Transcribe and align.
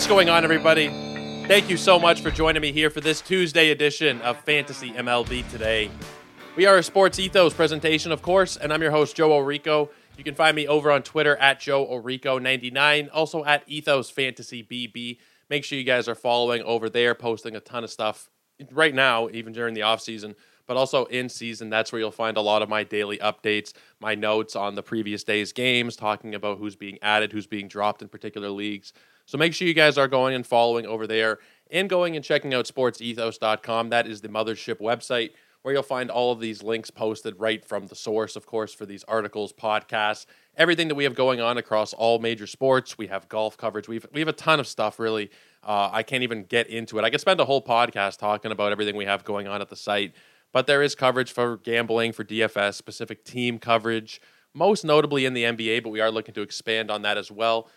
What's 0.00 0.08
going 0.08 0.30
on, 0.30 0.44
everybody? 0.44 0.88
Thank 1.46 1.68
you 1.68 1.76
so 1.76 1.98
much 1.98 2.22
for 2.22 2.30
joining 2.30 2.62
me 2.62 2.72
here 2.72 2.88
for 2.88 3.02
this 3.02 3.20
Tuesday 3.20 3.68
edition 3.70 4.18
of 4.22 4.40
Fantasy 4.44 4.92
MLB 4.92 5.46
Today. 5.50 5.90
We 6.56 6.64
are 6.64 6.78
a 6.78 6.82
Sports 6.82 7.18
Ethos 7.18 7.52
presentation, 7.52 8.10
of 8.10 8.22
course, 8.22 8.56
and 8.56 8.72
I'm 8.72 8.80
your 8.80 8.92
host, 8.92 9.14
Joe 9.14 9.28
Orico. 9.28 9.90
You 10.16 10.24
can 10.24 10.34
find 10.34 10.56
me 10.56 10.66
over 10.66 10.90
on 10.90 11.02
Twitter 11.02 11.36
at 11.36 11.60
Joe 11.60 11.84
Orico99, 11.86 13.10
also 13.12 13.44
at 13.44 13.62
Ethos 13.66 14.08
Fantasy 14.08 14.62
BB. 14.62 15.18
Make 15.50 15.64
sure 15.64 15.76
you 15.76 15.84
guys 15.84 16.08
are 16.08 16.14
following 16.14 16.62
over 16.62 16.88
there, 16.88 17.14
posting 17.14 17.54
a 17.54 17.60
ton 17.60 17.84
of 17.84 17.90
stuff 17.90 18.30
right 18.72 18.94
now, 18.94 19.28
even 19.28 19.52
during 19.52 19.74
the 19.74 19.82
off 19.82 20.00
season, 20.00 20.34
but 20.66 20.78
also 20.78 21.04
in 21.04 21.28
season. 21.28 21.68
That's 21.68 21.92
where 21.92 22.00
you'll 22.00 22.10
find 22.10 22.38
a 22.38 22.40
lot 22.40 22.62
of 22.62 22.70
my 22.70 22.84
daily 22.84 23.18
updates, 23.18 23.74
my 24.00 24.14
notes 24.14 24.56
on 24.56 24.76
the 24.76 24.82
previous 24.82 25.24
day's 25.24 25.52
games, 25.52 25.94
talking 25.94 26.34
about 26.34 26.56
who's 26.56 26.74
being 26.74 26.98
added, 27.02 27.32
who's 27.32 27.46
being 27.46 27.68
dropped 27.68 28.00
in 28.00 28.08
particular 28.08 28.48
leagues. 28.48 28.94
So 29.30 29.38
make 29.38 29.54
sure 29.54 29.68
you 29.68 29.74
guys 29.74 29.96
are 29.96 30.08
going 30.08 30.34
and 30.34 30.44
following 30.44 30.86
over 30.86 31.06
there 31.06 31.38
and 31.70 31.88
going 31.88 32.16
and 32.16 32.24
checking 32.24 32.52
out 32.52 32.64
sportsethos.com. 32.64 33.90
That 33.90 34.08
is 34.08 34.22
the 34.22 34.28
mothership 34.28 34.80
website 34.80 35.30
where 35.62 35.72
you'll 35.72 35.84
find 35.84 36.10
all 36.10 36.32
of 36.32 36.40
these 36.40 36.64
links 36.64 36.90
posted 36.90 37.38
right 37.38 37.64
from 37.64 37.86
the 37.86 37.94
source, 37.94 38.34
of 38.34 38.44
course, 38.44 38.74
for 38.74 38.86
these 38.86 39.04
articles, 39.04 39.52
podcasts, 39.52 40.26
everything 40.56 40.88
that 40.88 40.96
we 40.96 41.04
have 41.04 41.14
going 41.14 41.40
on 41.40 41.58
across 41.58 41.92
all 41.92 42.18
major 42.18 42.48
sports. 42.48 42.98
We 42.98 43.06
have 43.06 43.28
golf 43.28 43.56
coverage. 43.56 43.86
We've 43.86 44.04
we 44.12 44.18
have 44.18 44.26
a 44.26 44.32
ton 44.32 44.58
of 44.58 44.66
stuff. 44.66 44.98
Really, 44.98 45.30
uh, 45.62 45.90
I 45.92 46.02
can't 46.02 46.24
even 46.24 46.42
get 46.42 46.66
into 46.66 46.98
it. 46.98 47.04
I 47.04 47.10
could 47.10 47.20
spend 47.20 47.38
a 47.38 47.44
whole 47.44 47.62
podcast 47.62 48.18
talking 48.18 48.50
about 48.50 48.72
everything 48.72 48.96
we 48.96 49.04
have 49.04 49.22
going 49.22 49.46
on 49.46 49.60
at 49.60 49.68
the 49.68 49.76
site. 49.76 50.12
But 50.52 50.66
there 50.66 50.82
is 50.82 50.96
coverage 50.96 51.30
for 51.30 51.58
gambling, 51.58 52.14
for 52.14 52.24
DFS, 52.24 52.74
specific 52.74 53.24
team 53.24 53.60
coverage, 53.60 54.20
most 54.54 54.84
notably 54.84 55.24
in 55.24 55.34
the 55.34 55.44
NBA. 55.44 55.84
But 55.84 55.90
we 55.90 56.00
are 56.00 56.10
looking 56.10 56.34
to 56.34 56.42
expand 56.42 56.90
on 56.90 57.02
that 57.02 57.16
as 57.16 57.30
well. 57.30 57.70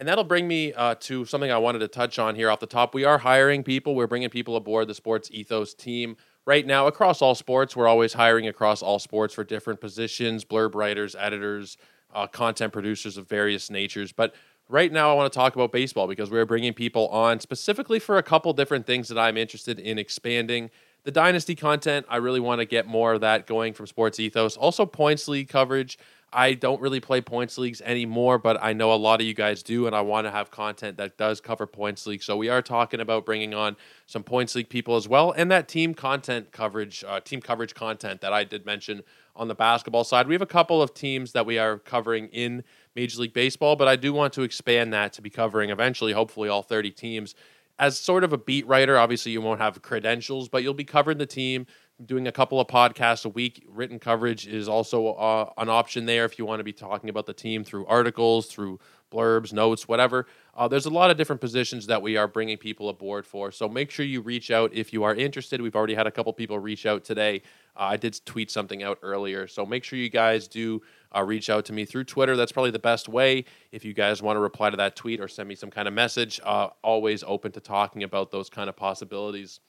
And 0.00 0.08
that'll 0.08 0.24
bring 0.24 0.48
me 0.48 0.72
uh, 0.72 0.94
to 1.00 1.26
something 1.26 1.52
I 1.52 1.58
wanted 1.58 1.80
to 1.80 1.88
touch 1.88 2.18
on 2.18 2.34
here 2.34 2.50
off 2.50 2.58
the 2.58 2.66
top. 2.66 2.94
We 2.94 3.04
are 3.04 3.18
hiring 3.18 3.62
people. 3.62 3.94
We're 3.94 4.06
bringing 4.06 4.30
people 4.30 4.56
aboard 4.56 4.88
the 4.88 4.94
Sports 4.94 5.28
Ethos 5.30 5.74
team 5.74 6.16
right 6.46 6.66
now 6.66 6.86
across 6.86 7.20
all 7.20 7.34
sports. 7.34 7.76
We're 7.76 7.86
always 7.86 8.14
hiring 8.14 8.48
across 8.48 8.80
all 8.80 8.98
sports 8.98 9.34
for 9.34 9.44
different 9.44 9.78
positions, 9.78 10.42
blurb 10.42 10.74
writers, 10.74 11.14
editors, 11.14 11.76
uh, 12.14 12.26
content 12.26 12.72
producers 12.72 13.18
of 13.18 13.28
various 13.28 13.68
natures. 13.68 14.10
But 14.10 14.34
right 14.70 14.90
now, 14.90 15.10
I 15.10 15.14
want 15.14 15.30
to 15.30 15.38
talk 15.38 15.54
about 15.54 15.70
baseball 15.70 16.06
because 16.06 16.30
we're 16.30 16.46
bringing 16.46 16.72
people 16.72 17.08
on 17.08 17.38
specifically 17.38 17.98
for 17.98 18.16
a 18.16 18.22
couple 18.22 18.54
different 18.54 18.86
things 18.86 19.08
that 19.08 19.18
I'm 19.18 19.36
interested 19.36 19.78
in 19.78 19.98
expanding. 19.98 20.70
The 21.04 21.10
dynasty 21.10 21.54
content, 21.54 22.06
I 22.08 22.16
really 22.16 22.40
want 22.40 22.60
to 22.60 22.64
get 22.64 22.86
more 22.86 23.12
of 23.12 23.20
that 23.20 23.46
going 23.46 23.74
from 23.74 23.86
Sports 23.86 24.18
Ethos. 24.18 24.56
Also, 24.56 24.86
points 24.86 25.28
league 25.28 25.50
coverage. 25.50 25.98
I 26.32 26.54
don't 26.54 26.80
really 26.80 27.00
play 27.00 27.20
points 27.20 27.58
leagues 27.58 27.80
anymore, 27.80 28.38
but 28.38 28.56
I 28.62 28.72
know 28.72 28.92
a 28.92 28.94
lot 28.94 29.20
of 29.20 29.26
you 29.26 29.34
guys 29.34 29.64
do, 29.64 29.86
and 29.86 29.96
I 29.96 30.00
want 30.02 30.28
to 30.28 30.30
have 30.30 30.50
content 30.50 30.96
that 30.98 31.16
does 31.16 31.40
cover 31.40 31.66
points 31.66 32.06
league. 32.06 32.22
So 32.22 32.36
we 32.36 32.48
are 32.48 32.62
talking 32.62 33.00
about 33.00 33.26
bringing 33.26 33.52
on 33.52 33.76
some 34.06 34.22
points 34.22 34.54
league 34.54 34.68
people 34.68 34.94
as 34.94 35.08
well, 35.08 35.32
and 35.32 35.50
that 35.50 35.66
team 35.66 35.92
content 35.92 36.52
coverage, 36.52 37.02
uh, 37.06 37.18
team 37.18 37.40
coverage 37.40 37.74
content 37.74 38.20
that 38.20 38.32
I 38.32 38.44
did 38.44 38.64
mention 38.64 39.02
on 39.34 39.48
the 39.48 39.56
basketball 39.56 40.04
side. 40.04 40.28
We 40.28 40.34
have 40.34 40.42
a 40.42 40.46
couple 40.46 40.80
of 40.80 40.94
teams 40.94 41.32
that 41.32 41.46
we 41.46 41.58
are 41.58 41.78
covering 41.78 42.28
in 42.28 42.62
Major 42.94 43.20
League 43.22 43.34
Baseball, 43.34 43.74
but 43.74 43.88
I 43.88 43.96
do 43.96 44.12
want 44.12 44.32
to 44.34 44.42
expand 44.42 44.92
that 44.92 45.12
to 45.14 45.22
be 45.22 45.30
covering 45.30 45.70
eventually, 45.70 46.12
hopefully, 46.12 46.48
all 46.48 46.62
30 46.62 46.92
teams. 46.92 47.34
As 47.76 47.98
sort 47.98 48.22
of 48.22 48.32
a 48.32 48.38
beat 48.38 48.66
writer, 48.68 48.98
obviously 48.98 49.32
you 49.32 49.40
won't 49.40 49.60
have 49.60 49.80
credentials, 49.82 50.48
but 50.48 50.62
you'll 50.62 50.74
be 50.74 50.84
covering 50.84 51.18
the 51.18 51.26
team 51.26 51.66
doing 52.04 52.26
a 52.26 52.32
couple 52.32 52.60
of 52.60 52.66
podcasts 52.66 53.24
a 53.24 53.28
week. 53.28 53.64
Written 53.68 53.98
coverage 53.98 54.46
is 54.46 54.68
also 54.68 55.08
uh, 55.14 55.50
an 55.58 55.68
option 55.68 56.06
there 56.06 56.24
if 56.24 56.38
you 56.38 56.46
want 56.46 56.60
to 56.60 56.64
be 56.64 56.72
talking 56.72 57.10
about 57.10 57.26
the 57.26 57.32
team 57.32 57.64
through 57.64 57.86
articles, 57.86 58.46
through 58.46 58.78
blurbs, 59.10 59.52
notes, 59.52 59.88
whatever. 59.88 60.26
Uh, 60.54 60.68
there's 60.68 60.86
a 60.86 60.90
lot 60.90 61.10
of 61.10 61.16
different 61.16 61.40
positions 61.40 61.86
that 61.86 62.00
we 62.00 62.16
are 62.16 62.28
bringing 62.28 62.56
people 62.56 62.88
aboard 62.88 63.26
for. 63.26 63.50
So 63.50 63.68
make 63.68 63.90
sure 63.90 64.06
you 64.06 64.20
reach 64.20 64.50
out 64.50 64.72
if 64.72 64.92
you 64.92 65.02
are 65.02 65.14
interested. 65.14 65.60
We've 65.60 65.76
already 65.76 65.94
had 65.94 66.06
a 66.06 66.10
couple 66.10 66.32
people 66.32 66.58
reach 66.58 66.86
out 66.86 67.04
today. 67.04 67.42
Uh, 67.76 67.84
I 67.84 67.96
did 67.96 68.20
tweet 68.24 68.50
something 68.50 68.82
out 68.82 68.98
earlier. 69.02 69.46
So 69.46 69.66
make 69.66 69.84
sure 69.84 69.98
you 69.98 70.10
guys 70.10 70.48
do 70.48 70.82
uh, 71.14 71.24
reach 71.24 71.50
out 71.50 71.64
to 71.66 71.72
me 71.72 71.84
through 71.84 72.04
Twitter. 72.04 72.36
That's 72.36 72.52
probably 72.52 72.70
the 72.70 72.78
best 72.78 73.08
way. 73.08 73.44
If 73.72 73.84
you 73.84 73.92
guys 73.92 74.22
want 74.22 74.36
to 74.36 74.40
reply 74.40 74.70
to 74.70 74.76
that 74.76 74.96
tweet 74.96 75.20
or 75.20 75.28
send 75.28 75.48
me 75.48 75.54
some 75.54 75.70
kind 75.70 75.88
of 75.88 75.94
message, 75.94 76.40
uh, 76.44 76.68
always 76.82 77.24
open 77.26 77.52
to 77.52 77.60
talking 77.60 78.04
about 78.04 78.30
those 78.30 78.48
kind 78.48 78.68
of 78.68 78.76
possibilities. 78.76 79.60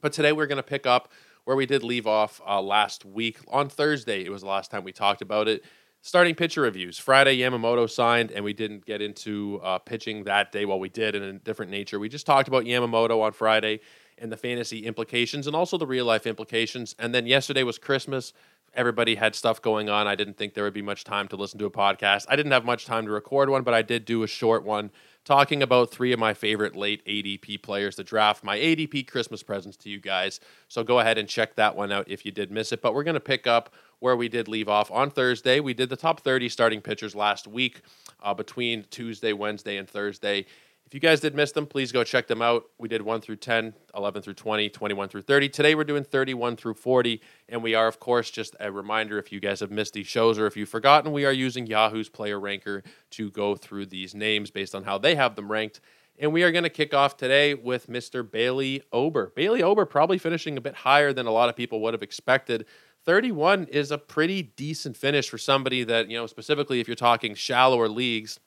But 0.00 0.12
today 0.12 0.32
we're 0.32 0.46
going 0.46 0.58
to 0.58 0.62
pick 0.62 0.86
up 0.86 1.10
where 1.48 1.56
we 1.56 1.64
did 1.64 1.82
leave 1.82 2.06
off 2.06 2.42
uh, 2.46 2.60
last 2.60 3.06
week 3.06 3.38
on 3.48 3.70
Thursday. 3.70 4.22
It 4.22 4.30
was 4.30 4.42
the 4.42 4.48
last 4.48 4.70
time 4.70 4.84
we 4.84 4.92
talked 4.92 5.22
about 5.22 5.48
it. 5.48 5.64
Starting 6.02 6.34
pitcher 6.34 6.60
reviews. 6.60 6.98
Friday, 6.98 7.38
Yamamoto 7.38 7.88
signed, 7.88 8.30
and 8.32 8.44
we 8.44 8.52
didn't 8.52 8.84
get 8.84 9.00
into 9.00 9.58
uh, 9.62 9.78
pitching 9.78 10.24
that 10.24 10.52
day. 10.52 10.66
Well, 10.66 10.78
we 10.78 10.90
did 10.90 11.14
in 11.14 11.22
a 11.22 11.32
different 11.32 11.70
nature. 11.70 11.98
We 11.98 12.10
just 12.10 12.26
talked 12.26 12.48
about 12.48 12.64
Yamamoto 12.64 13.22
on 13.22 13.32
Friday 13.32 13.80
and 14.18 14.30
the 14.30 14.36
fantasy 14.36 14.84
implications 14.84 15.46
and 15.46 15.56
also 15.56 15.78
the 15.78 15.86
real 15.86 16.04
life 16.04 16.26
implications. 16.26 16.94
And 16.98 17.14
then 17.14 17.26
yesterday 17.26 17.62
was 17.62 17.78
Christmas. 17.78 18.34
Everybody 18.74 19.14
had 19.14 19.34
stuff 19.34 19.62
going 19.62 19.88
on. 19.88 20.06
I 20.06 20.16
didn't 20.16 20.36
think 20.36 20.52
there 20.52 20.64
would 20.64 20.74
be 20.74 20.82
much 20.82 21.02
time 21.02 21.28
to 21.28 21.36
listen 21.36 21.58
to 21.60 21.64
a 21.64 21.70
podcast. 21.70 22.26
I 22.28 22.36
didn't 22.36 22.52
have 22.52 22.66
much 22.66 22.84
time 22.84 23.06
to 23.06 23.10
record 23.10 23.48
one, 23.48 23.62
but 23.62 23.72
I 23.72 23.80
did 23.80 24.04
do 24.04 24.22
a 24.22 24.26
short 24.26 24.64
one 24.64 24.90
talking 25.28 25.62
about 25.62 25.90
three 25.90 26.10
of 26.14 26.18
my 26.18 26.32
favorite 26.32 26.74
late 26.74 27.04
ADP 27.04 27.60
players 27.60 27.96
to 27.96 28.02
draft, 28.02 28.42
my 28.42 28.56
ADP 28.56 29.06
Christmas 29.06 29.42
presents 29.42 29.76
to 29.76 29.90
you 29.90 30.00
guys. 30.00 30.40
So 30.68 30.82
go 30.82 31.00
ahead 31.00 31.18
and 31.18 31.28
check 31.28 31.54
that 31.56 31.76
one 31.76 31.92
out 31.92 32.08
if 32.08 32.24
you 32.24 32.32
did 32.32 32.50
miss 32.50 32.72
it. 32.72 32.80
But 32.80 32.94
we're 32.94 33.04
going 33.04 33.12
to 33.12 33.20
pick 33.20 33.46
up 33.46 33.74
where 33.98 34.16
we 34.16 34.30
did 34.30 34.48
leave 34.48 34.70
off 34.70 34.90
on 34.90 35.10
Thursday. 35.10 35.60
We 35.60 35.74
did 35.74 35.90
the 35.90 35.96
top 35.96 36.20
30 36.20 36.48
starting 36.48 36.80
pitchers 36.80 37.14
last 37.14 37.46
week 37.46 37.82
uh, 38.22 38.32
between 38.32 38.86
Tuesday, 38.90 39.34
Wednesday, 39.34 39.76
and 39.76 39.86
Thursday. 39.86 40.46
If 40.88 40.94
you 40.94 41.00
guys 41.00 41.20
did 41.20 41.34
miss 41.34 41.52
them, 41.52 41.66
please 41.66 41.92
go 41.92 42.02
check 42.02 42.28
them 42.28 42.40
out. 42.40 42.64
We 42.78 42.88
did 42.88 43.02
1 43.02 43.20
through 43.20 43.36
10, 43.36 43.74
11 43.94 44.22
through 44.22 44.32
20, 44.32 44.70
21 44.70 45.08
through 45.10 45.20
30. 45.20 45.50
Today 45.50 45.74
we're 45.74 45.84
doing 45.84 46.02
31 46.02 46.56
through 46.56 46.72
40. 46.72 47.20
And 47.50 47.62
we 47.62 47.74
are, 47.74 47.86
of 47.86 48.00
course, 48.00 48.30
just 48.30 48.56
a 48.58 48.72
reminder 48.72 49.18
if 49.18 49.30
you 49.30 49.38
guys 49.38 49.60
have 49.60 49.70
missed 49.70 49.92
these 49.92 50.06
shows 50.06 50.38
or 50.38 50.46
if 50.46 50.56
you've 50.56 50.70
forgotten, 50.70 51.12
we 51.12 51.26
are 51.26 51.32
using 51.32 51.66
Yahoo's 51.66 52.08
player 52.08 52.40
ranker 52.40 52.82
to 53.10 53.30
go 53.32 53.54
through 53.54 53.84
these 53.84 54.14
names 54.14 54.50
based 54.50 54.74
on 54.74 54.84
how 54.84 54.96
they 54.96 55.14
have 55.14 55.36
them 55.36 55.52
ranked. 55.52 55.82
And 56.18 56.32
we 56.32 56.42
are 56.42 56.50
going 56.50 56.64
to 56.64 56.70
kick 56.70 56.94
off 56.94 57.18
today 57.18 57.52
with 57.52 57.88
Mr. 57.88 58.28
Bailey 58.28 58.80
Ober. 58.90 59.34
Bailey 59.36 59.62
Ober 59.62 59.84
probably 59.84 60.16
finishing 60.16 60.56
a 60.56 60.62
bit 60.62 60.74
higher 60.74 61.12
than 61.12 61.26
a 61.26 61.30
lot 61.30 61.50
of 61.50 61.54
people 61.54 61.82
would 61.82 61.92
have 61.92 62.02
expected. 62.02 62.64
31 63.04 63.64
is 63.64 63.90
a 63.90 63.98
pretty 63.98 64.42
decent 64.42 64.96
finish 64.96 65.28
for 65.28 65.36
somebody 65.36 65.84
that, 65.84 66.08
you 66.08 66.16
know, 66.16 66.26
specifically 66.26 66.80
if 66.80 66.88
you're 66.88 66.94
talking 66.94 67.34
shallower 67.34 67.90
leagues 67.90 68.40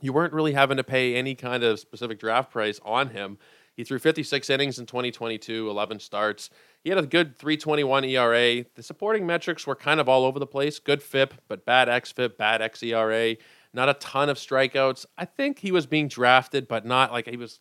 you 0.00 0.12
weren't 0.12 0.32
really 0.32 0.52
having 0.52 0.76
to 0.76 0.84
pay 0.84 1.14
any 1.14 1.34
kind 1.34 1.62
of 1.62 1.78
specific 1.78 2.18
draft 2.18 2.50
price 2.50 2.80
on 2.84 3.10
him. 3.10 3.38
He 3.76 3.84
threw 3.84 3.98
56 3.98 4.48
innings 4.48 4.78
in 4.78 4.86
2022, 4.86 5.68
11 5.68 6.00
starts. 6.00 6.48
He 6.82 6.90
had 6.90 6.98
a 6.98 7.06
good 7.06 7.36
321 7.36 8.04
ERA. 8.04 8.64
The 8.74 8.82
supporting 8.82 9.26
metrics 9.26 9.66
were 9.66 9.76
kind 9.76 10.00
of 10.00 10.08
all 10.08 10.24
over 10.24 10.38
the 10.38 10.46
place. 10.46 10.78
Good 10.78 11.02
FIP, 11.02 11.34
but 11.46 11.66
bad 11.66 11.88
XFIP, 11.88 12.38
bad 12.38 12.60
XERA. 12.62 13.36
Not 13.74 13.90
a 13.90 13.94
ton 13.94 14.30
of 14.30 14.38
strikeouts. 14.38 15.04
I 15.18 15.26
think 15.26 15.58
he 15.58 15.72
was 15.72 15.84
being 15.84 16.08
drafted, 16.08 16.68
but 16.68 16.86
not 16.86 17.12
like 17.12 17.28
he 17.28 17.36
was 17.36 17.60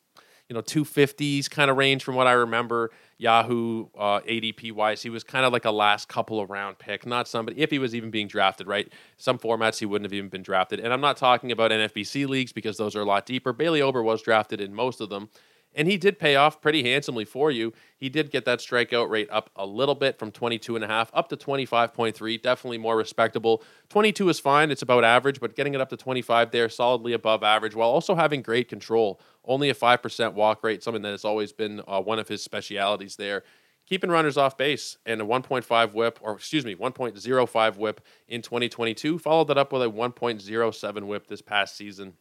you 0.49 0.53
know 0.53 0.61
250s 0.61 1.49
kind 1.49 1.71
of 1.71 1.77
range 1.77 2.03
from 2.03 2.15
what 2.15 2.27
I 2.27 2.33
remember. 2.33 2.91
Yahoo 3.17 3.87
uh, 3.97 4.19
ADP 4.21 4.73
wise, 4.73 5.01
he 5.01 5.09
was 5.09 5.23
kind 5.23 5.45
of 5.45 5.53
like 5.53 5.63
a 5.63 5.71
last 5.71 6.09
couple 6.09 6.39
of 6.39 6.49
round 6.49 6.77
pick, 6.77 7.05
not 7.05 7.27
somebody 7.27 7.61
if 7.61 7.71
he 7.71 7.79
was 7.79 7.95
even 7.95 8.11
being 8.11 8.27
drafted. 8.27 8.67
Right, 8.67 8.91
some 9.17 9.39
formats 9.39 9.79
he 9.79 9.85
wouldn't 9.85 10.05
have 10.05 10.13
even 10.13 10.29
been 10.29 10.43
drafted, 10.43 10.79
and 10.79 10.91
I'm 10.93 11.01
not 11.01 11.17
talking 11.17 11.51
about 11.51 11.71
NFBC 11.71 12.27
leagues 12.27 12.51
because 12.51 12.77
those 12.77 12.95
are 12.95 13.01
a 13.01 13.05
lot 13.05 13.25
deeper. 13.25 13.53
Bailey 13.53 13.81
Ober 13.81 14.03
was 14.03 14.21
drafted 14.21 14.61
in 14.61 14.73
most 14.73 15.01
of 15.01 15.09
them. 15.09 15.29
And 15.75 15.87
he 15.87 15.97
did 15.97 16.17
pay 16.17 16.35
off 16.35 16.61
pretty 16.61 16.83
handsomely 16.83 17.25
for 17.25 17.51
you. 17.51 17.73
He 17.97 18.09
did 18.09 18.31
get 18.31 18.45
that 18.45 18.59
strikeout 18.59 19.09
rate 19.09 19.27
up 19.29 19.49
a 19.55 19.65
little 19.65 19.93
bit 19.93 20.17
from 20.17 20.31
22.5 20.31 21.09
up 21.13 21.29
to 21.29 21.37
25.3. 21.37 22.41
Definitely 22.41 22.77
more 22.77 22.95
respectable. 22.95 23.61
22 23.89 24.29
is 24.29 24.39
fine. 24.39 24.71
It's 24.71 24.81
about 24.81 25.03
average, 25.03 25.39
but 25.39 25.55
getting 25.55 25.73
it 25.73 25.81
up 25.81 25.89
to 25.89 25.97
25 25.97 26.51
there, 26.51 26.69
solidly 26.69 27.13
above 27.13 27.43
average, 27.43 27.75
while 27.75 27.89
also 27.89 28.15
having 28.15 28.41
great 28.41 28.69
control. 28.69 29.19
Only 29.43 29.69
a 29.69 29.75
5% 29.75 30.33
walk 30.33 30.63
rate, 30.63 30.81
something 30.81 31.03
that 31.03 31.11
has 31.11 31.25
always 31.25 31.51
been 31.51 31.81
uh, 31.87 32.01
one 32.01 32.19
of 32.19 32.29
his 32.29 32.41
specialities 32.41 33.17
there 33.17 33.43
keeping 33.85 34.09
runners 34.09 34.37
off 34.37 34.57
base 34.57 34.97
and 35.05 35.21
a 35.21 35.25
1.5 35.25 35.93
whip, 35.93 36.19
or 36.21 36.33
excuse 36.33 36.65
me, 36.65 36.75
1.05 36.75 37.77
whip 37.77 38.01
in 38.27 38.41
2022. 38.41 39.19
Followed 39.19 39.47
that 39.47 39.57
up 39.57 39.71
with 39.71 39.83
a 39.83 39.89
1.07 39.89 41.03
whip 41.03 41.27
this 41.27 41.41
past 41.41 41.77
season. 41.77 42.13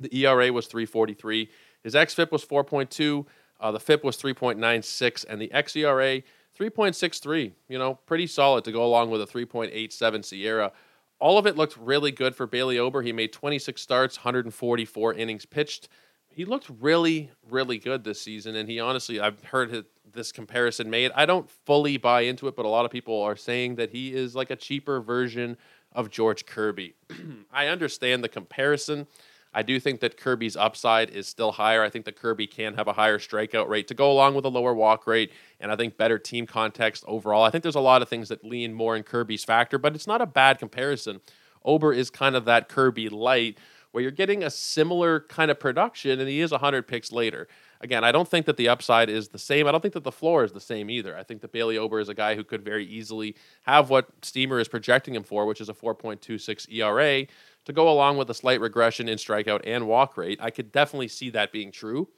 The 0.00 0.24
ERA 0.24 0.52
was 0.52 0.66
343. 0.66 1.50
His 1.84 1.94
xFIP 1.94 2.32
was 2.32 2.44
4.2. 2.44 3.26
Uh, 3.60 3.70
the 3.70 3.78
FIP 3.78 4.02
was 4.02 4.16
3.96, 4.16 5.24
and 5.28 5.40
the 5.40 5.48
xERA 5.54 6.24
3.63. 6.58 7.52
You 7.68 7.78
know, 7.78 7.94
pretty 8.06 8.26
solid 8.26 8.64
to 8.64 8.72
go 8.72 8.84
along 8.84 9.10
with 9.10 9.22
a 9.22 9.26
3.87 9.26 9.90
SIERA. 10.24 10.72
All 11.20 11.38
of 11.38 11.46
it 11.46 11.56
looked 11.56 11.76
really 11.76 12.10
good 12.10 12.34
for 12.34 12.46
Bailey 12.46 12.78
Ober. 12.78 13.02
He 13.02 13.12
made 13.12 13.32
26 13.32 13.80
starts, 13.80 14.18
144 14.18 15.14
innings 15.14 15.46
pitched. 15.46 15.88
He 16.28 16.44
looked 16.44 16.68
really, 16.80 17.30
really 17.48 17.78
good 17.78 18.02
this 18.02 18.20
season, 18.20 18.56
and 18.56 18.68
he 18.68 18.80
honestly, 18.80 19.20
I've 19.20 19.42
heard 19.44 19.86
this 20.12 20.32
comparison 20.32 20.90
made. 20.90 21.12
I 21.14 21.26
don't 21.26 21.48
fully 21.48 21.96
buy 21.96 22.22
into 22.22 22.48
it, 22.48 22.56
but 22.56 22.64
a 22.64 22.68
lot 22.68 22.84
of 22.84 22.90
people 22.90 23.22
are 23.22 23.36
saying 23.36 23.76
that 23.76 23.90
he 23.90 24.12
is 24.12 24.34
like 24.34 24.50
a 24.50 24.56
cheaper 24.56 25.00
version 25.00 25.56
of 25.92 26.10
George 26.10 26.44
Kirby. 26.44 26.94
I 27.52 27.68
understand 27.68 28.24
the 28.24 28.28
comparison. 28.28 29.06
I 29.54 29.62
do 29.62 29.78
think 29.78 30.00
that 30.00 30.16
Kirby's 30.16 30.56
upside 30.56 31.10
is 31.10 31.28
still 31.28 31.52
higher. 31.52 31.82
I 31.82 31.90
think 31.90 32.04
that 32.06 32.16
Kirby 32.16 32.46
can 32.46 32.74
have 32.74 32.88
a 32.88 32.92
higher 32.92 33.18
strikeout 33.18 33.68
rate 33.68 33.88
to 33.88 33.94
go 33.94 34.10
along 34.10 34.34
with 34.34 34.44
a 34.44 34.48
lower 34.48 34.74
walk 34.74 35.06
rate, 35.06 35.32
and 35.60 35.70
I 35.70 35.76
think 35.76 35.96
better 35.96 36.18
team 36.18 36.46
context 36.46 37.04
overall. 37.06 37.44
I 37.44 37.50
think 37.50 37.62
there's 37.62 37.74
a 37.74 37.80
lot 37.80 38.02
of 38.02 38.08
things 38.08 38.28
that 38.28 38.44
lean 38.44 38.74
more 38.74 38.96
in 38.96 39.04
Kirby's 39.04 39.44
factor, 39.44 39.78
but 39.78 39.94
it's 39.94 40.06
not 40.06 40.20
a 40.20 40.26
bad 40.26 40.58
comparison. 40.58 41.20
Ober 41.64 41.92
is 41.92 42.10
kind 42.10 42.36
of 42.36 42.44
that 42.46 42.68
Kirby 42.68 43.08
light 43.08 43.56
where 43.92 44.02
you're 44.02 44.10
getting 44.10 44.42
a 44.42 44.50
similar 44.50 45.20
kind 45.20 45.50
of 45.52 45.60
production, 45.60 46.18
and 46.18 46.28
he 46.28 46.40
is 46.40 46.50
100 46.50 46.88
picks 46.88 47.12
later 47.12 47.46
again, 47.84 48.02
I 48.02 48.12
don't 48.12 48.26
think 48.26 48.46
that 48.46 48.56
the 48.56 48.68
upside 48.68 49.10
is 49.10 49.28
the 49.28 49.38
same. 49.38 49.68
I 49.68 49.70
don't 49.70 49.80
think 49.80 49.94
that 49.94 50.04
the 50.04 50.10
floor 50.10 50.42
is 50.42 50.52
the 50.52 50.60
same 50.60 50.90
either. 50.90 51.16
I 51.16 51.22
think 51.22 51.42
that 51.42 51.52
Bailey 51.52 51.76
Ober 51.76 52.00
is 52.00 52.08
a 52.08 52.14
guy 52.14 52.34
who 52.34 52.42
could 52.42 52.64
very 52.64 52.84
easily 52.86 53.36
have 53.66 53.90
what 53.90 54.08
Steamer 54.22 54.58
is 54.58 54.68
projecting 54.68 55.14
him 55.14 55.22
for, 55.22 55.44
which 55.44 55.60
is 55.60 55.68
a 55.68 55.74
4.26 55.74 56.72
ERA, 56.72 57.26
to 57.64 57.72
go 57.72 57.88
along 57.88 58.16
with 58.16 58.30
a 58.30 58.34
slight 58.34 58.60
regression 58.60 59.08
in 59.08 59.18
strikeout 59.18 59.62
and 59.64 59.86
walk 59.86 60.16
rate. 60.16 60.38
I 60.40 60.50
could 60.50 60.72
definitely 60.72 61.08
see 61.08 61.30
that 61.30 61.52
being 61.52 61.72
true. 61.72 62.08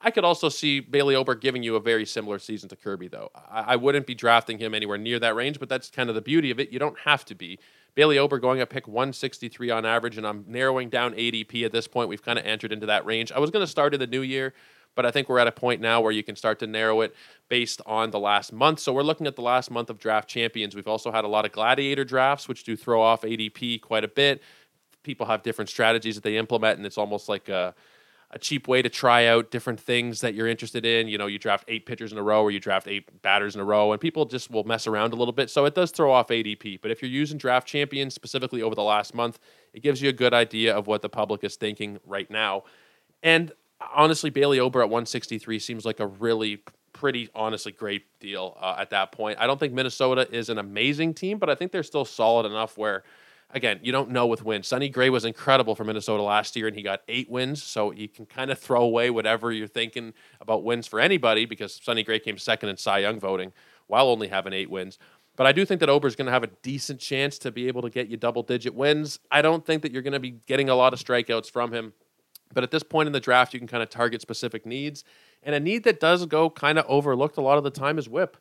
I 0.00 0.10
could 0.10 0.24
also 0.24 0.50
see 0.50 0.80
Bailey 0.80 1.14
Ober 1.14 1.34
giving 1.34 1.62
you 1.62 1.76
a 1.76 1.80
very 1.80 2.04
similar 2.04 2.38
season 2.38 2.68
to 2.68 2.76
Kirby, 2.76 3.08
though. 3.08 3.30
I, 3.50 3.60
I 3.60 3.76
wouldn't 3.76 4.06
be 4.06 4.14
drafting 4.14 4.58
him 4.58 4.74
anywhere 4.74 4.98
near 4.98 5.18
that 5.18 5.34
range, 5.34 5.58
but 5.58 5.68
that's 5.68 5.88
kind 5.88 6.08
of 6.10 6.14
the 6.14 6.20
beauty 6.20 6.50
of 6.50 6.60
it. 6.60 6.70
You 6.70 6.78
don't 6.78 6.98
have 7.00 7.24
to 7.26 7.34
be. 7.34 7.58
Bailey 7.94 8.18
Ober 8.18 8.38
going 8.38 8.60
at 8.60 8.68
pick 8.68 8.86
163 8.86 9.70
on 9.70 9.86
average, 9.86 10.18
and 10.18 10.26
I'm 10.26 10.44
narrowing 10.46 10.90
down 10.90 11.14
ADP 11.14 11.64
at 11.64 11.72
this 11.72 11.86
point. 11.86 12.08
We've 12.08 12.22
kind 12.22 12.38
of 12.38 12.44
entered 12.44 12.72
into 12.72 12.86
that 12.86 13.06
range. 13.06 13.32
I 13.32 13.38
was 13.38 13.50
going 13.50 13.62
to 13.64 13.70
start 13.70 13.94
in 13.94 14.00
the 14.00 14.06
new 14.06 14.22
year 14.22 14.52
but 14.94 15.04
I 15.04 15.10
think 15.10 15.28
we're 15.28 15.38
at 15.38 15.46
a 15.46 15.52
point 15.52 15.80
now 15.80 16.00
where 16.00 16.12
you 16.12 16.22
can 16.22 16.36
start 16.36 16.58
to 16.60 16.66
narrow 16.66 17.00
it 17.00 17.14
based 17.48 17.80
on 17.86 18.10
the 18.10 18.18
last 18.18 18.52
month. 18.52 18.80
So 18.80 18.92
we're 18.92 19.02
looking 19.02 19.26
at 19.26 19.36
the 19.36 19.42
last 19.42 19.70
month 19.70 19.90
of 19.90 19.98
draft 19.98 20.28
champions. 20.28 20.74
We've 20.74 20.88
also 20.88 21.10
had 21.10 21.24
a 21.24 21.28
lot 21.28 21.44
of 21.44 21.52
gladiator 21.52 22.04
drafts, 22.04 22.48
which 22.48 22.64
do 22.64 22.76
throw 22.76 23.02
off 23.02 23.22
ADP 23.22 23.80
quite 23.80 24.04
a 24.04 24.08
bit. 24.08 24.42
People 25.04 25.26
have 25.26 25.42
different 25.42 25.68
strategies 25.68 26.16
that 26.16 26.24
they 26.24 26.36
implement, 26.36 26.78
and 26.78 26.86
it's 26.86 26.98
almost 26.98 27.28
like 27.28 27.48
a 27.48 27.74
a 28.34 28.38
cheap 28.38 28.66
way 28.66 28.82
to 28.82 28.88
try 28.88 29.26
out 29.26 29.52
different 29.52 29.78
things 29.78 30.20
that 30.20 30.34
you're 30.34 30.48
interested 30.48 30.84
in. 30.84 31.06
You 31.06 31.18
know, 31.18 31.26
you 31.26 31.38
draft 31.38 31.64
eight 31.68 31.86
pitchers 31.86 32.10
in 32.10 32.18
a 32.18 32.22
row 32.22 32.42
or 32.42 32.50
you 32.50 32.58
draft 32.58 32.88
eight 32.88 33.22
batters 33.22 33.54
in 33.54 33.60
a 33.60 33.64
row, 33.64 33.92
and 33.92 34.00
people 34.00 34.24
just 34.24 34.50
will 34.50 34.64
mess 34.64 34.88
around 34.88 35.12
a 35.12 35.16
little 35.16 35.32
bit. 35.32 35.50
So 35.50 35.64
it 35.66 35.74
does 35.74 35.92
throw 35.92 36.12
off 36.12 36.28
ADP. 36.28 36.80
But 36.80 36.90
if 36.90 37.00
you're 37.00 37.10
using 37.10 37.38
draft 37.38 37.68
champions 37.68 38.12
specifically 38.12 38.60
over 38.60 38.74
the 38.74 38.82
last 38.82 39.14
month, 39.14 39.38
it 39.72 39.84
gives 39.84 40.02
you 40.02 40.08
a 40.08 40.12
good 40.12 40.34
idea 40.34 40.76
of 40.76 40.88
what 40.88 41.00
the 41.00 41.08
public 41.08 41.44
is 41.44 41.54
thinking 41.54 42.00
right 42.04 42.28
now. 42.28 42.64
And 43.22 43.52
honestly, 43.94 44.30
Bailey 44.30 44.58
Ober 44.58 44.80
at 44.80 44.88
163 44.88 45.60
seems 45.60 45.84
like 45.84 46.00
a 46.00 46.06
really 46.08 46.60
pretty 46.92 47.28
honestly 47.36 47.70
great 47.70 48.04
deal 48.18 48.56
uh, 48.60 48.76
at 48.78 48.90
that 48.90 49.12
point. 49.12 49.38
I 49.38 49.46
don't 49.46 49.60
think 49.60 49.72
Minnesota 49.72 50.28
is 50.32 50.48
an 50.48 50.58
amazing 50.58 51.14
team, 51.14 51.38
but 51.38 51.48
I 51.48 51.54
think 51.54 51.70
they're 51.70 51.82
still 51.84 52.04
solid 52.04 52.46
enough 52.46 52.76
where 52.76 53.04
again, 53.54 53.80
you 53.82 53.92
don't 53.92 54.10
know 54.10 54.26
with 54.26 54.44
wins. 54.44 54.66
Sonny 54.66 54.88
Gray 54.88 55.08
was 55.08 55.24
incredible 55.24 55.74
for 55.74 55.84
Minnesota 55.84 56.22
last 56.22 56.56
year 56.56 56.66
and 56.66 56.76
he 56.76 56.82
got 56.82 57.00
8 57.08 57.30
wins, 57.30 57.62
so 57.62 57.92
you 57.92 58.08
can 58.08 58.26
kind 58.26 58.50
of 58.50 58.58
throw 58.58 58.82
away 58.82 59.10
whatever 59.10 59.52
you're 59.52 59.68
thinking 59.68 60.12
about 60.40 60.64
wins 60.64 60.86
for 60.86 61.00
anybody 61.00 61.46
because 61.46 61.80
Sonny 61.82 62.02
Gray 62.02 62.18
came 62.18 62.36
second 62.36 62.68
in 62.68 62.76
Cy 62.76 62.98
Young 62.98 63.18
voting 63.18 63.52
while 63.86 64.08
only 64.08 64.28
having 64.28 64.52
8 64.52 64.70
wins. 64.70 64.98
But 65.36 65.46
I 65.46 65.52
do 65.52 65.64
think 65.64 65.80
that 65.80 65.88
Ober's 65.88 66.14
going 66.14 66.26
to 66.26 66.32
have 66.32 66.44
a 66.44 66.50
decent 66.62 67.00
chance 67.00 67.38
to 67.38 67.50
be 67.50 67.66
able 67.66 67.82
to 67.82 67.90
get 67.90 68.08
you 68.08 68.16
double 68.16 68.42
digit 68.42 68.74
wins. 68.74 69.18
I 69.30 69.42
don't 69.42 69.64
think 69.64 69.82
that 69.82 69.92
you're 69.92 70.02
going 70.02 70.12
to 70.12 70.20
be 70.20 70.32
getting 70.46 70.68
a 70.68 70.74
lot 70.74 70.92
of 70.92 71.02
strikeouts 71.02 71.50
from 71.50 71.72
him. 71.72 71.92
But 72.52 72.62
at 72.62 72.70
this 72.70 72.84
point 72.84 73.08
in 73.08 73.12
the 73.12 73.20
draft, 73.20 73.52
you 73.52 73.58
can 73.58 73.66
kind 73.66 73.82
of 73.82 73.90
target 73.90 74.20
specific 74.20 74.64
needs. 74.64 75.02
And 75.42 75.54
a 75.54 75.60
need 75.60 75.82
that 75.84 75.98
does 75.98 76.24
go 76.26 76.50
kind 76.50 76.78
of 76.78 76.84
overlooked 76.88 77.36
a 77.36 77.40
lot 77.40 77.58
of 77.58 77.64
the 77.64 77.70
time 77.70 77.98
is 77.98 78.08
whip. 78.08 78.36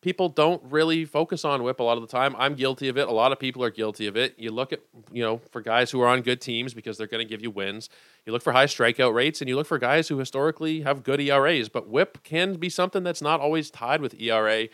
People 0.00 0.28
don't 0.28 0.62
really 0.64 1.04
focus 1.04 1.44
on 1.44 1.64
whip 1.64 1.80
a 1.80 1.82
lot 1.82 1.96
of 1.96 2.02
the 2.02 2.08
time. 2.08 2.36
I'm 2.38 2.54
guilty 2.54 2.88
of 2.88 2.96
it. 2.96 3.08
A 3.08 3.12
lot 3.12 3.32
of 3.32 3.40
people 3.40 3.64
are 3.64 3.70
guilty 3.70 4.06
of 4.06 4.16
it. 4.16 4.34
You 4.38 4.52
look 4.52 4.72
at, 4.72 4.80
you 5.12 5.22
know, 5.22 5.38
for 5.50 5.60
guys 5.60 5.90
who 5.90 6.00
are 6.00 6.06
on 6.06 6.22
good 6.22 6.40
teams 6.40 6.72
because 6.72 6.96
they're 6.96 7.08
going 7.08 7.24
to 7.24 7.28
give 7.28 7.42
you 7.42 7.50
wins. 7.50 7.90
You 8.24 8.32
look 8.32 8.42
for 8.42 8.52
high 8.52 8.66
strikeout 8.66 9.12
rates 9.12 9.40
and 9.40 9.48
you 9.48 9.56
look 9.56 9.66
for 9.66 9.76
guys 9.76 10.06
who 10.06 10.18
historically 10.18 10.82
have 10.82 11.02
good 11.02 11.20
ERAs. 11.20 11.68
But 11.68 11.88
whip 11.88 12.22
can 12.22 12.54
be 12.54 12.68
something 12.68 13.02
that's 13.02 13.20
not 13.20 13.40
always 13.40 13.70
tied 13.70 14.00
with 14.00 14.14
ERA. 14.20 14.62
It, 14.62 14.72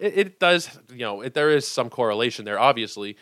it, 0.00 0.40
does, 0.40 0.78
you 0.90 0.98
know, 0.98 1.22
it, 1.22 1.32
there 1.32 1.50
is 1.50 1.66
some 1.66 1.88
correlation 1.88 2.44
there, 2.44 2.58
obviously. 2.58 3.16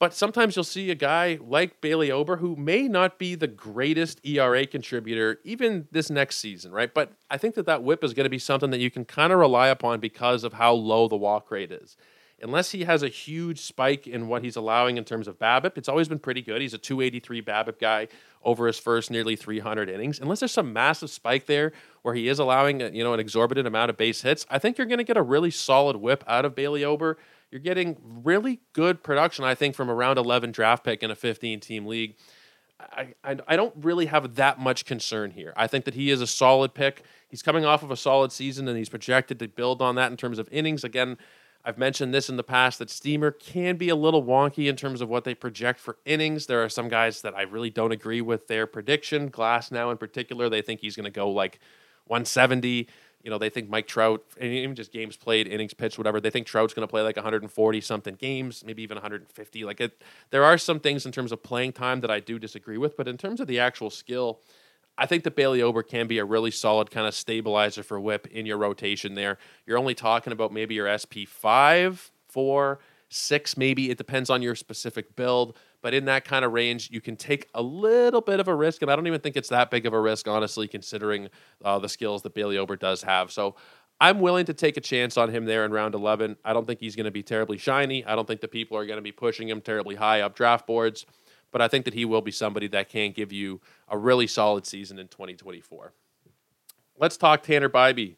But 0.00 0.14
sometimes 0.14 0.56
you'll 0.56 0.64
see 0.64 0.90
a 0.90 0.94
guy 0.94 1.38
like 1.42 1.82
Bailey 1.82 2.10
Ober 2.10 2.38
who 2.38 2.56
may 2.56 2.88
not 2.88 3.18
be 3.18 3.34
the 3.34 3.46
greatest 3.46 4.18
ERA 4.24 4.66
contributor 4.66 5.38
even 5.44 5.88
this 5.92 6.08
next 6.08 6.36
season, 6.36 6.72
right? 6.72 6.92
But 6.92 7.12
I 7.30 7.36
think 7.36 7.54
that 7.56 7.66
that 7.66 7.82
whip 7.82 8.02
is 8.02 8.14
going 8.14 8.24
to 8.24 8.30
be 8.30 8.38
something 8.38 8.70
that 8.70 8.80
you 8.80 8.90
can 8.90 9.04
kind 9.04 9.30
of 9.30 9.38
rely 9.38 9.68
upon 9.68 10.00
because 10.00 10.42
of 10.42 10.54
how 10.54 10.72
low 10.72 11.06
the 11.06 11.18
walk 11.18 11.50
rate 11.50 11.70
is. 11.70 11.98
Unless 12.42 12.70
he 12.70 12.84
has 12.84 13.02
a 13.02 13.08
huge 13.08 13.60
spike 13.60 14.06
in 14.06 14.26
what 14.26 14.42
he's 14.42 14.56
allowing 14.56 14.96
in 14.96 15.04
terms 15.04 15.28
of 15.28 15.38
BABIP, 15.38 15.76
it's 15.76 15.90
always 15.90 16.08
been 16.08 16.18
pretty 16.18 16.40
good. 16.40 16.62
He's 16.62 16.72
a 16.72 16.78
283 16.78 17.42
BABIP 17.42 17.78
guy 17.78 18.08
over 18.42 18.66
his 18.66 18.78
first 18.78 19.10
nearly 19.10 19.36
300 19.36 19.90
innings. 19.90 20.18
Unless 20.18 20.40
there's 20.40 20.52
some 20.52 20.72
massive 20.72 21.10
spike 21.10 21.44
there 21.44 21.72
where 22.00 22.14
he 22.14 22.28
is 22.28 22.38
allowing 22.38 22.80
you 22.94 23.04
know 23.04 23.12
an 23.12 23.20
exorbitant 23.20 23.66
amount 23.66 23.90
of 23.90 23.98
base 23.98 24.22
hits, 24.22 24.46
I 24.48 24.58
think 24.58 24.78
you're 24.78 24.86
going 24.86 24.96
to 24.96 25.04
get 25.04 25.18
a 25.18 25.22
really 25.22 25.50
solid 25.50 25.96
whip 25.96 26.24
out 26.26 26.46
of 26.46 26.54
Bailey 26.54 26.82
Ober 26.82 27.18
you're 27.50 27.60
getting 27.60 27.96
really 28.02 28.60
good 28.72 29.02
production, 29.02 29.44
I 29.44 29.54
think, 29.54 29.74
from 29.74 29.88
a 29.88 29.94
round 29.94 30.18
11 30.18 30.52
draft 30.52 30.84
pick 30.84 31.02
in 31.02 31.10
a 31.10 31.16
15 31.16 31.60
team 31.60 31.86
league. 31.86 32.16
I, 32.80 33.14
I, 33.22 33.36
I, 33.46 33.56
don't 33.56 33.74
really 33.76 34.06
have 34.06 34.36
that 34.36 34.58
much 34.58 34.86
concern 34.86 35.32
here. 35.32 35.52
I 35.54 35.66
think 35.66 35.84
that 35.84 35.92
he 35.92 36.10
is 36.10 36.22
a 36.22 36.26
solid 36.26 36.72
pick. 36.72 37.02
He's 37.28 37.42
coming 37.42 37.66
off 37.66 37.82
of 37.82 37.90
a 37.90 37.96
solid 37.96 38.32
season 38.32 38.66
and 38.68 38.78
he's 38.78 38.88
projected 38.88 39.38
to 39.40 39.48
build 39.48 39.82
on 39.82 39.96
that 39.96 40.10
in 40.10 40.16
terms 40.16 40.38
of 40.38 40.48
innings. 40.50 40.82
Again, 40.82 41.18
I've 41.62 41.76
mentioned 41.76 42.14
this 42.14 42.30
in 42.30 42.36
the 42.36 42.42
past 42.42 42.78
that 42.78 42.88
Steamer 42.88 43.32
can 43.32 43.76
be 43.76 43.90
a 43.90 43.94
little 43.94 44.24
wonky 44.24 44.66
in 44.66 44.76
terms 44.76 45.02
of 45.02 45.10
what 45.10 45.24
they 45.24 45.34
project 45.34 45.78
for 45.78 45.98
innings. 46.06 46.46
There 46.46 46.64
are 46.64 46.70
some 46.70 46.88
guys 46.88 47.20
that 47.20 47.34
I 47.34 47.42
really 47.42 47.68
don't 47.68 47.92
agree 47.92 48.22
with 48.22 48.46
their 48.46 48.66
prediction. 48.66 49.30
Glasnow, 49.30 49.90
in 49.90 49.98
particular, 49.98 50.48
they 50.48 50.62
think 50.62 50.80
he's 50.80 50.96
going 50.96 51.04
to 51.04 51.10
go 51.10 51.30
like 51.30 51.60
170 52.06 52.88
you 53.22 53.30
know, 53.30 53.38
they 53.38 53.50
think 53.50 53.68
Mike 53.68 53.86
Trout, 53.86 54.24
and 54.40 54.52
even 54.52 54.74
just 54.74 54.92
games 54.92 55.16
played, 55.16 55.46
innings 55.46 55.74
pitched, 55.74 55.98
whatever, 55.98 56.20
they 56.20 56.30
think 56.30 56.46
Trout's 56.46 56.72
going 56.72 56.86
to 56.86 56.90
play 56.90 57.02
like 57.02 57.16
140 57.16 57.80
something 57.80 58.14
games, 58.14 58.64
maybe 58.64 58.82
even 58.82 58.96
150. 58.96 59.64
Like 59.64 59.80
it, 59.80 60.02
there 60.30 60.44
are 60.44 60.56
some 60.56 60.80
things 60.80 61.04
in 61.06 61.12
terms 61.12 61.32
of 61.32 61.42
playing 61.42 61.72
time 61.72 62.00
that 62.00 62.10
I 62.10 62.20
do 62.20 62.38
disagree 62.38 62.78
with, 62.78 62.96
but 62.96 63.08
in 63.08 63.16
terms 63.16 63.40
of 63.40 63.46
the 63.46 63.58
actual 63.58 63.90
skill, 63.90 64.40
I 64.96 65.06
think 65.06 65.24
that 65.24 65.36
Bailey 65.36 65.62
Ober 65.62 65.82
can 65.82 66.06
be 66.06 66.18
a 66.18 66.24
really 66.24 66.50
solid 66.50 66.90
kind 66.90 67.06
of 67.06 67.14
stabilizer 67.14 67.82
for 67.82 67.98
whip 67.98 68.26
in 68.26 68.46
your 68.46 68.58
rotation 68.58 69.14
there. 69.14 69.38
You're 69.66 69.78
only 69.78 69.94
talking 69.94 70.32
about 70.32 70.52
maybe 70.52 70.74
your 70.74 70.96
SP 70.96 71.24
five, 71.26 72.10
four, 72.28 72.80
six, 73.08 73.56
maybe. 73.56 73.90
It 73.90 73.98
depends 73.98 74.30
on 74.30 74.42
your 74.42 74.54
specific 74.54 75.16
build. 75.16 75.56
But 75.82 75.94
in 75.94 76.04
that 76.06 76.24
kind 76.24 76.44
of 76.44 76.52
range, 76.52 76.90
you 76.90 77.00
can 77.00 77.16
take 77.16 77.48
a 77.54 77.62
little 77.62 78.20
bit 78.20 78.40
of 78.40 78.48
a 78.48 78.54
risk. 78.54 78.82
And 78.82 78.90
I 78.90 78.96
don't 78.96 79.06
even 79.06 79.20
think 79.20 79.36
it's 79.36 79.48
that 79.48 79.70
big 79.70 79.86
of 79.86 79.92
a 79.92 80.00
risk, 80.00 80.28
honestly, 80.28 80.68
considering 80.68 81.28
uh, 81.64 81.78
the 81.78 81.88
skills 81.88 82.22
that 82.22 82.34
Bailey 82.34 82.58
Ober 82.58 82.76
does 82.76 83.02
have. 83.02 83.32
So 83.32 83.56
I'm 84.00 84.20
willing 84.20 84.46
to 84.46 84.54
take 84.54 84.76
a 84.76 84.80
chance 84.80 85.16
on 85.16 85.30
him 85.30 85.44
there 85.44 85.64
in 85.64 85.72
round 85.72 85.94
11. 85.94 86.36
I 86.44 86.52
don't 86.52 86.66
think 86.66 86.80
he's 86.80 86.96
going 86.96 87.04
to 87.04 87.10
be 87.10 87.22
terribly 87.22 87.58
shiny. 87.58 88.04
I 88.04 88.14
don't 88.14 88.26
think 88.26 88.40
the 88.40 88.48
people 88.48 88.76
are 88.76 88.86
going 88.86 88.98
to 88.98 89.02
be 89.02 89.12
pushing 89.12 89.48
him 89.48 89.60
terribly 89.60 89.94
high 89.94 90.22
up 90.22 90.34
draft 90.34 90.66
boards. 90.66 91.06
But 91.50 91.60
I 91.60 91.68
think 91.68 91.84
that 91.84 91.94
he 91.94 92.04
will 92.04 92.22
be 92.22 92.30
somebody 92.30 92.68
that 92.68 92.88
can 92.88 93.12
give 93.12 93.32
you 93.32 93.60
a 93.88 93.98
really 93.98 94.26
solid 94.26 94.66
season 94.66 94.98
in 94.98 95.08
2024. 95.08 95.92
Let's 96.98 97.16
talk 97.16 97.42
Tanner 97.42 97.68
Bibee. 97.68 98.16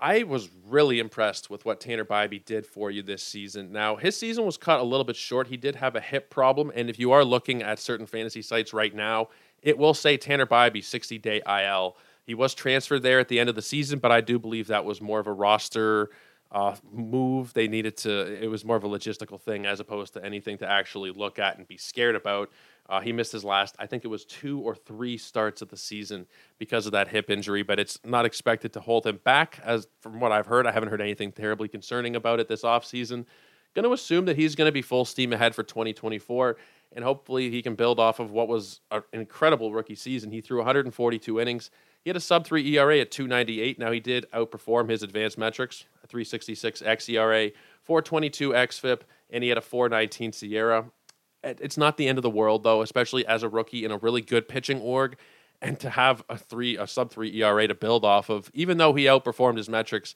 I 0.00 0.22
was 0.22 0.48
really 0.66 0.98
impressed 0.98 1.50
with 1.50 1.64
what 1.64 1.80
Tanner 1.80 2.04
Bibee 2.04 2.44
did 2.44 2.64
for 2.66 2.90
you 2.90 3.02
this 3.02 3.22
season. 3.22 3.70
Now, 3.70 3.96
his 3.96 4.16
season 4.16 4.46
was 4.46 4.56
cut 4.56 4.80
a 4.80 4.82
little 4.82 5.04
bit 5.04 5.16
short. 5.16 5.48
He 5.48 5.56
did 5.56 5.76
have 5.76 5.94
a 5.94 6.00
hip 6.00 6.30
problem, 6.30 6.72
and 6.74 6.88
if 6.88 6.98
you 6.98 7.12
are 7.12 7.24
looking 7.24 7.62
at 7.62 7.78
certain 7.78 8.06
fantasy 8.06 8.42
sites 8.42 8.72
right 8.72 8.94
now, 8.94 9.28
it 9.62 9.76
will 9.76 9.94
say 9.94 10.16
Tanner 10.16 10.46
Bibee 10.46 10.82
60 10.82 11.18
day 11.18 11.42
IL. 11.46 11.96
He 12.24 12.34
was 12.34 12.54
transferred 12.54 13.02
there 13.02 13.18
at 13.18 13.28
the 13.28 13.38
end 13.38 13.48
of 13.48 13.54
the 13.54 13.62
season, 13.62 13.98
but 13.98 14.10
I 14.10 14.20
do 14.20 14.38
believe 14.38 14.68
that 14.68 14.84
was 14.84 15.00
more 15.00 15.20
of 15.20 15.26
a 15.26 15.32
roster 15.32 16.10
uh, 16.52 16.76
move. 16.92 17.52
They 17.54 17.68
needed 17.68 17.96
to, 17.98 18.42
it 18.42 18.48
was 18.48 18.64
more 18.64 18.76
of 18.76 18.84
a 18.84 18.88
logistical 18.88 19.40
thing 19.40 19.66
as 19.66 19.80
opposed 19.80 20.14
to 20.14 20.24
anything 20.24 20.58
to 20.58 20.68
actually 20.68 21.10
look 21.10 21.38
at 21.38 21.58
and 21.58 21.66
be 21.66 21.76
scared 21.76 22.16
about. 22.16 22.50
Uh, 22.90 23.00
he 23.00 23.12
missed 23.12 23.30
his 23.30 23.44
last, 23.44 23.76
I 23.78 23.86
think 23.86 24.04
it 24.04 24.08
was 24.08 24.24
two 24.24 24.58
or 24.58 24.74
three 24.74 25.16
starts 25.16 25.62
of 25.62 25.68
the 25.68 25.76
season 25.76 26.26
because 26.58 26.86
of 26.86 26.92
that 26.92 27.06
hip 27.06 27.30
injury, 27.30 27.62
but 27.62 27.78
it's 27.78 28.00
not 28.04 28.26
expected 28.26 28.72
to 28.72 28.80
hold 28.80 29.06
him 29.06 29.20
back. 29.22 29.60
As 29.64 29.86
from 30.00 30.18
what 30.18 30.32
I've 30.32 30.46
heard, 30.46 30.66
I 30.66 30.72
haven't 30.72 30.88
heard 30.88 31.00
anything 31.00 31.30
terribly 31.30 31.68
concerning 31.68 32.16
about 32.16 32.40
it 32.40 32.48
this 32.48 32.62
offseason. 32.62 33.26
Going 33.74 33.84
to 33.84 33.92
assume 33.92 34.24
that 34.24 34.36
he's 34.36 34.56
going 34.56 34.66
to 34.66 34.72
be 34.72 34.82
full 34.82 35.04
steam 35.04 35.32
ahead 35.32 35.54
for 35.54 35.62
2024, 35.62 36.56
and 36.96 37.04
hopefully 37.04 37.48
he 37.48 37.62
can 37.62 37.76
build 37.76 38.00
off 38.00 38.18
of 38.18 38.32
what 38.32 38.48
was 38.48 38.80
an 38.90 39.02
incredible 39.12 39.72
rookie 39.72 39.94
season. 39.94 40.32
He 40.32 40.40
threw 40.40 40.58
142 40.58 41.40
innings. 41.40 41.70
He 42.02 42.10
had 42.10 42.16
a 42.16 42.20
sub 42.20 42.44
3 42.44 42.76
ERA 42.76 42.98
at 42.98 43.12
298. 43.12 43.78
Now, 43.78 43.92
he 43.92 44.00
did 44.00 44.26
outperform 44.32 44.90
his 44.90 45.04
advanced 45.04 45.38
metrics 45.38 45.84
a 46.02 46.08
366 46.08 46.82
xERA, 46.82 47.52
422 47.82 48.50
xFIP, 48.50 49.02
and 49.30 49.44
he 49.44 49.48
had 49.48 49.58
a 49.58 49.60
419 49.60 50.32
SIERA. 50.32 50.90
It's 51.42 51.76
not 51.76 51.96
the 51.96 52.08
end 52.08 52.18
of 52.18 52.22
the 52.22 52.30
world, 52.30 52.64
though, 52.64 52.82
especially 52.82 53.26
as 53.26 53.42
a 53.42 53.48
rookie 53.48 53.84
in 53.84 53.90
a 53.90 53.98
really 53.98 54.20
good 54.20 54.48
pitching 54.48 54.80
org. 54.80 55.16
And 55.62 55.78
to 55.80 55.90
have 55.90 56.24
a 56.28 56.38
three, 56.38 56.76
a 56.76 56.86
sub 56.86 57.10
three 57.10 57.34
ERA 57.42 57.68
to 57.68 57.74
build 57.74 58.04
off 58.04 58.30
of, 58.30 58.50
even 58.54 58.78
though 58.78 58.94
he 58.94 59.04
outperformed 59.04 59.58
his 59.58 59.68
metrics, 59.68 60.14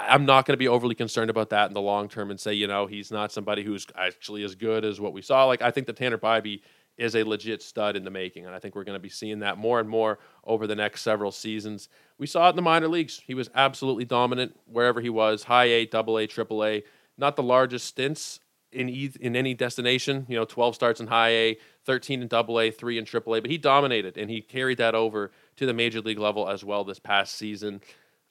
I'm 0.00 0.24
not 0.24 0.46
going 0.46 0.54
to 0.54 0.58
be 0.58 0.68
overly 0.68 0.94
concerned 0.94 1.28
about 1.28 1.50
that 1.50 1.68
in 1.68 1.74
the 1.74 1.80
long 1.80 2.08
term 2.08 2.30
and 2.30 2.40
say, 2.40 2.54
you 2.54 2.66
know, 2.66 2.86
he's 2.86 3.10
not 3.10 3.32
somebody 3.32 3.62
who's 3.62 3.86
actually 3.94 4.42
as 4.42 4.54
good 4.54 4.84
as 4.84 4.98
what 5.00 5.12
we 5.12 5.20
saw. 5.20 5.44
Like, 5.44 5.60
I 5.60 5.70
think 5.70 5.86
the 5.86 5.92
Tanner 5.92 6.16
Bibee 6.16 6.62
is 6.96 7.14
a 7.14 7.22
legit 7.22 7.62
stud 7.62 7.96
in 7.96 8.04
the 8.04 8.10
making. 8.10 8.46
And 8.46 8.54
I 8.54 8.58
think 8.58 8.74
we're 8.74 8.84
going 8.84 8.96
to 8.96 9.02
be 9.02 9.08
seeing 9.08 9.40
that 9.40 9.58
more 9.58 9.80
and 9.80 9.88
more 9.88 10.18
over 10.44 10.66
the 10.66 10.74
next 10.74 11.02
several 11.02 11.30
seasons. 11.30 11.88
We 12.18 12.26
saw 12.26 12.46
it 12.46 12.50
in 12.50 12.56
the 12.56 12.62
minor 12.62 12.88
leagues. 12.88 13.20
He 13.26 13.34
was 13.34 13.50
absolutely 13.54 14.04
dominant 14.04 14.58
wherever 14.66 15.00
he 15.00 15.10
was 15.10 15.44
high 15.44 15.64
A, 15.64 15.86
double 15.86 16.18
A, 16.18 16.26
triple 16.26 16.64
A. 16.64 16.82
Not 17.18 17.36
the 17.36 17.42
largest 17.42 17.86
stints 17.86 18.40
in, 18.72 18.88
in 18.88 19.36
any 19.36 19.54
destination, 19.54 20.26
you 20.28 20.36
know, 20.36 20.44
12 20.44 20.74
starts 20.74 21.00
in 21.00 21.06
high 21.06 21.30
A, 21.30 21.58
13 21.84 22.22
in 22.22 22.28
double 22.28 22.60
A, 22.60 22.70
three 22.70 22.98
in 22.98 23.04
triple 23.04 23.34
A, 23.34 23.40
but 23.40 23.50
he 23.50 23.58
dominated 23.58 24.16
and 24.16 24.30
he 24.30 24.40
carried 24.40 24.78
that 24.78 24.94
over 24.94 25.30
to 25.56 25.66
the 25.66 25.74
major 25.74 26.00
league 26.00 26.18
level 26.18 26.48
as 26.48 26.64
well 26.64 26.84
this 26.84 26.98
past 26.98 27.34
season. 27.34 27.80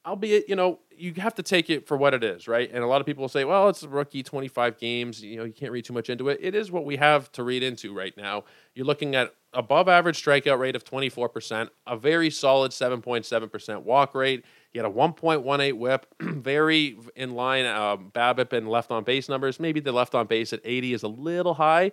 Albeit 0.05 0.47
you 0.47 0.55
know 0.55 0.79
you 0.95 1.13
have 1.17 1.35
to 1.35 1.43
take 1.43 1.69
it 1.69 1.85
for 1.85 1.97
what 1.97 2.13
it 2.13 2.23
is 2.23 2.47
right? 2.47 2.69
And 2.71 2.83
a 2.83 2.87
lot 2.87 3.01
of 3.01 3.05
people 3.05 3.21
will 3.21 3.29
say 3.29 3.43
well 3.43 3.67
it's 3.67 3.83
a 3.83 3.89
rookie 3.89 4.23
25 4.23 4.77
games 4.77 5.21
you 5.21 5.35
know 5.35 5.43
you 5.43 5.51
can't 5.51 5.73
read 5.73 5.83
too 5.83 5.93
much 5.93 6.09
into 6.09 6.29
it. 6.29 6.39
It 6.41 6.55
is 6.55 6.71
what 6.71 6.85
we 6.85 6.95
have 6.95 7.29
to 7.33 7.43
read 7.43 7.63
into 7.63 7.93
right 7.93 8.15
now. 8.15 8.45
You're 8.73 8.85
looking 8.85 9.13
at 9.13 9.35
above 9.53 9.89
average 9.89 10.23
strikeout 10.23 10.57
rate 10.57 10.75
of 10.77 10.85
24% 10.85 11.69
a 11.85 11.97
very 11.97 12.29
solid 12.29 12.71
7.7% 12.71 13.83
walk 13.83 14.15
rate 14.15 14.45
he 14.71 14.79
had 14.79 14.85
a 14.85 14.89
1.18 14.89 15.77
whip 15.77 16.05
very 16.21 16.97
in 17.15 17.31
line 17.31 17.65
um, 17.65 18.11
BABIP 18.13 18.53
and 18.53 18.69
left 18.69 18.91
on 18.91 19.03
base 19.03 19.29
numbers 19.29 19.59
maybe 19.59 19.79
the 19.79 19.91
left 19.91 20.15
on 20.15 20.27
base 20.27 20.53
at 20.53 20.61
80 20.63 20.93
is 20.93 21.03
a 21.03 21.07
little 21.07 21.55
high 21.55 21.91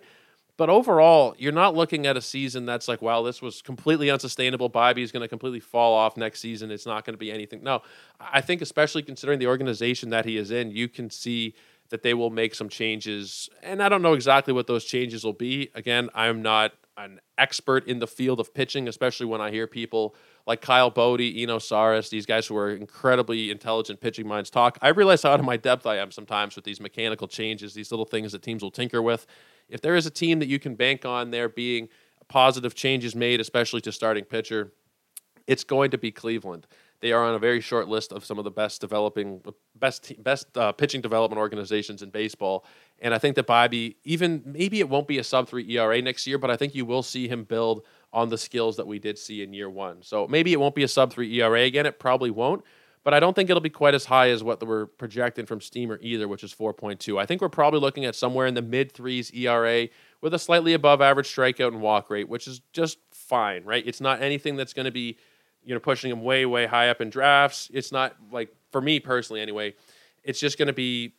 but 0.57 0.71
overall, 0.71 1.35
you're 1.37 1.51
not 1.51 1.75
looking 1.75 2.07
at 2.07 2.17
a 2.17 2.21
season 2.21 2.65
that's 2.65 2.87
like, 2.87 2.99
wow, 2.99 3.21
this 3.21 3.43
was 3.43 3.61
completely 3.61 4.09
unsustainable. 4.09 4.71
Bibee 4.71 5.03
is 5.03 5.11
going 5.11 5.21
to 5.21 5.27
completely 5.27 5.59
fall 5.59 5.93
off 5.93 6.17
next 6.17 6.39
season. 6.39 6.71
It's 6.71 6.87
not 6.87 7.05
going 7.05 7.13
to 7.13 7.19
be 7.19 7.31
anything. 7.31 7.63
No, 7.63 7.83
I 8.19 8.41
think, 8.41 8.63
especially 8.63 9.03
considering 9.03 9.37
the 9.37 9.45
organization 9.45 10.09
that 10.09 10.25
he 10.25 10.35
is 10.35 10.49
in, 10.49 10.71
you 10.71 10.89
can 10.89 11.11
see 11.11 11.53
that 11.89 12.01
they 12.01 12.15
will 12.15 12.31
make 12.31 12.55
some 12.55 12.69
changes. 12.69 13.49
And 13.61 13.83
I 13.83 13.87
don't 13.87 14.01
know 14.01 14.13
exactly 14.13 14.51
what 14.51 14.65
those 14.65 14.83
changes 14.83 15.23
will 15.23 15.31
be. 15.31 15.69
Again, 15.75 16.09
I'm 16.15 16.41
not 16.41 16.73
an 16.97 17.21
expert 17.37 17.87
in 17.87 17.99
the 17.99 18.07
field 18.07 18.39
of 18.39 18.51
pitching, 18.55 18.87
especially 18.87 19.27
when 19.27 19.39
I 19.39 19.51
hear 19.51 19.67
people 19.67 20.15
like 20.47 20.61
Kyle 20.61 20.89
Boddy, 20.89 21.43
Eno 21.43 21.59
Sarris, 21.59 22.09
these 22.09 22.25
guys 22.25 22.47
who 22.47 22.57
are 22.57 22.71
incredibly 22.71 23.51
intelligent 23.51 23.99
pitching 23.99 24.27
minds 24.27 24.49
talk. 24.49 24.79
I 24.81 24.89
realize 24.89 25.21
how 25.21 25.31
out 25.31 25.39
of 25.39 25.45
my 25.45 25.57
depth 25.57 25.85
I 25.85 25.97
am 25.97 26.09
sometimes 26.09 26.55
with 26.55 26.65
these 26.65 26.79
mechanical 26.79 27.27
changes, 27.27 27.75
these 27.75 27.91
little 27.91 28.05
things 28.05 28.31
that 28.31 28.41
teams 28.41 28.63
will 28.63 28.71
tinker 28.71 29.01
with 29.01 29.27
if 29.69 29.81
there 29.81 29.95
is 29.95 30.05
a 30.05 30.11
team 30.11 30.39
that 30.39 30.47
you 30.47 30.59
can 30.59 30.75
bank 30.75 31.05
on 31.05 31.31
there 31.31 31.49
being 31.49 31.89
positive 32.27 32.75
changes 32.75 33.15
made, 33.15 33.39
especially 33.39 33.81
to 33.81 33.91
starting 33.91 34.23
pitcher, 34.23 34.71
it's 35.45 35.63
going 35.63 35.91
to 35.91 35.97
be 35.97 36.11
Cleveland. 36.11 36.67
They 36.99 37.11
are 37.11 37.23
on 37.23 37.35
a 37.35 37.39
very 37.39 37.61
short 37.61 37.87
list 37.87 38.11
of 38.11 38.25
some 38.25 38.39
of 38.39 38.43
the 38.43 38.51
best 38.51 38.81
developing, 38.81 39.41
best 39.75 40.11
best 40.23 40.57
uh, 40.57 40.71
pitching 40.71 40.99
development 40.99 41.39
organizations 41.39 42.01
in 42.01 42.09
baseball. 42.09 42.65
And 42.99 43.13
I 43.13 43.19
think 43.19 43.35
that 43.35 43.45
Bibee, 43.45 43.95
even 44.03 44.41
maybe 44.45 44.79
it 44.79 44.89
won't 44.89 45.07
be 45.07 45.19
a 45.19 45.23
sub 45.23 45.47
three 45.47 45.69
ERA 45.77 46.01
next 46.01 46.25
year, 46.25 46.39
but 46.39 46.49
I 46.49 46.57
think 46.57 46.73
you 46.73 46.85
will 46.85 47.03
see 47.03 47.27
him 47.27 47.43
build 47.43 47.83
on 48.13 48.29
the 48.29 48.37
skills 48.37 48.77
that 48.77 48.87
we 48.87 48.99
did 48.99 49.17
see 49.17 49.43
in 49.43 49.53
year 49.53 49.69
one. 49.69 50.01
So 50.01 50.27
maybe 50.27 50.53
it 50.53 50.59
won't 50.59 50.75
be 50.75 50.83
a 50.83 50.87
sub 50.87 51.11
three 51.11 51.39
ERA 51.39 51.61
again. 51.61 51.85
It 51.85 51.99
probably 51.99 52.31
won't, 52.31 52.63
but 53.03 53.13
I 53.13 53.19
don't 53.19 53.33
think 53.33 53.49
it'll 53.49 53.61
be 53.61 53.69
quite 53.69 53.93
as 53.93 54.05
high 54.05 54.29
as 54.29 54.43
what 54.43 54.65
we're 54.65 54.85
projecting 54.85 55.45
from 55.45 55.61
Steamer 55.61 55.99
either, 56.01 56.27
which 56.27 56.43
is 56.43 56.53
4.2. 56.53 57.19
I 57.19 57.25
think 57.25 57.41
we're 57.41 57.49
probably 57.49 57.79
looking 57.79 58.05
at 58.05 58.15
somewhere 58.15 58.47
in 58.47 58.53
the 58.53 58.61
mid 58.61 58.91
threes 58.91 59.31
ERA 59.31 59.87
with 60.21 60.33
a 60.33 60.39
slightly 60.39 60.73
above 60.73 61.01
average 61.01 61.33
strikeout 61.33 61.69
and 61.69 61.81
walk 61.81 62.09
rate, 62.09 62.27
which 62.27 62.47
is 62.47 62.61
just 62.73 62.97
fine, 63.11 63.63
right? 63.63 63.85
It's 63.85 64.01
not 64.01 64.21
anything 64.21 64.55
that's 64.55 64.73
going 64.73 64.85
to 64.85 64.91
be, 64.91 65.17
you 65.63 65.73
know, 65.73 65.79
pushing 65.79 66.11
him 66.11 66.21
way, 66.21 66.45
way 66.45 66.65
high 66.65 66.89
up 66.89 67.01
in 67.01 67.09
drafts. 67.09 67.69
It's 67.73 67.91
not 67.91 68.15
like, 68.31 68.49
for 68.71 68.81
me 68.81 68.99
personally 68.99 69.41
anyway, 69.41 69.75
it's 70.23 70.39
just 70.39 70.57
going 70.57 70.67
to 70.67 70.73
be, 70.73 71.13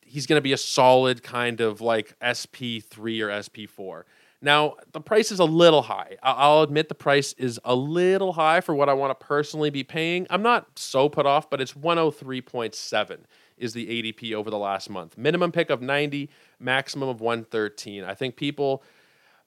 he's 0.00 0.26
going 0.26 0.38
to 0.38 0.42
be 0.42 0.52
a 0.52 0.58
solid 0.58 1.22
kind 1.22 1.60
of 1.60 1.80
like 1.80 2.16
SP3 2.20 3.20
or 3.20 3.28
SP4. 3.28 4.02
Now, 4.42 4.74
the 4.90 5.00
price 5.00 5.30
is 5.30 5.38
a 5.38 5.44
little 5.44 5.82
high. 5.82 6.16
I'll 6.20 6.62
admit 6.62 6.88
the 6.88 6.96
price 6.96 7.32
is 7.34 7.60
a 7.64 7.76
little 7.76 8.32
high 8.32 8.60
for 8.60 8.74
what 8.74 8.88
I 8.88 8.92
want 8.92 9.18
to 9.18 9.24
personally 9.24 9.70
be 9.70 9.84
paying. 9.84 10.26
I'm 10.30 10.42
not 10.42 10.78
so 10.78 11.08
put 11.08 11.26
off, 11.26 11.48
but 11.48 11.60
it's 11.60 11.74
103.7 11.74 13.18
is 13.56 13.72
the 13.72 13.86
ADP 13.86 14.34
over 14.34 14.50
the 14.50 14.58
last 14.58 14.90
month. 14.90 15.16
Minimum 15.16 15.52
pick 15.52 15.70
of 15.70 15.80
90, 15.80 16.28
maximum 16.58 17.08
of 17.08 17.20
113. 17.20 18.02
I 18.02 18.14
think 18.14 18.34
people 18.34 18.82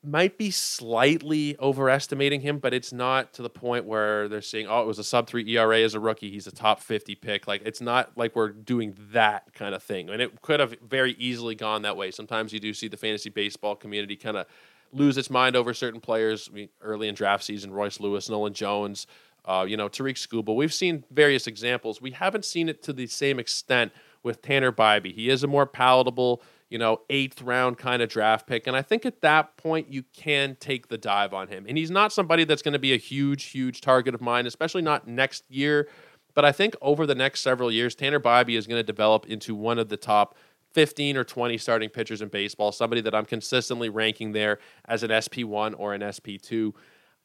might 0.02 0.38
be 0.38 0.52
slightly 0.52 1.58
overestimating 1.60 2.40
him, 2.40 2.60
but 2.60 2.74
it's 2.74 2.94
not 2.94 3.34
to 3.34 3.42
the 3.42 3.50
point 3.50 3.86
where 3.86 4.30
they're 4.30 4.42
saying, 4.42 4.68
oh, 4.70 4.82
it 4.82 4.88
was 4.88 5.00
a 5.00 5.04
sub 5.04 5.28
three 5.28 5.46
ERA 5.58 5.82
as 5.82 5.94
a 5.94 6.00
rookie. 6.00 6.32
He's 6.32 6.48
a 6.48 6.52
top 6.52 6.80
50 6.80 7.16
pick. 7.16 7.48
Like, 7.48 7.64
it's 7.66 7.82
not 7.82 8.12
like 8.16 8.36
we're 8.36 8.50
doing 8.50 8.96
that 9.12 9.54
kind 9.54 9.76
of 9.76 9.84
thing. 9.84 10.10
And 10.10 10.22
it 10.22 10.42
could 10.42 10.62
have 10.62 10.76
very 10.80 11.14
easily 11.14 11.56
gone 11.56 11.82
that 11.82 11.98
way. 11.98 12.12
Sometimes 12.12 12.54
you 12.54 12.60
do 12.62 12.74
see 12.74 12.88
the 12.88 12.98
fantasy 12.98 13.30
baseball 13.30 13.76
community 13.76 14.16
kind 14.16 14.38
of 14.38 14.46
lose 14.92 15.18
its 15.18 15.30
mind 15.30 15.56
over 15.56 15.74
certain 15.74 16.02
players 16.02 16.50
early 16.82 17.08
in 17.08 17.16
draft 17.16 17.44
season. 17.44 17.74
Royce 17.74 18.00
Lewis, 18.00 18.30
Nolan 18.30 18.54
Jones, 18.54 19.08
uh, 19.46 19.66
you 19.68 19.78
know, 19.78 19.88
Tarik 19.88 20.16
Skubal. 20.16 20.56
We've 20.56 20.74
seen 20.74 21.04
various 21.12 21.48
examples. 21.48 22.02
We 22.02 22.12
haven't 22.12 22.46
seen 22.46 22.70
it 22.70 22.82
to 22.84 22.94
the 22.94 23.08
same 23.08 23.40
extent 23.40 23.92
with 24.24 24.42
Tanner 24.42 24.72
Bibee. 24.72 25.14
He 25.14 25.30
is 25.30 25.44
a 25.44 25.48
more 25.48 25.68
palatable, 25.68 26.42
you 26.70 26.80
know, 26.80 27.02
eighth 27.10 27.42
round 27.42 27.78
kind 27.78 28.02
of 28.02 28.10
draft 28.10 28.48
pick. 28.48 28.66
And 28.66 28.76
I 28.76 28.82
think 28.82 29.06
at 29.06 29.22
that 29.22 29.56
point, 29.56 29.92
you 29.92 30.04
can 30.14 30.58
take 30.60 30.88
the 30.88 30.98
dive 30.98 31.34
on 31.34 31.48
him. 31.48 31.66
And 31.68 31.78
he's 31.78 31.92
not 31.92 32.12
somebody 32.12 32.44
that's 32.44 32.64
going 32.64 32.74
to 32.74 32.80
be 32.80 32.94
a 32.94 32.98
huge, 32.98 33.46
huge 33.46 33.82
target 33.82 34.16
of 34.16 34.22
mine, 34.22 34.48
especially 34.48 34.82
not 34.82 35.08
next 35.08 35.44
year. 35.50 35.88
But 36.34 36.44
I 36.44 36.52
think 36.52 36.76
over 36.82 37.06
the 37.06 37.16
next 37.16 37.42
several 37.42 37.72
years, 37.72 37.96
Tanner 37.96 38.20
Bibee 38.20 38.58
is 38.58 38.68
going 38.68 38.80
to 38.80 38.84
develop 38.84 39.28
into 39.28 39.56
one 39.56 39.80
of 39.80 39.90
the 39.90 39.98
top 39.98 40.36
15 40.76 41.16
or 41.16 41.24
20 41.24 41.58
starting 41.58 41.90
pitchers 41.90 42.22
in 42.22 42.28
baseball, 42.28 42.74
somebody 42.74 43.00
that 43.02 43.16
I'm 43.16 43.26
consistently 43.26 43.88
ranking 43.88 44.34
there 44.34 44.60
as 44.90 45.04
an 45.04 45.10
SP1 45.10 45.74
or 45.78 45.94
an 45.94 46.02
SP2. 46.02 46.74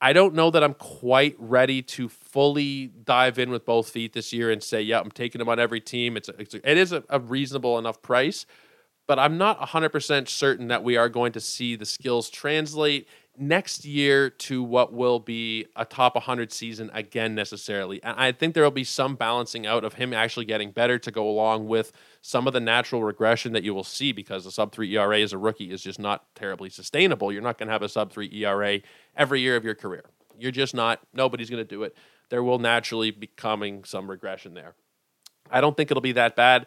I 0.01 0.13
don't 0.13 0.35
know 0.35 0.53
that 0.53 0.63
I'm 0.63 0.75
quite 0.75 1.35
ready 1.37 1.83
to 1.83 2.09
fully 2.09 2.87
dive 2.87 3.41
in 3.41 3.51
with 3.51 3.67
both 3.67 3.91
feet 3.91 4.13
this 4.13 4.33
year 4.33 4.53
and 4.53 4.63
say, 4.63 4.81
yeah, 4.81 5.01
I'm 5.01 5.11
taking 5.11 5.41
him 5.41 5.49
on 5.49 5.59
every 5.59 5.81
team. 5.81 6.17
It's, 6.17 6.29
a, 6.29 6.41
it's 6.41 6.55
a, 6.55 6.71
it 6.71 6.79
is 6.79 6.93
a, 6.93 7.03
a 7.11 7.19
reasonable 7.19 7.77
enough 7.77 8.01
price, 8.01 8.47
but 9.09 9.19
I'm 9.19 9.37
not 9.37 9.59
100% 9.59 10.29
certain 10.29 10.69
that 10.69 10.85
we 10.85 10.97
are 10.97 11.09
going 11.09 11.33
to 11.33 11.41
see 11.41 11.75
the 11.75 11.85
skills 11.85 12.31
translate 12.31 13.09
next 13.37 13.85
year 13.85 14.31
to 14.31 14.63
what 14.63 14.93
will 14.93 15.19
be 15.19 15.67
a 15.75 15.85
top 15.85 16.15
100 16.15 16.53
season 16.53 16.89
again 16.95 17.35
necessarily. 17.35 18.01
And 18.05 18.15
I 18.17 18.31
think 18.31 18.55
there 18.55 18.63
will 18.63 18.71
be 18.71 18.85
some 18.85 19.17
balancing 19.17 19.67
out 19.67 19.85
of 19.85 19.95
him 19.95 20.15
actually 20.15 20.45
getting 20.45 20.71
better 20.71 21.01
to 21.01 21.11
go 21.11 21.29
along 21.29 21.67
with 21.67 21.91
some 22.21 22.47
of 22.47 22.53
the 22.53 22.61
natural 22.61 23.03
regression 23.03 23.53
that 23.53 23.63
you 23.63 23.75
will 23.75 23.85
see 23.85 24.13
because 24.13 24.45
a 24.47 24.51
sub 24.51 24.73
3 24.73 24.97
ERA 24.97 25.21
as 25.21 25.33
a 25.33 25.39
rookie 25.39 25.71
is 25.71 25.83
just 25.83 25.99
not 25.99 26.25
terribly 26.35 26.69
sustainable. 26.69 27.33
You're 27.33 27.43
not 27.43 27.59
going 27.59 27.69
to 27.69 27.73
have 27.73 27.83
a 27.83 27.89
sub 27.89 28.13
3 28.13 28.31
ERA 28.33 28.81
every 29.17 29.41
year 29.41 29.57
of 29.57 29.65
your 29.65 29.75
career. 29.75 30.05
You're 30.39 30.53
just 30.53 30.75
not 30.75 31.01
nobody's 31.13 31.51
going 31.51 31.65
to 31.65 31.69
do 31.69 31.83
it. 31.83 31.97
There 32.29 32.43
will 32.43 32.59
naturally 32.59 33.11
be 33.11 33.27
coming 33.27 33.85
some 33.85 34.11
regression 34.11 34.55
there. 34.55 34.75
I 35.51 35.61
don't 35.61 35.77
think 35.77 35.91
it'll 35.91 36.01
be 36.01 36.13
that 36.13 36.37
bad 36.37 36.67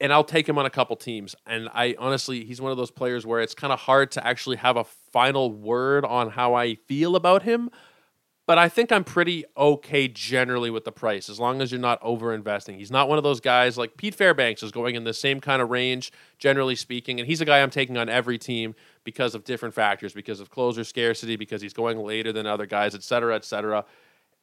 and 0.00 0.12
I'll 0.12 0.24
take 0.24 0.48
him 0.48 0.58
on 0.58 0.66
a 0.66 0.70
couple 0.70 0.96
teams. 0.96 1.34
And 1.46 1.68
I 1.72 1.94
honestly, 1.98 2.44
he's 2.44 2.60
one 2.60 2.70
of 2.70 2.78
those 2.78 2.90
players 2.90 3.26
where 3.26 3.40
it's 3.40 3.54
kind 3.54 3.72
of 3.72 3.80
hard 3.80 4.10
to 4.12 4.26
actually 4.26 4.56
have 4.56 4.76
a 4.76 4.84
final 4.84 5.50
word 5.50 6.04
on 6.04 6.30
how 6.30 6.54
I 6.54 6.74
feel 6.74 7.16
about 7.16 7.42
him. 7.42 7.70
But 8.46 8.58
I 8.58 8.68
think 8.68 8.90
I'm 8.90 9.04
pretty 9.04 9.44
okay 9.56 10.08
generally 10.08 10.68
with 10.68 10.84
the 10.84 10.90
price 10.90 11.28
as 11.28 11.38
long 11.38 11.62
as 11.62 11.70
you're 11.70 11.80
not 11.80 12.00
over 12.02 12.34
investing. 12.34 12.76
He's 12.76 12.90
not 12.90 13.08
one 13.08 13.16
of 13.16 13.24
those 13.24 13.40
guys 13.40 13.78
like 13.78 13.96
Pete 13.96 14.14
Fairbanks 14.14 14.62
is 14.62 14.72
going 14.72 14.96
in 14.96 15.04
the 15.04 15.14
same 15.14 15.40
kind 15.40 15.62
of 15.62 15.70
range, 15.70 16.12
generally 16.38 16.74
speaking. 16.74 17.20
And 17.20 17.28
he's 17.28 17.40
a 17.40 17.44
guy 17.44 17.62
I'm 17.62 17.70
taking 17.70 17.96
on 17.96 18.08
every 18.08 18.38
team 18.38 18.74
because 19.04 19.36
of 19.36 19.44
different 19.44 19.74
factors, 19.74 20.12
because 20.12 20.40
of 20.40 20.50
closer 20.50 20.82
scarcity, 20.82 21.36
because 21.36 21.62
he's 21.62 21.72
going 21.72 21.98
later 21.98 22.32
than 22.32 22.46
other 22.46 22.66
guys, 22.66 22.94
et 22.94 23.04
cetera, 23.04 23.36
et 23.36 23.44
cetera 23.44 23.84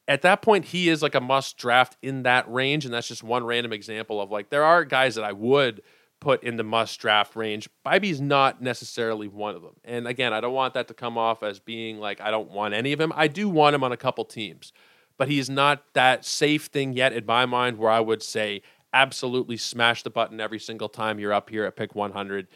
at 0.08 0.22
that 0.22 0.42
point, 0.42 0.64
he 0.64 0.88
is 0.88 1.02
like 1.02 1.14
a 1.14 1.20
must 1.20 1.56
draft 1.56 1.96
in 2.02 2.24
that 2.24 2.50
range. 2.52 2.84
And 2.84 2.92
that's 2.92 3.06
just 3.06 3.22
one 3.22 3.44
random 3.44 3.72
example 3.72 4.20
of 4.20 4.30
like, 4.30 4.50
there 4.50 4.64
are 4.64 4.84
guys 4.84 5.14
that 5.14 5.24
I 5.24 5.30
would 5.32 5.82
put 6.20 6.44
in 6.44 6.56
the 6.56 6.62
must 6.62 7.00
draft 7.00 7.34
range. 7.34 7.68
Bibee's 7.84 8.20
not 8.20 8.62
necessarily 8.62 9.26
one 9.26 9.56
of 9.56 9.62
them. 9.62 9.74
And 9.84 10.06
again, 10.06 10.32
I 10.32 10.40
don't 10.40 10.52
want 10.52 10.74
that 10.74 10.88
to 10.88 10.94
come 10.94 11.16
off 11.16 11.42
as 11.42 11.58
being 11.58 11.98
like, 11.98 12.20
I 12.20 12.30
don't 12.30 12.50
want 12.50 12.74
any 12.74 12.92
of 12.92 13.00
him. 13.00 13.12
I 13.16 13.26
do 13.26 13.48
want 13.48 13.74
him 13.74 13.82
on 13.82 13.92
a 13.92 13.96
couple 13.96 14.24
teams, 14.24 14.72
but 15.16 15.28
he's 15.28 15.48
not 15.48 15.82
that 15.94 16.24
safe 16.24 16.66
thing 16.66 16.92
yet 16.92 17.12
in 17.12 17.24
my 17.26 17.46
mind 17.46 17.78
where 17.78 17.90
I 17.90 18.00
would 18.00 18.22
say, 18.22 18.62
absolutely 18.92 19.56
smash 19.56 20.02
the 20.02 20.10
button 20.10 20.40
every 20.40 20.58
single 20.58 20.88
time 20.88 21.18
you're 21.18 21.32
up 21.32 21.50
here 21.50 21.64
at 21.64 21.76
pick 21.76 21.94
100. 21.94 22.48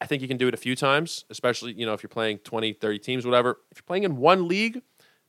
I 0.00 0.06
think 0.06 0.22
you 0.22 0.28
can 0.28 0.36
do 0.36 0.48
it 0.48 0.54
a 0.54 0.58
few 0.58 0.76
times, 0.76 1.24
especially, 1.30 1.72
you 1.72 1.86
know, 1.86 1.94
if 1.94 2.02
you're 2.02 2.08
playing 2.08 2.38
20, 2.38 2.74
30 2.74 2.98
teams, 2.98 3.24
whatever. 3.24 3.58
If 3.70 3.78
you're 3.78 3.86
playing 3.86 4.04
in 4.04 4.16
one 4.16 4.48
league, 4.48 4.82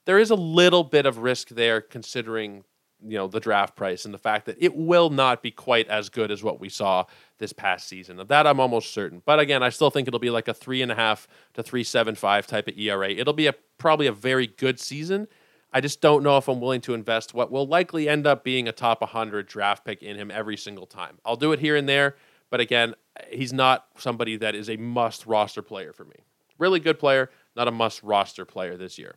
there 0.05 0.19
is 0.19 0.29
a 0.29 0.36
little 0.36 0.84
bit 0.84 1.05
of 1.05 1.19
risk 1.19 1.50
there 1.50 1.81
considering 1.81 2.63
you 3.06 3.18
know 3.18 3.27
the 3.27 3.39
draft 3.39 3.75
price 3.75 4.06
and 4.06 4.13
the 4.13 4.20
fact 4.20 4.46
that 4.46 4.58
it 4.60 4.75
will 4.75 5.10
not 5.10 5.42
be 5.42 5.51
quite 5.51 5.88
as 5.88 6.10
good 6.10 6.32
as 6.32 6.44
what 6.44 6.60
we 6.60 6.70
saw 6.70 7.06
this 7.38 7.54
past 7.54 7.88
season. 7.88 8.20
Of 8.20 8.27
that, 8.30 8.48
I'm 8.48 8.60
almost 8.60 8.94
certain. 8.94 9.22
But 9.25 9.39
again, 9.39 9.63
I 9.63 9.70
still 9.70 9.89
think 9.89 10.08
it'll 10.08 10.20
be 10.20 10.30
like 10.30 10.48
a 10.48 10.54
three 10.54 10.82
and 10.82 10.92
a 10.92 10.96
half 10.96 11.27
to 11.54 11.63
three 11.63 11.84
seven 11.84 12.16
five 12.16 12.48
type 12.48 12.68
of 12.68 12.77
ERA. 12.77 13.10
It'll 13.10 13.34
be 13.34 13.48
a 13.48 13.54
probably 13.77 14.08
a 14.08 14.12
very 14.12 14.48
good 14.48 14.80
season. 14.80 15.27
I 15.72 15.82
just 15.82 16.01
don't 16.01 16.24
know 16.24 16.38
if 16.38 16.48
I'm 16.48 16.62
willing 16.62 16.82
to 16.82 16.94
invest 16.94 17.34
what 17.34 17.51
will 17.51 17.68
likely 17.68 18.08
end 18.08 18.25
up 18.25 18.44
being 18.44 18.68
a 18.68 18.72
top 18.72 19.01
100 19.01 19.48
draft 19.48 19.86
pick 19.86 20.01
in 20.01 20.16
him 20.16 20.32
every 20.32 20.56
single 20.56 20.86
time. 20.86 21.20
I'll 21.25 21.36
do 21.36 21.51
it 21.51 21.60
here 21.60 21.75
and 21.75 21.88
there, 21.89 22.16
but 22.50 22.62
again, 22.62 22.96
he's 23.30 23.51
not 23.51 23.86
somebody 23.98 24.38
that 24.38 24.56
is 24.56 24.70
a 24.70 24.77
must 24.77 25.25
roster 25.25 25.62
player 25.62 25.92
for 25.92 26.06
me. 26.06 26.16
Really 26.58 26.80
good 26.80 26.98
player, 26.98 27.30
not 27.56 27.68
a 27.68 27.72
must 27.72 28.01
roster 28.01 28.46
player 28.46 28.77
this 28.77 28.98
year. 28.98 29.16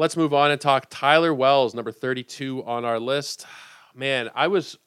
Let's 0.00 0.16
move 0.16 0.32
on 0.32 0.50
and 0.50 0.58
talk 0.58 0.86
Tyler 0.88 1.34
Wells, 1.34 1.74
number 1.74 1.92
32 1.92 2.64
on 2.64 2.86
our 2.86 2.98
list. 2.98 3.44
Man, 3.94 4.30
I 4.34 4.46
was 4.46 4.78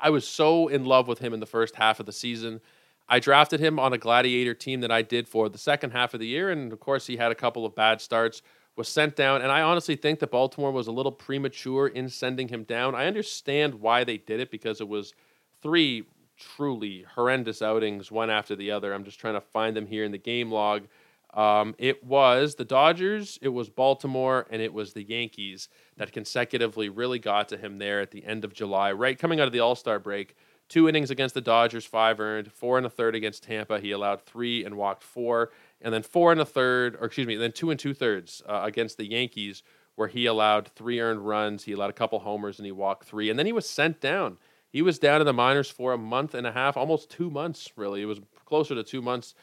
I 0.00 0.10
was 0.10 0.26
so 0.26 0.66
in 0.66 0.84
love 0.84 1.06
with 1.06 1.20
him 1.20 1.32
in 1.32 1.38
the 1.38 1.46
first 1.46 1.76
half 1.76 2.00
of 2.00 2.06
the 2.06 2.12
season. 2.12 2.60
I 3.08 3.20
drafted 3.20 3.60
him 3.60 3.78
on 3.78 3.92
a 3.92 3.98
gladiator 3.98 4.54
team 4.54 4.80
that 4.80 4.90
I 4.90 5.02
did 5.02 5.28
for 5.28 5.48
the 5.48 5.58
second 5.58 5.92
half 5.92 6.12
of 6.12 6.18
the 6.18 6.26
year 6.26 6.50
and 6.50 6.72
of 6.72 6.80
course 6.80 7.06
he 7.06 7.16
had 7.16 7.30
a 7.30 7.36
couple 7.36 7.64
of 7.64 7.76
bad 7.76 8.00
starts, 8.00 8.42
was 8.74 8.88
sent 8.88 9.14
down 9.14 9.42
and 9.42 9.52
I 9.52 9.62
honestly 9.62 9.94
think 9.94 10.18
that 10.18 10.32
Baltimore 10.32 10.72
was 10.72 10.88
a 10.88 10.92
little 10.92 11.12
premature 11.12 11.86
in 11.86 12.08
sending 12.08 12.48
him 12.48 12.64
down. 12.64 12.96
I 12.96 13.06
understand 13.06 13.74
why 13.74 14.02
they 14.02 14.18
did 14.18 14.40
it 14.40 14.50
because 14.50 14.80
it 14.80 14.88
was 14.88 15.14
three 15.62 16.04
truly 16.36 17.04
horrendous 17.14 17.62
outings 17.62 18.10
one 18.10 18.28
after 18.28 18.56
the 18.56 18.72
other. 18.72 18.92
I'm 18.92 19.04
just 19.04 19.20
trying 19.20 19.34
to 19.34 19.40
find 19.40 19.76
them 19.76 19.86
here 19.86 20.02
in 20.02 20.10
the 20.10 20.18
game 20.18 20.50
log. 20.50 20.88
Um, 21.34 21.74
it 21.78 22.02
was 22.02 22.54
the 22.54 22.64
Dodgers, 22.64 23.38
it 23.42 23.48
was 23.48 23.68
Baltimore, 23.68 24.46
and 24.50 24.62
it 24.62 24.72
was 24.72 24.92
the 24.92 25.02
Yankees 25.02 25.68
that 25.96 26.12
consecutively 26.12 26.88
really 26.88 27.18
got 27.18 27.48
to 27.50 27.58
him 27.58 27.78
there 27.78 28.00
at 28.00 28.10
the 28.10 28.24
end 28.24 28.44
of 28.44 28.54
July, 28.54 28.92
right 28.92 29.18
coming 29.18 29.38
out 29.38 29.46
of 29.46 29.52
the 29.52 29.60
All 29.60 29.74
Star 29.74 29.98
break. 29.98 30.36
Two 30.68 30.88
innings 30.88 31.10
against 31.10 31.34
the 31.34 31.40
Dodgers, 31.40 31.86
five 31.86 32.20
earned, 32.20 32.52
four 32.52 32.76
and 32.76 32.86
a 32.86 32.90
third 32.90 33.14
against 33.14 33.42
Tampa. 33.42 33.80
He 33.80 33.90
allowed 33.90 34.22
three 34.22 34.64
and 34.64 34.76
walked 34.76 35.02
four, 35.02 35.50
and 35.80 35.94
then 35.94 36.02
four 36.02 36.30
and 36.30 36.40
a 36.40 36.44
third, 36.44 36.96
or 37.00 37.06
excuse 37.06 37.26
me, 37.26 37.36
then 37.36 37.52
two 37.52 37.70
and 37.70 37.80
two 37.80 37.94
thirds 37.94 38.42
uh, 38.46 38.60
against 38.64 38.98
the 38.98 39.08
Yankees, 39.08 39.62
where 39.96 40.08
he 40.08 40.26
allowed 40.26 40.68
three 40.68 41.00
earned 41.00 41.26
runs. 41.26 41.64
He 41.64 41.72
allowed 41.72 41.90
a 41.90 41.94
couple 41.94 42.18
homers, 42.18 42.58
and 42.58 42.66
he 42.66 42.72
walked 42.72 43.04
three, 43.04 43.30
and 43.30 43.38
then 43.38 43.46
he 43.46 43.52
was 43.52 43.68
sent 43.68 44.00
down. 44.00 44.36
He 44.70 44.82
was 44.82 44.98
down 44.98 45.20
in 45.20 45.26
the 45.26 45.32
minors 45.32 45.70
for 45.70 45.94
a 45.94 45.98
month 45.98 46.34
and 46.34 46.46
a 46.46 46.52
half, 46.52 46.76
almost 46.76 47.10
two 47.10 47.30
months, 47.30 47.72
really. 47.76 48.02
It 48.02 48.06
was 48.06 48.20
closer 48.44 48.74
to 48.74 48.82
two 48.82 49.00
months 49.00 49.34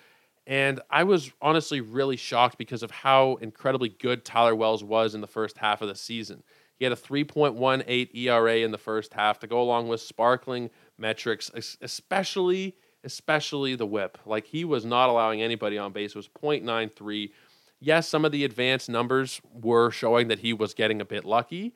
and 0.48 0.80
I 0.90 1.04
was 1.04 1.32
honestly 1.42 1.82
really 1.82 2.18
shocked 2.18 2.58
because 2.58 2.84
of 2.84 2.92
how 2.92 3.36
incredibly 3.42 3.90
good 3.90 4.24
Tyler 4.24 4.56
Wells 4.56 4.84
was 4.84 5.16
in 5.16 5.22
the 5.22 5.28
first 5.28 5.58
half 5.58 5.82
of 5.82 5.88
the 5.88 5.96
season. 5.96 6.44
He 6.78 6.86
had 6.86 6.92
a 6.92 6.98
3.18 6.98 8.16
ERA 8.16 8.58
in 8.58 8.72
the 8.72 8.78
first 8.78 9.14
half 9.14 9.40
to 9.40 9.48
go 9.48 9.62
along 9.62 9.88
with 9.88 10.02
sparkling 10.02 10.70
metrics, 10.98 11.50
especially 11.82 12.76
especially 13.06 13.76
the 13.76 13.86
whip. 13.86 14.18
Like 14.26 14.48
he 14.48 14.66
was 14.66 14.84
not 14.84 15.10
allowing 15.10 15.42
anybody 15.42 15.78
on 15.78 15.92
base. 15.92 16.12
It 16.12 16.16
was 16.16 16.28
0.93. 16.28 17.32
Yes, 17.80 18.08
some 18.08 18.26
of 18.26 18.32
the 18.32 18.44
advanced 18.44 18.90
numbers 18.90 19.40
were 19.54 19.92
showing 19.92 20.28
that 20.30 20.40
he 20.40 20.54
was 20.54 20.74
getting 20.74 21.02
a 21.02 21.06
bit 21.06 21.24
lucky, 21.24 21.76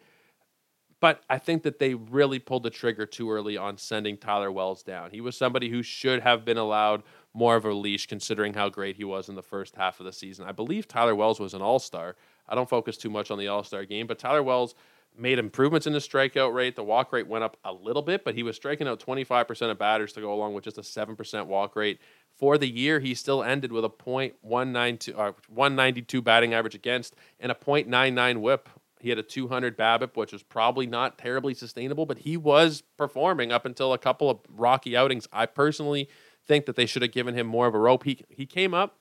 but 0.99 1.21
I 1.29 1.37
think 1.37 1.63
that 1.63 1.77
they 1.77 1.93
really 1.93 2.39
pulled 2.39 2.63
the 2.63 2.69
trigger 2.69 3.05
too 3.05 3.31
early 3.31 3.57
on 3.57 3.77
sending 3.77 4.17
Tyler 4.17 4.51
Wells 4.51 4.81
down. 4.81 5.11
He 5.11 5.21
was 5.21 5.37
somebody 5.37 5.69
who 5.69 5.83
should 5.83 6.21
have 6.21 6.43
been 6.43 6.57
allowed 6.57 7.03
more 7.33 7.55
of 7.55 7.65
a 7.65 7.73
leash 7.73 8.07
considering 8.07 8.53
how 8.53 8.69
great 8.69 8.95
he 8.95 9.03
was 9.03 9.29
in 9.29 9.35
the 9.35 9.43
first 9.43 9.75
half 9.75 9.99
of 9.99 10.05
the 10.05 10.13
season. 10.13 10.45
I 10.45 10.51
believe 10.51 10.87
Tyler 10.87 11.15
Wells 11.15 11.39
was 11.39 11.53
an 11.53 11.61
all 11.61 11.79
star. 11.79 12.15
I 12.47 12.55
don't 12.55 12.69
focus 12.69 12.97
too 12.97 13.09
much 13.09 13.29
on 13.29 13.37
the 13.37 13.47
all 13.47 13.63
star 13.63 13.85
game, 13.85 14.07
but 14.07 14.19
Tyler 14.19 14.43
Wells 14.43 14.75
made 15.17 15.39
improvements 15.39 15.85
in 15.85 15.93
the 15.93 15.99
strikeout 15.99 16.53
rate. 16.53 16.75
The 16.75 16.83
walk 16.83 17.11
rate 17.11 17.27
went 17.27 17.43
up 17.43 17.57
a 17.63 17.73
little 17.73 18.01
bit, 18.01 18.23
but 18.23 18.35
he 18.35 18.43
was 18.43 18.55
striking 18.55 18.87
out 18.87 18.99
25% 18.99 19.69
of 19.69 19.77
batters 19.77 20.13
to 20.13 20.21
go 20.21 20.33
along 20.33 20.53
with 20.53 20.63
just 20.63 20.77
a 20.77 20.81
7% 20.81 21.45
walk 21.45 21.75
rate. 21.75 21.99
For 22.37 22.57
the 22.57 22.69
year, 22.69 22.99
he 22.99 23.13
still 23.13 23.43
ended 23.43 23.71
with 23.71 23.83
a 23.83 23.89
.192, 23.89 25.09
uh, 25.17 25.33
192 25.49 26.21
batting 26.21 26.53
average 26.53 26.75
against 26.75 27.15
and 27.39 27.51
a 27.51 27.55
.99 27.55 28.37
whip. 28.37 28.69
He 29.01 29.09
had 29.09 29.17
a 29.17 29.23
200 29.23 29.77
BABIP, 29.77 30.15
which 30.15 30.33
was 30.33 30.43
probably 30.43 30.85
not 30.85 31.17
terribly 31.17 31.53
sustainable, 31.53 32.05
but 32.05 32.19
he 32.19 32.37
was 32.37 32.83
performing 32.97 33.51
up 33.51 33.65
until 33.65 33.93
a 33.93 33.97
couple 33.97 34.29
of 34.29 34.39
rocky 34.49 34.95
outings. 34.95 35.27
I 35.31 35.45
personally 35.45 36.09
think 36.49 36.65
that 36.65 36.75
they 36.75 36.85
should 36.85 37.03
have 37.03 37.13
given 37.13 37.35
him 37.35 37.47
more 37.47 37.67
of 37.67 37.75
a 37.75 37.79
rope. 37.79 38.03
He 38.03 38.25
he 38.27 38.45
came 38.45 38.73
up 38.73 38.97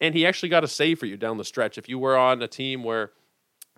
and 0.00 0.14
he 0.14 0.24
actually 0.24 0.50
got 0.50 0.62
a 0.62 0.68
save 0.68 1.00
for 1.00 1.06
you 1.06 1.16
down 1.16 1.38
the 1.38 1.44
stretch. 1.44 1.78
If 1.78 1.88
you 1.88 1.98
were 1.98 2.16
on 2.16 2.40
a 2.42 2.46
team 2.46 2.84
where 2.84 3.10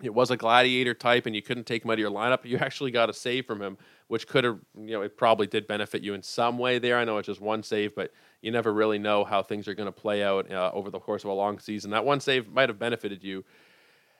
it 0.03 0.13
was 0.13 0.29
a 0.29 0.37
gladiator 0.37 0.93
type 0.93 1.25
and 1.25 1.33
you 1.33 1.41
couldn't 1.41 1.65
take 1.65 1.85
him 1.85 1.91
out 1.91 1.93
of 1.93 1.99
your 1.99 2.11
lineup, 2.11 2.43
you 2.43 2.57
actually 2.61 2.91
got 2.91 3.09
a 3.09 3.13
save 3.13 3.45
from 3.45 3.61
him, 3.61 3.77
which 4.07 4.27
could 4.27 4.43
have, 4.43 4.59
you 4.75 4.91
know, 4.91 5.01
it 5.01 5.15
probably 5.15 5.47
did 5.47 5.65
benefit 5.65 6.03
you 6.03 6.13
in 6.13 6.21
some 6.21 6.57
way 6.57 6.77
there. 6.77 6.97
I 6.97 7.05
know 7.05 7.17
it's 7.17 7.27
just 7.27 7.39
one 7.39 7.63
save, 7.63 7.95
but 7.95 8.11
you 8.41 8.51
never 8.51 8.73
really 8.73 8.99
know 8.99 9.23
how 9.23 9.41
things 9.41 9.67
are 9.67 9.73
going 9.73 9.87
to 9.87 9.93
play 9.93 10.21
out 10.21 10.51
uh, 10.51 10.71
over 10.73 10.91
the 10.91 10.99
course 10.99 11.23
of 11.23 11.29
a 11.29 11.33
long 11.33 11.59
season. 11.59 11.91
That 11.91 12.05
one 12.05 12.19
save 12.19 12.49
might 12.49 12.69
have 12.69 12.77
benefited 12.77 13.23
you. 13.23 13.45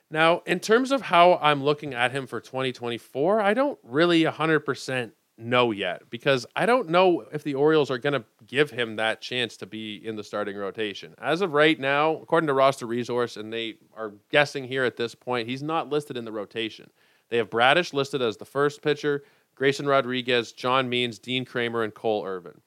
Now, 0.10 0.43
in 0.45 0.60
terms 0.60 0.91
of 0.91 1.01
how 1.01 1.39
I'm 1.41 1.63
looking 1.63 1.93
at 1.93 2.12
him 2.12 2.27
for 2.27 2.39
2024, 2.39 3.41
I 3.41 3.53
don't 3.53 3.79
really 3.84 4.23
100% 4.23 5.12
know 5.38 5.71
yet 5.71 6.10
because 6.10 6.45
I 6.56 6.65
don't 6.65 6.89
know 6.89 7.26
if 7.32 7.43
the 7.43 7.56
Orioles 7.56 7.91
are 7.91 7.98
going 7.98 8.13
to 8.13 8.24
give 8.48 8.71
him 8.71 8.95
that 8.95 9.21
chance 9.21 9.58
to 9.58 9.65
be 9.65 9.95
in 9.95 10.15
the 10.15 10.24
starting 10.24 10.56
rotation. 10.56 11.13
As 11.17 11.41
of 11.41 11.54
right 11.54 11.80
now, 11.80 12.15
according 12.17 12.48
to 12.48 12.54
roster 12.54 12.86
resource, 12.86 13.38
and 13.38 13.52
they 13.52 13.76
are 13.95 14.13
guessing 14.32 14.65
here 14.65 14.86
at 14.86 14.98
this 14.98 15.15
point, 15.15 15.50
he's 15.50 15.63
not 15.63 15.89
listed 15.89 16.17
in 16.17 16.26
the 16.26 16.32
rotation. 16.32 16.89
They 17.30 17.38
have 17.38 17.50
Bradish 17.50 17.93
listed 17.93 18.21
as 18.21 18.38
the 18.38 18.45
first 18.45 18.82
pitcher, 18.82 19.24
Grayson 19.56 19.88
Rodriguez, 19.88 20.52
John 20.52 20.89
Means, 20.89 21.19
Dean 21.19 21.45
Kremer, 21.45 21.84
and 21.84 21.93
Cole 21.93 22.26
Irvin. 22.26 22.62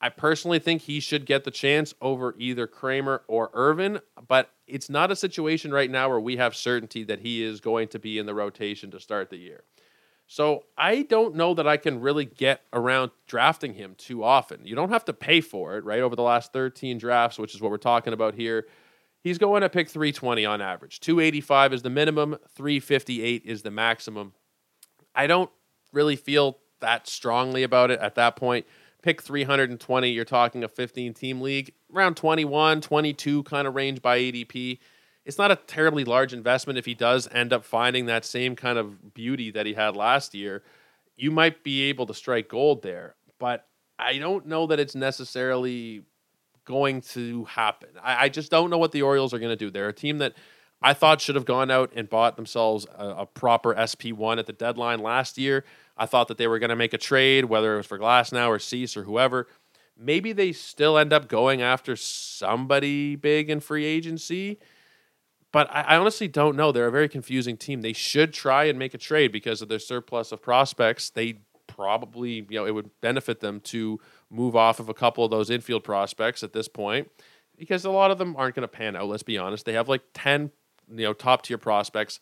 I 0.00 0.10
personally 0.10 0.60
think 0.60 0.82
he 0.82 1.00
should 1.00 1.26
get 1.26 1.42
the 1.42 1.50
chance 1.50 1.92
over 2.00 2.34
either 2.38 2.68
Kremer 2.68 3.22
or 3.26 3.50
Irvin, 3.52 3.98
but 4.28 4.50
it's 4.66 4.88
not 4.88 5.10
a 5.10 5.16
situation 5.16 5.72
right 5.72 5.90
now 5.90 6.08
where 6.08 6.20
we 6.20 6.36
have 6.36 6.54
certainty 6.54 7.02
that 7.04 7.20
he 7.20 7.42
is 7.42 7.60
going 7.60 7.88
to 7.88 7.98
be 7.98 8.18
in 8.18 8.26
the 8.26 8.34
rotation 8.34 8.92
to 8.92 9.00
start 9.00 9.28
the 9.28 9.36
year. 9.36 9.64
So 10.30 10.64
I 10.76 11.02
don't 11.02 11.34
know 11.36 11.54
that 11.54 11.66
I 11.66 11.78
can 11.78 12.02
really 12.02 12.26
get 12.26 12.60
around 12.74 13.12
drafting 13.26 13.72
him 13.72 13.94
too 13.96 14.22
often. 14.22 14.60
You 14.66 14.74
don't 14.76 14.90
have 14.90 15.06
to 15.06 15.14
pay 15.14 15.40
for 15.40 15.78
it, 15.78 15.84
right? 15.84 16.00
Over 16.00 16.14
the 16.14 16.22
last 16.22 16.52
13 16.52 16.98
drafts, 16.98 17.38
which 17.38 17.54
is 17.54 17.62
what 17.62 17.70
we're 17.70 17.78
talking 17.78 18.12
about 18.12 18.34
here, 18.34 18.66
he's 19.22 19.38
going 19.38 19.62
to 19.62 19.70
pick 19.70 19.88
320 19.88 20.44
on 20.44 20.60
average. 20.60 21.00
285 21.00 21.72
is 21.72 21.82
the 21.82 21.88
minimum, 21.88 22.36
358 22.54 23.42
is 23.46 23.62
the 23.62 23.70
maximum. 23.70 24.34
I 25.14 25.26
don't 25.26 25.50
really 25.94 26.16
feel 26.16 26.58
that 26.80 27.08
strongly 27.08 27.62
about 27.62 27.90
it 27.90 27.98
at 28.00 28.14
that 28.16 28.36
point. 28.36 28.66
Pick 29.00 29.22
320, 29.22 30.10
you're 30.10 30.26
talking 30.26 30.62
a 30.62 30.68
15 30.68 31.14
team 31.14 31.40
league, 31.40 31.72
around 31.94 32.18
21, 32.18 32.82
22 32.82 33.44
kind 33.44 33.66
of 33.66 33.74
range 33.74 34.02
by 34.02 34.18
ADP 34.18 34.78
it's 35.28 35.36
not 35.36 35.50
a 35.50 35.56
terribly 35.56 36.04
large 36.04 36.32
investment 36.32 36.78
if 36.78 36.86
he 36.86 36.94
does 36.94 37.28
end 37.30 37.52
up 37.52 37.62
finding 37.62 38.06
that 38.06 38.24
same 38.24 38.56
kind 38.56 38.78
of 38.78 39.12
beauty 39.12 39.50
that 39.50 39.66
he 39.66 39.74
had 39.74 39.94
last 39.94 40.34
year. 40.34 40.62
You 41.16 41.30
might 41.30 41.62
be 41.62 41.82
able 41.82 42.06
to 42.06 42.14
strike 42.14 42.48
gold 42.48 42.82
there, 42.82 43.14
but 43.38 43.66
I 43.98 44.16
don't 44.16 44.46
know 44.46 44.66
that 44.68 44.80
it's 44.80 44.94
necessarily 44.94 46.02
going 46.64 47.02
to 47.02 47.44
happen. 47.44 47.90
I, 48.02 48.24
I 48.24 48.28
just 48.30 48.50
don't 48.50 48.70
know 48.70 48.78
what 48.78 48.92
the 48.92 49.02
Orioles 49.02 49.34
are 49.34 49.38
going 49.38 49.50
to 49.50 49.56
do. 49.56 49.70
They're 49.70 49.90
a 49.90 49.92
team 49.92 50.16
that 50.18 50.32
I 50.80 50.94
thought 50.94 51.20
should 51.20 51.34
have 51.34 51.44
gone 51.44 51.70
out 51.70 51.92
and 51.94 52.08
bought 52.08 52.36
themselves 52.36 52.86
a, 52.96 53.08
a 53.08 53.26
proper 53.26 53.74
SP1 53.74 54.38
at 54.38 54.46
the 54.46 54.54
deadline 54.54 55.00
last 55.00 55.36
year. 55.36 55.62
I 55.98 56.06
thought 56.06 56.28
that 56.28 56.38
they 56.38 56.46
were 56.46 56.58
going 56.58 56.70
to 56.70 56.76
make 56.76 56.94
a 56.94 56.98
trade, 56.98 57.44
whether 57.44 57.74
it 57.74 57.76
was 57.76 57.86
for 57.86 57.98
Glasnow 57.98 58.48
or 58.48 58.58
Cease 58.58 58.96
or 58.96 59.02
whoever. 59.02 59.46
Maybe 59.94 60.32
they 60.32 60.52
still 60.52 60.96
end 60.96 61.12
up 61.12 61.28
going 61.28 61.60
after 61.60 61.96
somebody 61.96 63.14
big 63.14 63.50
in 63.50 63.60
free 63.60 63.84
agency 63.84 64.58
but 65.52 65.70
I, 65.70 65.82
I, 65.82 65.96
honestly 65.96 66.28
don't 66.28 66.56
know. 66.56 66.72
They're 66.72 66.86
a 66.86 66.92
very 66.92 67.08
confusing 67.08 67.56
team. 67.56 67.80
They 67.80 67.92
should 67.92 68.32
try 68.32 68.64
and 68.64 68.78
make 68.78 68.94
a 68.94 68.98
trade 68.98 69.32
because 69.32 69.62
of 69.62 69.68
their 69.68 69.78
surplus 69.78 70.32
of 70.32 70.42
prospects. 70.42 71.10
They 71.10 71.40
probably, 71.66 72.46
you 72.48 72.58
know, 72.58 72.66
it 72.66 72.74
would 72.74 72.90
benefit 73.00 73.40
them 73.40 73.60
to 73.60 74.00
move 74.30 74.56
off 74.56 74.80
of 74.80 74.88
a 74.88 74.94
couple 74.94 75.24
of 75.24 75.30
those 75.30 75.48
infield 75.48 75.84
prospects 75.84 76.42
at 76.42 76.52
this 76.52 76.68
point 76.68 77.10
because 77.56 77.84
a 77.84 77.90
lot 77.90 78.10
of 78.10 78.18
them 78.18 78.34
aren't 78.36 78.54
going 78.54 78.62
to 78.62 78.68
pan 78.68 78.96
out. 78.96 79.08
Let's 79.08 79.22
be 79.22 79.38
honest. 79.38 79.64
They 79.64 79.72
have 79.74 79.88
like 79.88 80.02
10, 80.14 80.50
you 80.90 81.04
know, 81.04 81.12
top 81.12 81.42
tier 81.42 81.58
prospects. 81.58 82.20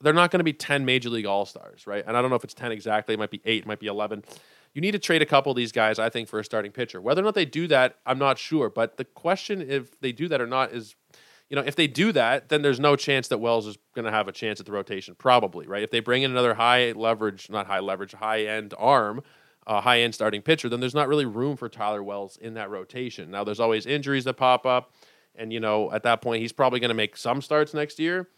they're 0.00 0.12
not 0.12 0.30
going 0.30 0.40
to 0.40 0.44
be 0.44 0.52
10 0.52 0.84
major 0.84 1.08
league 1.08 1.26
all-stars, 1.26 1.86
right? 1.86 2.04
And 2.06 2.16
I 2.16 2.20
don't 2.20 2.30
know 2.30 2.36
if 2.36 2.44
it's 2.44 2.54
10 2.54 2.72
exactly, 2.72 3.14
it 3.14 3.18
might 3.18 3.30
be 3.30 3.40
8, 3.44 3.62
it 3.62 3.66
might 3.66 3.80
be 3.80 3.86
11. 3.86 4.24
You 4.74 4.82
need 4.82 4.92
to 4.92 4.98
trade 4.98 5.22
a 5.22 5.26
couple 5.26 5.50
of 5.50 5.56
these 5.56 5.72
guys, 5.72 5.98
I 5.98 6.10
think, 6.10 6.28
for 6.28 6.38
a 6.38 6.44
starting 6.44 6.70
pitcher. 6.70 7.00
Whether 7.00 7.22
or 7.22 7.24
not 7.24 7.34
they 7.34 7.46
do 7.46 7.66
that, 7.68 7.96
I'm 8.04 8.18
not 8.18 8.36
sure, 8.36 8.68
but 8.68 8.98
the 8.98 9.06
question 9.06 9.62
if 9.62 9.98
they 10.00 10.12
do 10.12 10.28
that 10.28 10.40
or 10.40 10.46
not 10.46 10.72
is 10.72 10.94
you 11.48 11.56
know, 11.56 11.62
if 11.62 11.76
they 11.76 11.86
do 11.86 12.12
that, 12.12 12.48
then 12.48 12.62
there's 12.62 12.80
no 12.80 12.96
chance 12.96 13.28
that 13.28 13.38
Wells 13.38 13.66
is 13.66 13.78
going 13.94 14.04
to 14.04 14.10
have 14.10 14.26
a 14.26 14.32
chance 14.32 14.58
at 14.58 14.66
the 14.66 14.72
rotation, 14.72 15.14
probably, 15.14 15.66
right? 15.66 15.82
If 15.82 15.90
they 15.90 16.00
bring 16.00 16.22
in 16.22 16.30
another 16.30 16.54
high 16.54 16.92
leverage, 16.92 17.48
not 17.48 17.66
high 17.66 17.78
leverage, 17.78 18.12
high 18.12 18.44
end 18.46 18.74
arm, 18.76 19.22
uh, 19.66 19.80
high 19.80 20.00
end 20.00 20.14
starting 20.14 20.42
pitcher, 20.42 20.68
then 20.68 20.80
there's 20.80 20.94
not 20.94 21.08
really 21.08 21.24
room 21.24 21.56
for 21.56 21.68
Tyler 21.68 22.02
Wells 22.02 22.36
in 22.36 22.54
that 22.54 22.70
rotation. 22.70 23.30
Now, 23.30 23.44
there's 23.44 23.60
always 23.60 23.86
injuries 23.86 24.24
that 24.24 24.34
pop 24.34 24.66
up. 24.66 24.92
And, 25.36 25.52
you 25.52 25.60
know, 25.60 25.92
at 25.92 26.02
that 26.04 26.22
point, 26.22 26.40
he's 26.40 26.52
probably 26.52 26.80
going 26.80 26.88
to 26.88 26.94
make 26.94 27.16
some 27.16 27.42
starts 27.42 27.74
next 27.74 27.98
year. 27.98 28.28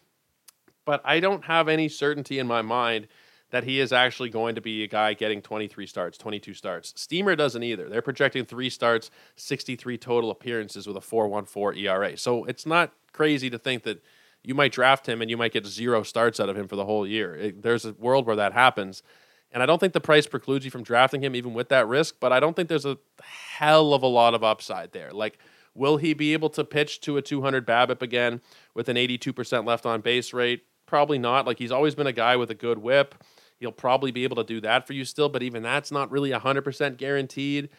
But 0.85 1.01
I 1.05 1.19
don't 1.19 1.45
have 1.45 1.67
any 1.67 1.87
certainty 1.87 2.39
in 2.39 2.47
my 2.47 2.61
mind 2.61 3.07
that 3.51 3.63
he 3.63 3.79
is 3.79 3.91
actually 3.91 4.29
going 4.29 4.55
to 4.55 4.61
be 4.61 4.83
a 4.83 4.87
guy 4.87 5.13
getting 5.13 5.41
23 5.41 5.87
starts, 5.87 6.17
22 6.17 6.53
starts. 6.53 6.93
Steamer 6.95 7.35
doesn't 7.35 7.63
either. 7.63 7.89
They're 7.89 8.01
projecting 8.01 8.45
three 8.45 8.69
starts, 8.69 9.09
63 9.35 9.97
total 9.97 10.31
appearances 10.31 10.87
with 10.87 10.97
a 10.97 11.01
4.14 11.01 11.77
ERA. 11.77 12.17
So 12.17 12.45
it's 12.45 12.65
not 12.65 12.93
crazy 13.11 13.49
to 13.49 13.57
think 13.57 13.83
that 13.83 14.03
you 14.43 14.53
might 14.53 14.71
draft 14.71 15.07
him 15.07 15.21
and 15.21 15.29
you 15.29 15.37
might 15.37 15.51
get 15.51 15.65
zero 15.65 16.03
starts 16.03 16.39
out 16.39 16.49
of 16.49 16.57
him 16.57 16.67
for 16.67 16.75
the 16.75 16.85
whole 16.85 17.05
year. 17.05 17.35
It, 17.35 17.61
there's 17.61 17.85
a 17.85 17.93
world 17.93 18.25
where 18.25 18.35
that 18.35 18.53
happens. 18.53 19.03
And 19.51 19.63
I 19.63 19.65
don't 19.65 19.79
think 19.79 19.93
the 19.93 20.01
price 20.01 20.27
precludes 20.27 20.63
you 20.63 20.71
from 20.71 20.83
drafting 20.83 21.21
him 21.21 21.35
even 21.35 21.53
with 21.53 21.69
that 21.69 21.87
risk, 21.87 22.15
but 22.19 22.31
I 22.31 22.39
don't 22.39 22.55
think 22.55 22.69
there's 22.69 22.85
a 22.85 22.97
hell 23.21 23.93
of 23.93 24.03
a 24.03 24.07
lot 24.07 24.33
of 24.33 24.43
upside 24.43 24.91
there. 24.91 25.11
Like, 25.11 25.39
will 25.73 25.97
he 25.97 26.13
be 26.13 26.33
able 26.33 26.49
to 26.51 26.63
pitch 26.63 27.01
to 27.01 27.17
a 27.17 27.21
200 27.21 27.65
BABIP 27.65 28.01
again 28.01 28.41
with 28.73 28.89
an 28.89 28.95
82% 28.95 29.65
left 29.65 29.85
on 29.85 30.01
base 30.01 30.33
rate? 30.33 30.65
Probably 30.85 31.17
not. 31.17 31.47
Like, 31.47 31.57
he's 31.57 31.71
always 31.71 31.95
been 31.95 32.07
a 32.07 32.13
guy 32.13 32.35
with 32.35 32.51
a 32.51 32.55
good 32.55 32.77
whip. 32.77 33.15
He'll 33.59 33.71
probably 33.71 34.11
be 34.11 34.23
able 34.23 34.37
to 34.37 34.43
do 34.43 34.61
that 34.61 34.87
for 34.87 34.93
you 34.93 35.05
still, 35.05 35.29
but 35.29 35.43
even 35.43 35.61
that's 35.63 35.91
not 35.91 36.09
really 36.11 36.31
100% 36.31 36.97
guaranteed. 36.97 37.69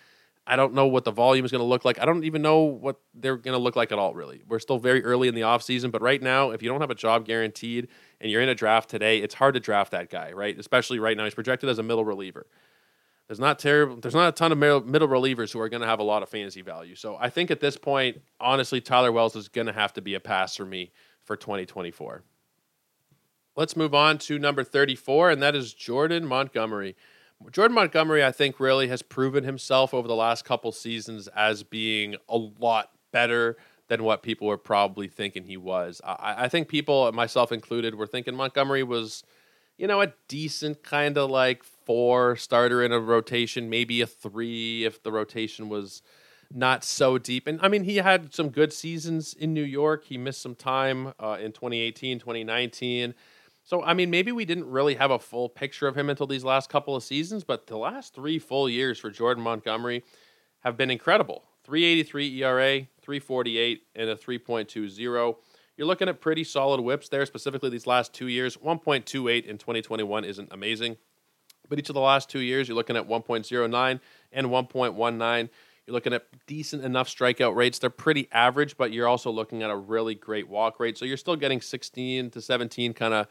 I 0.47 0.57
don't 0.57 0.75
know 0.75 0.87
what 0.87 1.05
the 1.05 1.11
volume 1.11 1.45
is 1.45 1.51
going 1.53 1.61
to 1.61 1.67
look 1.67 1.85
like. 1.85 2.01
I 2.01 2.05
don't 2.05 2.25
even 2.25 2.43
know 2.43 2.61
what 2.61 2.97
they're 3.15 3.37
going 3.37 3.57
to 3.57 3.63
look 3.63 3.77
like 3.77 3.93
at 3.93 3.99
all, 3.99 4.15
really. 4.15 4.43
We're 4.49 4.59
still 4.59 4.79
very 4.79 5.05
early 5.05 5.29
in 5.29 5.35
the 5.35 5.43
offseason, 5.43 5.91
but 5.93 6.03
right 6.03 6.21
now, 6.21 6.51
if 6.51 6.63
you 6.63 6.69
don't 6.69 6.81
have 6.81 6.91
a 6.91 6.95
job 6.95 7.25
guaranteed 7.25 7.89
and 8.21 8.31
you're 8.31 8.43
in 8.43 8.49
a 8.49 8.55
draft 8.55 8.91
today, 8.91 9.19
it's 9.19 9.35
hard 9.35 9.55
to 9.55 9.61
draft 9.61 9.93
that 9.93 10.11
guy, 10.11 10.33
right? 10.33 10.59
Especially 10.59 10.99
right 10.99 11.17
now. 11.17 11.25
He's 11.25 11.35
projected 11.35 11.69
as 11.69 11.79
a 11.79 11.83
middle 11.83 12.05
reliever. 12.05 12.47
There's 13.29 13.39
not 13.39 13.61
terrible. 13.61 13.97
There's 13.97 14.15
not 14.15 14.29
a 14.29 14.33
ton 14.33 14.51
of 14.51 14.59
middle 14.59 15.09
relievers 15.09 15.53
who 15.53 15.61
are 15.61 15.69
going 15.69 15.83
to 15.83 15.87
have 15.87 16.01
a 16.01 16.05
lot 16.05 16.23
of 16.25 16.29
fantasy 16.29 16.63
value. 16.63 16.97
So 16.97 17.17
I 17.21 17.31
think 17.31 17.53
at 17.53 17.61
this 17.61 17.77
point, 17.77 18.21
honestly, 18.41 18.81
Tyler 18.81 19.13
Wells 19.13 19.37
is 19.37 19.47
going 19.47 19.69
to 19.69 19.73
have 19.73 19.93
to 19.93 20.03
be 20.03 20.15
a 20.15 20.21
pass 20.21 20.57
for 20.57 20.65
me 20.65 20.91
for 21.23 21.37
2024. 21.37 22.25
Let's 23.61 23.77
move 23.77 23.95
on 23.95 24.17
to 24.21 24.39
number 24.39 24.65
34, 24.65 25.33
and 25.33 25.43
that 25.43 25.55
is 25.55 25.75
Jordan 25.75 26.25
Montgomery. 26.27 26.97
Jordan 27.53 27.75
Montgomery, 27.75 28.25
I 28.25 28.33
think, 28.33 28.59
really 28.59 28.89
has 28.89 29.03
proven 29.03 29.45
himself 29.45 29.93
over 29.93 30.09
the 30.09 30.15
last 30.15 30.47
couple 30.47 30.73
seasons 30.73 31.29
as 31.37 31.63
being 31.63 32.17
a 32.27 32.39
lot 32.39 32.91
better 33.13 33.59
than 33.89 34.03
what 34.03 34.23
people 34.23 34.47
were 34.47 34.57
probably 34.57 35.09
thinking 35.09 35.45
he 35.45 35.59
was. 35.59 36.01
I, 36.03 36.45
I 36.45 36.49
think 36.49 36.69
people, 36.69 37.13
myself 37.13 37.53
included, 37.53 37.97
were 37.97 38.07
thinking 38.07 38.35
Montgomery 38.35 38.83
was, 38.83 39.25
you 39.77 39.87
know, 39.87 40.01
a 40.01 40.15
decent 40.27 40.83
kind 40.83 41.19
of 41.19 41.29
like 41.29 41.63
four 41.63 42.37
starter 42.37 42.83
in 42.83 42.93
a 42.93 42.99
rotation, 42.99 43.69
maybe 43.69 44.01
a 44.01 44.07
three 44.07 44.87
if 44.87 45.03
the 45.03 45.13
rotation 45.13 45.69
was 45.69 46.01
not 46.51 46.83
so 46.83 47.19
deep. 47.19 47.47
And 47.47 47.61
I 47.63 47.69
mean, 47.69 47.85
he 47.85 47.97
had 47.97 48.33
some 48.33 48.49
good 48.49 48.73
seasons 48.73 49.35
in 49.35 49.53
New 49.53 49.63
York. 49.63 50.07
He 50.07 50.17
missed 50.17 50.41
some 50.41 50.55
time 50.55 51.13
uh, 51.21 51.37
in 51.39 51.53
2018, 51.53 52.21
2019. 52.21 53.15
So, 53.63 53.83
I 53.83 53.95
mean, 53.95 54.11
maybe 54.11 54.33
we 54.33 54.45
didn't 54.45 54.69
really 54.69 54.95
have 54.97 55.11
a 55.11 55.19
full 55.19 55.49
picture 55.49 55.87
of 55.87 55.97
him 55.97 56.11
until 56.11 56.27
these 56.27 56.45
last 56.45 56.71
couple 56.71 56.97
of 56.97 57.03
seasons, 57.03 57.45
but 57.45 57.67
the 57.67 57.77
last 57.77 58.15
three 58.15 58.39
full 58.39 58.69
years 58.69 58.99
for 58.99 59.11
Jordan 59.11 59.45
Montgomery 59.45 60.03
have 60.61 60.77
been 60.77 60.91
incredible 60.91 61.45
383 61.65 62.43
ERA, 62.43 62.89
348, 63.03 63.83
and 63.95 64.11
a 64.11 64.17
3.20. 64.17 65.37
You're 65.77 65.87
looking 65.87 66.09
at 66.09 66.21
pretty 66.21 66.45
solid 66.45 66.81
whips 66.81 67.09
there, 67.09 67.25
specifically 67.25 67.71
these 67.71 67.87
last 67.87 68.13
two 68.13 68.29
years. 68.29 68.57
1.28 68.57 69.47
in 69.47 69.57
2021 69.57 70.25
isn't 70.25 70.49
amazing, 70.53 70.97
but 71.69 71.79
each 71.79 71.89
of 71.89 71.95
the 71.95 72.01
last 72.01 72.29
two 72.29 72.41
years, 72.41 72.69
you're 72.69 72.75
looking 72.75 72.97
at 72.97 73.09
1.09 73.09 74.01
and 74.33 74.47
1.19. 74.49 75.49
You're 75.87 75.95
looking 75.95 76.13
at 76.13 76.27
decent 76.47 76.85
enough 76.85 77.09
strikeout 77.09 77.55
rates. 77.57 77.79
They're 77.79 77.91
pretty 77.91 78.29
average, 78.33 78.77
but 78.77 78.93
you're 78.93 79.09
also 79.09 79.31
looking 79.31 79.63
at 79.63 79.71
a 79.71 79.77
really 79.77 80.15
great 80.15 80.49
walk 80.49 80.79
rate. 80.81 80.99
So 80.99 81.05
you're 81.05 81.17
still 81.17 81.37
getting 81.37 81.61
16 81.61 82.31
to 82.31 82.41
17 82.41 82.93
kind 82.93 83.15
of 83.15 83.27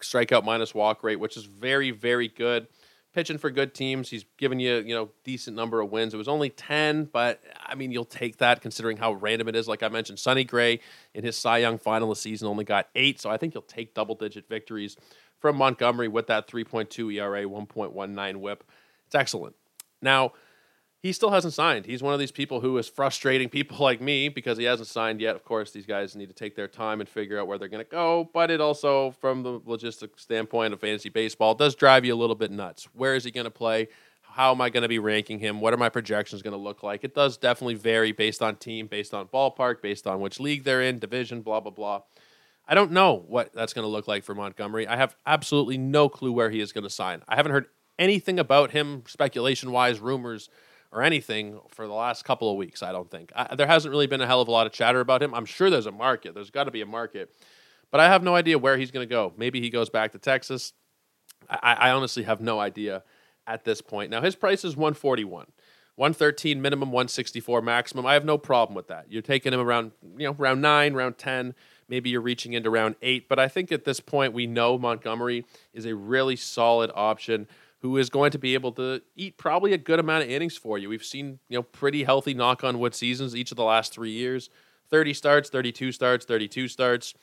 strikeout 0.00 0.44
minus 0.44 0.74
walk 0.74 1.02
rate, 1.02 1.20
which 1.20 1.36
is 1.36 1.44
very, 1.44 1.90
very 1.90 2.28
good. 2.28 2.68
Pitching 3.14 3.38
for 3.38 3.50
good 3.50 3.74
teams, 3.74 4.10
he's 4.10 4.24
given 4.36 4.60
you, 4.60 4.76
you 4.76 4.94
know, 4.94 5.10
decent 5.24 5.56
number 5.56 5.80
of 5.80 5.90
wins. 5.90 6.12
It 6.12 6.18
was 6.18 6.28
only 6.28 6.50
10, 6.50 7.06
but 7.06 7.42
I 7.64 7.74
mean, 7.74 7.90
you'll 7.90 8.04
take 8.04 8.36
that 8.36 8.60
considering 8.60 8.98
how 8.98 9.14
random 9.14 9.48
it 9.48 9.56
is. 9.56 9.66
Like 9.66 9.82
I 9.82 9.88
mentioned, 9.88 10.18
Sonny 10.18 10.44
Gray 10.44 10.80
in 11.14 11.24
his 11.24 11.36
Cy 11.36 11.58
Young 11.58 11.78
final 11.78 12.12
of 12.12 12.18
season 12.18 12.48
only 12.48 12.64
got 12.64 12.88
eight, 12.94 13.20
so 13.20 13.30
I 13.30 13.38
think 13.38 13.54
you'll 13.54 13.62
take 13.62 13.94
double 13.94 14.14
digit 14.14 14.48
victories 14.48 14.96
from 15.40 15.56
Montgomery 15.56 16.08
with 16.08 16.26
that 16.26 16.48
3.2 16.48 17.14
ERA, 17.14 17.44
1.19 17.44 18.36
whip. 18.36 18.64
It's 19.06 19.14
excellent. 19.14 19.56
Now, 20.02 20.32
he 21.00 21.12
still 21.12 21.30
hasn't 21.30 21.54
signed. 21.54 21.86
He's 21.86 22.02
one 22.02 22.12
of 22.12 22.18
these 22.20 22.32
people 22.32 22.60
who 22.60 22.76
is 22.78 22.88
frustrating 22.88 23.48
people 23.48 23.78
like 23.80 24.00
me 24.00 24.28
because 24.28 24.58
he 24.58 24.64
hasn't 24.64 24.88
signed 24.88 25.20
yet. 25.20 25.36
Of 25.36 25.44
course, 25.44 25.70
these 25.70 25.86
guys 25.86 26.16
need 26.16 26.28
to 26.28 26.34
take 26.34 26.56
their 26.56 26.68
time 26.68 27.00
and 27.00 27.08
figure 27.08 27.38
out 27.38 27.46
where 27.46 27.58
they're 27.58 27.68
going 27.68 27.84
to 27.84 27.90
go. 27.90 28.28
But 28.32 28.50
it 28.50 28.60
also, 28.60 29.12
from 29.12 29.42
the 29.42 29.60
logistic 29.60 30.18
standpoint 30.18 30.74
of 30.74 30.80
fantasy 30.80 31.08
baseball, 31.08 31.54
does 31.54 31.74
drive 31.74 32.04
you 32.04 32.14
a 32.14 32.16
little 32.16 32.36
bit 32.36 32.50
nuts. 32.50 32.88
Where 32.92 33.14
is 33.14 33.24
he 33.24 33.30
going 33.30 33.44
to 33.44 33.50
play? 33.50 33.88
How 34.22 34.52
am 34.52 34.60
I 34.60 34.70
going 34.70 34.82
to 34.82 34.88
be 34.88 34.98
ranking 34.98 35.38
him? 35.38 35.60
What 35.60 35.72
are 35.72 35.78
my 35.78 35.88
projections 35.88 36.42
going 36.42 36.52
to 36.52 36.62
look 36.62 36.82
like? 36.82 37.02
It 37.02 37.14
does 37.14 37.36
definitely 37.36 37.74
vary 37.74 38.12
based 38.12 38.42
on 38.42 38.56
team, 38.56 38.86
based 38.86 39.14
on 39.14 39.26
ballpark, 39.26 39.80
based 39.82 40.06
on 40.06 40.20
which 40.20 40.38
league 40.38 40.64
they're 40.64 40.82
in, 40.82 40.98
division, 40.98 41.42
blah, 41.42 41.60
blah, 41.60 41.72
blah. 41.72 42.02
I 42.68 42.74
don't 42.74 42.92
know 42.92 43.24
what 43.26 43.52
that's 43.54 43.72
going 43.72 43.84
to 43.84 43.88
look 43.88 44.06
like 44.06 44.24
for 44.24 44.34
Montgomery. 44.34 44.86
I 44.86 44.96
have 44.96 45.16
absolutely 45.26 45.78
no 45.78 46.08
clue 46.08 46.32
where 46.32 46.50
he 46.50 46.60
is 46.60 46.72
going 46.72 46.84
to 46.84 46.90
sign. 46.90 47.22
I 47.26 47.36
haven't 47.36 47.52
heard 47.52 47.66
anything 47.98 48.38
about 48.38 48.72
him, 48.72 49.04
speculation 49.06 49.72
wise, 49.72 50.00
rumors 50.00 50.50
or 50.92 51.02
anything 51.02 51.60
for 51.68 51.86
the 51.86 51.92
last 51.92 52.24
couple 52.24 52.50
of 52.50 52.56
weeks. 52.56 52.82
I 52.82 52.92
don't 52.92 53.10
think 53.10 53.32
I, 53.34 53.54
there 53.54 53.66
hasn't 53.66 53.90
really 53.90 54.06
been 54.06 54.20
a 54.20 54.26
hell 54.26 54.40
of 54.40 54.48
a 54.48 54.50
lot 54.50 54.66
of 54.66 54.72
chatter 54.72 55.00
about 55.00 55.22
him. 55.22 55.34
I'm 55.34 55.44
sure 55.44 55.70
there's 55.70 55.86
a 55.86 55.92
market. 55.92 56.34
There's 56.34 56.50
got 56.50 56.64
to 56.64 56.70
be 56.70 56.80
a 56.80 56.86
market, 56.86 57.34
but 57.90 58.00
I 58.00 58.08
have 58.08 58.22
no 58.22 58.34
idea 58.34 58.58
where 58.58 58.76
he's 58.76 58.90
going 58.90 59.06
to 59.06 59.10
go. 59.10 59.32
Maybe 59.36 59.60
he 59.60 59.70
goes 59.70 59.90
back 59.90 60.12
to 60.12 60.18
Texas. 60.18 60.72
I, 61.48 61.74
I 61.74 61.90
honestly 61.90 62.24
have 62.24 62.40
no 62.40 62.58
idea 62.58 63.02
at 63.46 63.64
this 63.64 63.80
point. 63.80 64.10
Now 64.10 64.20
his 64.20 64.36
price 64.36 64.64
is 64.64 64.76
141. 64.76 65.46
113 65.98 66.62
minimum, 66.62 66.92
164 66.92 67.60
maximum. 67.60 68.06
I 68.06 68.14
have 68.14 68.24
no 68.24 68.38
problem 68.38 68.76
with 68.76 68.86
that. 68.86 69.06
You're 69.10 69.20
taking 69.20 69.52
him 69.52 69.58
around, 69.58 69.90
you 70.16 70.28
know, 70.28 70.32
round 70.32 70.62
nine, 70.62 70.94
round 70.94 71.18
10. 71.18 71.56
Maybe 71.88 72.08
you're 72.08 72.20
reaching 72.20 72.52
into 72.52 72.70
round 72.70 72.94
eight. 73.02 73.28
But 73.28 73.40
I 73.40 73.48
think 73.48 73.72
at 73.72 73.84
this 73.84 73.98
point, 73.98 74.32
we 74.32 74.46
know 74.46 74.78
Montgomery 74.78 75.44
is 75.74 75.86
a 75.86 75.96
really 75.96 76.36
solid 76.36 76.92
option 76.94 77.48
who 77.80 77.96
is 77.96 78.10
going 78.10 78.30
to 78.32 78.38
be 78.38 78.54
able 78.54 78.72
to 78.72 79.02
eat 79.16 79.36
probably 79.36 79.72
a 79.72 79.78
good 79.78 80.00
amount 80.00 80.24
of 80.24 80.30
innings 80.30 80.56
for 80.56 80.78
you. 80.78 80.88
We've 80.88 81.04
seen, 81.04 81.38
you 81.48 81.58
know, 81.58 81.62
pretty 81.62 82.04
healthy 82.04 82.34
knock 82.34 82.64
on 82.64 82.78
wood 82.78 82.94
seasons 82.94 83.36
each 83.36 83.50
of 83.50 83.56
the 83.56 83.64
last 83.64 83.92
three 83.92 84.10
years 84.10 84.50
30 84.90 85.12
starts, 85.14 85.50
32 85.50 85.92
starts, 85.92 86.24
32 86.24 86.68
starts. 86.68 87.14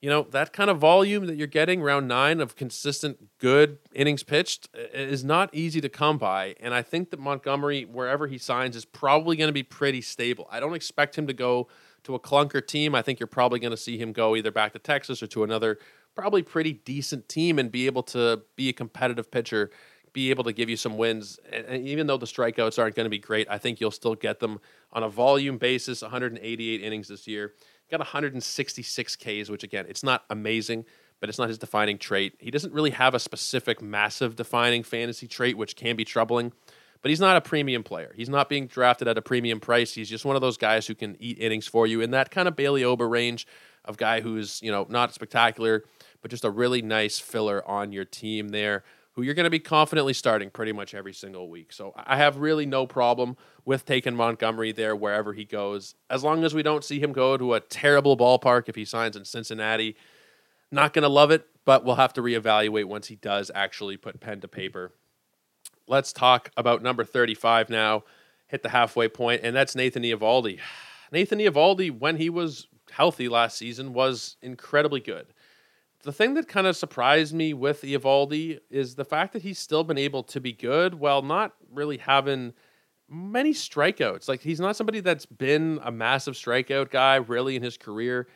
You 0.00 0.10
know, 0.10 0.22
that 0.30 0.52
kind 0.52 0.68
of 0.68 0.78
volume 0.78 1.26
that 1.26 1.36
you're 1.36 1.46
getting 1.46 1.80
round 1.80 2.08
nine 2.08 2.40
of 2.40 2.56
consistent 2.56 3.38
good 3.38 3.78
innings 3.94 4.24
pitched 4.24 4.68
is 4.92 5.22
not 5.22 5.54
easy 5.54 5.80
to 5.80 5.88
come 5.88 6.18
by. 6.18 6.56
And 6.58 6.74
I 6.74 6.82
think 6.82 7.10
that 7.10 7.20
Montgomery, 7.20 7.84
wherever 7.84 8.26
he 8.26 8.36
signs, 8.36 8.74
is 8.74 8.84
probably 8.84 9.36
going 9.36 9.48
to 9.48 9.52
be 9.52 9.62
pretty 9.62 10.00
stable. 10.00 10.48
I 10.50 10.58
don't 10.58 10.74
expect 10.74 11.16
him 11.16 11.28
to 11.28 11.32
go 11.32 11.68
to 12.02 12.16
a 12.16 12.20
clunker 12.20 12.66
team. 12.66 12.96
I 12.96 13.02
think 13.02 13.20
you're 13.20 13.28
probably 13.28 13.60
going 13.60 13.70
to 13.70 13.76
see 13.76 13.96
him 13.96 14.12
go 14.12 14.34
either 14.34 14.50
back 14.50 14.72
to 14.72 14.80
Texas 14.80 15.22
or 15.22 15.28
to 15.28 15.44
another 15.44 15.78
probably 16.14 16.42
pretty 16.42 16.72
decent 16.72 17.28
team 17.28 17.58
and 17.58 17.70
be 17.70 17.86
able 17.86 18.02
to 18.02 18.42
be 18.56 18.68
a 18.68 18.72
competitive 18.72 19.30
pitcher, 19.30 19.70
be 20.12 20.30
able 20.30 20.44
to 20.44 20.52
give 20.52 20.68
you 20.68 20.76
some 20.76 20.96
wins. 20.96 21.38
And 21.50 21.86
even 21.86 22.06
though 22.06 22.18
the 22.18 22.26
strikeouts 22.26 22.78
aren't 22.78 22.94
going 22.94 23.06
to 23.06 23.10
be 23.10 23.18
great, 23.18 23.46
I 23.50 23.58
think 23.58 23.80
you'll 23.80 23.90
still 23.90 24.14
get 24.14 24.40
them 24.40 24.60
on 24.92 25.02
a 25.02 25.08
volume 25.08 25.58
basis. 25.58 26.02
188 26.02 26.82
innings 26.82 27.08
this 27.08 27.26
year, 27.26 27.54
got 27.90 28.00
166 28.00 29.16
Ks, 29.16 29.48
which 29.48 29.62
again, 29.62 29.86
it's 29.88 30.02
not 30.02 30.24
amazing, 30.30 30.84
but 31.20 31.28
it's 31.28 31.38
not 31.38 31.48
his 31.48 31.58
defining 31.58 31.98
trait. 31.98 32.34
He 32.38 32.50
doesn't 32.50 32.74
really 32.74 32.90
have 32.90 33.14
a 33.14 33.20
specific, 33.20 33.80
massive 33.80 34.36
defining 34.36 34.82
fantasy 34.82 35.28
trait, 35.28 35.56
which 35.56 35.76
can 35.76 35.96
be 35.96 36.04
troubling. 36.04 36.52
But 37.00 37.10
he's 37.10 37.20
not 37.20 37.36
a 37.36 37.40
premium 37.40 37.82
player. 37.82 38.12
He's 38.16 38.28
not 38.28 38.48
being 38.48 38.68
drafted 38.68 39.08
at 39.08 39.18
a 39.18 39.22
premium 39.22 39.58
price. 39.58 39.92
He's 39.92 40.08
just 40.08 40.24
one 40.24 40.36
of 40.36 40.42
those 40.42 40.56
guys 40.56 40.86
who 40.86 40.94
can 40.94 41.16
eat 41.18 41.38
innings 41.38 41.66
for 41.66 41.86
you 41.86 42.00
in 42.00 42.12
that 42.12 42.30
kind 42.30 42.46
of 42.46 42.54
Bailey 42.54 42.84
Ober 42.84 43.08
range 43.08 43.46
of 43.84 43.96
guy 43.96 44.20
who's 44.20 44.62
you 44.62 44.70
know 44.70 44.86
not 44.88 45.12
spectacular, 45.12 45.84
but 46.22 46.30
just 46.30 46.44
a 46.44 46.50
really 46.50 46.80
nice 46.80 47.18
filler 47.18 47.68
on 47.68 47.92
your 47.92 48.04
team 48.04 48.48
there 48.48 48.84
who 49.14 49.22
you're 49.22 49.34
going 49.34 49.44
to 49.44 49.50
be 49.50 49.58
confidently 49.58 50.14
starting 50.14 50.50
pretty 50.50 50.72
much 50.72 50.94
every 50.94 51.12
single 51.12 51.48
week. 51.48 51.72
So 51.72 51.92
I 51.96 52.16
have 52.16 52.38
really 52.38 52.64
no 52.64 52.86
problem 52.86 53.36
with 53.64 53.84
taking 53.84 54.16
Montgomery 54.16 54.72
there 54.72 54.96
wherever 54.96 55.34
he 55.34 55.44
goes, 55.44 55.94
as 56.08 56.24
long 56.24 56.44
as 56.44 56.54
we 56.54 56.62
don't 56.62 56.82
see 56.82 56.98
him 56.98 57.12
go 57.12 57.36
to 57.36 57.54
a 57.54 57.60
terrible 57.60 58.16
ballpark 58.16 58.68
if 58.68 58.74
he 58.74 58.84
signs 58.84 59.16
in 59.16 59.24
Cincinnati. 59.24 59.96
Not 60.70 60.94
going 60.94 61.02
to 61.02 61.10
love 61.10 61.30
it, 61.30 61.46
but 61.66 61.84
we'll 61.84 61.96
have 61.96 62.14
to 62.14 62.22
reevaluate 62.22 62.86
once 62.86 63.08
he 63.08 63.16
does 63.16 63.50
actually 63.54 63.98
put 63.98 64.18
pen 64.18 64.40
to 64.40 64.48
paper. 64.48 64.92
Let's 65.86 66.12
talk 66.12 66.50
about 66.56 66.82
number 66.82 67.04
35 67.04 67.68
now. 67.68 68.04
Hit 68.46 68.62
the 68.62 68.70
halfway 68.70 69.08
point, 69.08 69.42
and 69.44 69.54
that's 69.54 69.74
Nathan 69.74 70.02
Eovaldi. 70.02 70.58
Nathan 71.12 71.38
Eovaldi, 71.38 71.90
when 71.90 72.16
he 72.16 72.30
was 72.30 72.68
healthy 72.90 73.28
last 73.28 73.58
season, 73.58 73.92
was 73.92 74.36
incredibly 74.40 75.00
good. 75.00 75.26
The 76.02 76.12
thing 76.12 76.34
that 76.34 76.48
kind 76.48 76.66
of 76.66 76.76
surprised 76.76 77.32
me 77.32 77.54
with 77.54 77.82
Eovaldi 77.82 78.58
is 78.70 78.96
the 78.96 79.04
fact 79.04 79.32
that 79.34 79.42
he's 79.42 79.58
still 79.58 79.84
been 79.84 79.98
able 79.98 80.24
to 80.24 80.40
be 80.40 80.52
good 80.52 80.94
while 80.94 81.22
not 81.22 81.54
really 81.72 81.98
having 81.98 82.54
many 83.08 83.52
strikeouts. 83.52 84.28
Like 84.28 84.40
he's 84.40 84.58
not 84.58 84.74
somebody 84.74 84.98
that's 84.98 85.26
been 85.26 85.78
a 85.84 85.92
massive 85.92 86.34
strikeout 86.34 86.90
guy 86.90 87.16
really 87.16 87.54
in 87.54 87.62
his 87.62 87.76
career, 87.76 88.26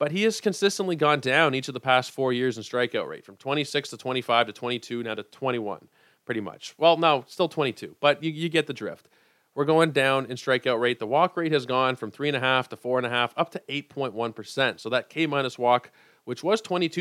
but 0.00 0.10
he 0.10 0.24
has 0.24 0.40
consistently 0.40 0.96
gone 0.96 1.20
down 1.20 1.54
each 1.54 1.68
of 1.68 1.74
the 1.74 1.80
past 1.80 2.10
four 2.10 2.32
years 2.32 2.56
in 2.56 2.64
strikeout 2.64 3.06
rate 3.06 3.24
from 3.24 3.36
26 3.36 3.90
to 3.90 3.96
25 3.96 4.48
to 4.48 4.52
22 4.52 5.04
now 5.04 5.14
to 5.14 5.22
21, 5.22 5.86
pretty 6.24 6.40
much. 6.40 6.74
Well, 6.76 6.96
no, 6.96 7.24
still 7.28 7.48
22, 7.48 7.96
but 8.00 8.20
you, 8.20 8.32
you 8.32 8.48
get 8.48 8.66
the 8.66 8.74
drift. 8.74 9.08
We're 9.54 9.64
going 9.64 9.92
down 9.92 10.26
in 10.26 10.36
strikeout 10.36 10.80
rate. 10.80 10.98
The 10.98 11.06
walk 11.06 11.36
rate 11.36 11.52
has 11.52 11.66
gone 11.66 11.94
from 11.94 12.10
three 12.10 12.28
and 12.28 12.36
a 12.36 12.40
half 12.40 12.68
to 12.70 12.76
four 12.76 12.98
and 12.98 13.06
a 13.06 13.10
half 13.10 13.32
up 13.36 13.50
to 13.50 13.62
8.1%. 13.68 14.80
So 14.80 14.88
that 14.88 15.08
K 15.08 15.26
minus 15.26 15.56
walk, 15.56 15.92
which 16.24 16.42
was 16.42 16.62
22% 16.62 16.98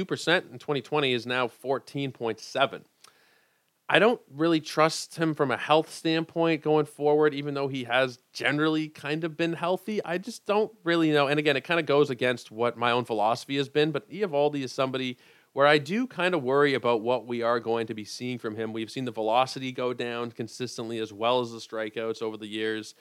in 0.51 0.59
2020, 0.59 1.13
is 1.13 1.25
now 1.25 1.47
14.7. 1.47 2.81
I 3.93 3.99
don't 3.99 4.21
really 4.33 4.61
trust 4.61 5.17
him 5.17 5.33
from 5.33 5.51
a 5.51 5.57
health 5.57 5.93
standpoint 5.93 6.61
going 6.61 6.85
forward, 6.85 7.33
even 7.33 7.55
though 7.55 7.67
he 7.67 7.83
has 7.83 8.19
generally 8.31 8.87
kind 8.87 9.25
of 9.25 9.35
been 9.35 9.51
healthy. 9.51 10.01
I 10.05 10.17
just 10.17 10.45
don't 10.45 10.71
really 10.85 11.11
know. 11.11 11.27
And 11.27 11.37
again, 11.37 11.57
it 11.57 11.65
kind 11.65 11.77
of 11.77 11.85
goes 11.85 12.09
against 12.09 12.51
what 12.51 12.77
my 12.77 12.91
own 12.91 13.03
philosophy 13.03 13.57
has 13.57 13.67
been. 13.67 13.91
But 13.91 14.09
Eovaldi 14.09 14.63
is 14.63 14.71
somebody 14.71 15.17
where 15.51 15.67
I 15.67 15.77
do 15.77 16.07
kind 16.07 16.33
of 16.33 16.41
worry 16.41 16.73
about 16.73 17.01
what 17.01 17.27
we 17.27 17.41
are 17.41 17.59
going 17.59 17.87
to 17.87 17.93
be 17.93 18.05
seeing 18.05 18.39
from 18.39 18.55
him. 18.55 18.71
We've 18.71 18.89
seen 18.89 19.03
the 19.03 19.11
velocity 19.11 19.73
go 19.73 19.93
down 19.93 20.31
consistently 20.31 20.99
as 20.99 21.11
well 21.11 21.41
as 21.41 21.51
the 21.51 21.57
strikeouts 21.57 22.21
over 22.21 22.37
the 22.37 22.47
years. 22.47 22.95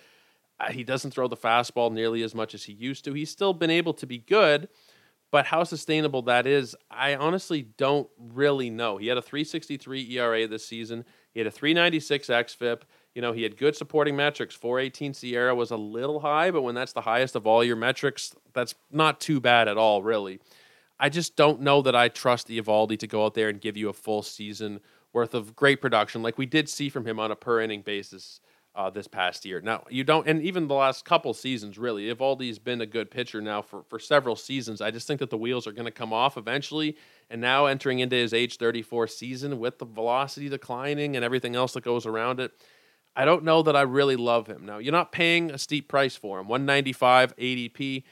Uh, 0.59 0.73
he 0.73 0.83
doesn't 0.83 1.13
throw 1.13 1.29
the 1.29 1.37
fastball 1.37 1.93
nearly 1.93 2.23
as 2.25 2.35
much 2.35 2.53
as 2.53 2.65
he 2.65 2.73
used 2.73 3.05
to. 3.05 3.15
He's 3.15 3.31
still 3.31 3.55
been 3.55 3.71
able 3.71 3.95
to 3.95 4.07
be 4.07 4.19
good, 4.19 4.69
but 5.31 5.47
how 5.47 5.65
sustainable 5.65 6.23
that 6.23 6.47
is, 6.47 6.75
I 6.91 7.15
honestly 7.15 7.63
don't 7.77 8.09
really 8.19 8.71
know. 8.71 8.97
He 8.97 9.07
had 9.07 9.19
a 9.19 9.23
363 9.23 10.17
ERA 10.17 10.49
this 10.49 10.67
season. 10.67 11.05
He 11.33 11.41
had 11.41 11.47
a 11.47 11.51
396 11.51 12.29
xFIP. 12.29 12.83
You 13.15 13.23
know, 13.23 13.33
he 13.33 13.43
had 13.43 13.57
good 13.57 13.77
supporting 13.77 14.17
metrics. 14.17 14.55
418 14.55 15.13
SIERA 15.13 15.55
was 15.55 15.71
a 15.71 15.77
little 15.77 16.21
high, 16.21 16.51
but 16.51 16.63
when 16.63 16.75
that's 16.75 16.93
the 16.93 17.01
highest 17.01 17.37
of 17.37 17.47
all 17.47 17.63
your 17.63 17.77
metrics, 17.77 18.35
that's 18.53 18.75
not 18.91 19.21
too 19.21 19.41
bad 19.41 19.69
at 19.69 19.79
all, 19.79 20.03
really. 20.03 20.41
I 20.99 21.09
just 21.09 21.37
don't 21.37 21.61
know 21.61 21.81
that 21.83 21.97
I 21.97 22.09
trust 22.09 22.47
the 22.47 22.61
Eovaldi 22.61 22.99
to 22.99 23.07
go 23.07 23.25
out 23.25 23.35
there 23.35 23.49
and 23.49 23.61
give 23.61 23.77
you 23.77 23.89
a 23.89 23.93
full 23.95 24.23
season 24.23 24.81
worth 25.13 25.35
of 25.35 25.57
great 25.57 25.81
production 25.81 26.23
like 26.23 26.39
we 26.39 26.47
did 26.47 26.69
see 26.69 26.89
from 26.89 27.07
him 27.07 27.19
on 27.19 27.31
a 27.31 27.37
per 27.37 27.61
inning 27.61 27.83
basis 27.83 28.41
uh, 28.75 28.91
this 28.91 29.09
past 29.09 29.45
year. 29.45 29.61
Now 29.61 29.85
you 29.91 30.05
don't, 30.05 30.27
and 30.27 30.43
even 30.43 30.69
the 30.69 30.75
last 30.75 31.05
couple 31.05 31.35
seasons, 31.35 31.79
really, 31.79 32.05
Eovaldi's 32.05 32.59
been 32.59 32.81
a 32.81 32.87
good 32.87 33.11
pitcher 33.11 33.41
now 33.41 33.63
for 33.63 33.83
for 33.89 33.99
several 33.99 34.37
seasons. 34.37 34.81
I 34.81 34.91
just 34.91 35.07
think 35.07 35.21
that 35.21 35.31
the 35.31 35.39
wheels 35.39 35.67
are 35.67 35.73
going 35.73 35.87
to 35.87 35.91
come 35.91 36.13
off 36.13 36.37
eventually, 36.37 36.97
and 37.29 37.41
now 37.41 37.67
entering 37.67 37.99
into 37.99 38.17
his 38.17 38.33
age 38.33 38.57
34 38.59 39.09
season 39.09 39.59
with 39.59 39.79
the 39.79 39.87
velocity 39.87 40.49
declining 40.49 41.17
and 41.17 41.25
everything 41.25 41.57
else 41.57 41.73
that 41.73 41.85
goes 41.85 42.07
around 42.07 42.41
it. 42.41 42.53
I 43.17 43.25
don't 43.25 43.45
know 43.45 43.63
that 43.63 43.75
I 43.75 43.83
really 43.83 44.17
love 44.17 44.47
him. 44.47 44.65
Now, 44.65 44.79
you're 44.79 44.93
not 44.93 45.11
paying 45.11 45.51
a 45.51 45.59
steep 45.59 45.89
price 45.89 46.15
for 46.15 46.39
him. 46.39 46.47
195 46.47 47.37
ADP, 47.37 48.05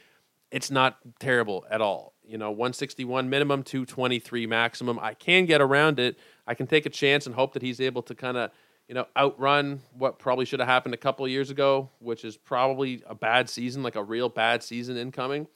it's 0.51 0.71
not 0.71 0.99
terrible 1.21 1.65
at 1.71 1.81
all. 1.81 2.15
You 2.27 2.37
know, 2.37 2.51
161 2.51 3.31
minimum, 3.31 3.63
223 3.63 4.47
maximum. 4.47 4.99
I 4.99 5.15
can 5.15 5.47
get 5.47 5.61
around 5.61 5.99
it. 6.01 6.19
I 6.47 6.55
can 6.55 6.67
take 6.67 6.85
a 6.85 6.91
chance 6.91 7.27
and 7.27 7.35
hope 7.35 7.53
that 7.55 7.63
he's 7.63 7.81
able 7.81 8.03
to 8.03 8.15
kind 8.15 8.37
of 8.37 8.51
you 8.89 8.95
know, 8.95 9.07
outrun 9.17 9.83
what 9.93 10.19
probably 10.19 10.47
should 10.47 10.61
have 10.61 10.69
happened 10.69 10.95
a 10.95 10.99
couple 10.99 11.29
years 11.29 11.51
ago, 11.51 11.91
which 12.01 12.25
is 12.25 12.37
probably 12.37 13.03
a 13.07 13.15
bad 13.15 13.51
season, 13.51 13.83
like 13.83 13.97
a 13.97 14.03
real 14.03 14.31
bad 14.31 14.63
season 14.63 14.97
incoming. 14.97 15.47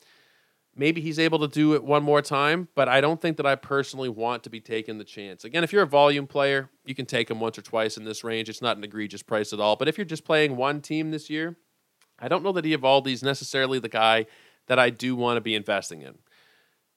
Maybe 0.74 1.00
he's 1.00 1.18
able 1.18 1.38
to 1.40 1.48
do 1.48 1.74
it 1.74 1.84
one 1.84 2.02
more 2.02 2.22
time, 2.22 2.68
but 2.74 2.88
I 2.88 3.00
don't 3.00 3.20
think 3.20 3.36
that 3.38 3.46
I 3.46 3.56
personally 3.56 4.08
want 4.08 4.42
to 4.44 4.50
be 4.50 4.60
taking 4.60 4.98
the 4.98 5.04
chance. 5.04 5.44
Again, 5.44 5.64
if 5.64 5.72
you're 5.72 5.82
a 5.82 5.86
volume 5.86 6.26
player, 6.26 6.70
you 6.84 6.94
can 6.94 7.04
take 7.04 7.30
him 7.30 7.40
once 7.40 7.58
or 7.58 7.62
twice 7.62 7.96
in 7.96 8.04
this 8.04 8.24
range. 8.24 8.48
It's 8.48 8.62
not 8.62 8.76
an 8.76 8.84
egregious 8.84 9.22
price 9.22 9.52
at 9.52 9.60
all. 9.60 9.76
But 9.76 9.88
if 9.88 9.98
you're 9.98 10.04
just 10.04 10.24
playing 10.24 10.56
one 10.56 10.80
team 10.80 11.10
this 11.10 11.28
year, 11.28 11.56
I 12.18 12.28
don't 12.28 12.42
know 12.42 12.52
that 12.52 12.64
Eovaldi's 12.64 13.22
necessarily 13.22 13.80
the 13.80 13.88
guy 13.88 14.26
that 14.66 14.78
I 14.78 14.90
do 14.90 15.16
want 15.16 15.36
to 15.36 15.42
be 15.42 15.54
investing 15.54 16.02
in 16.02 16.18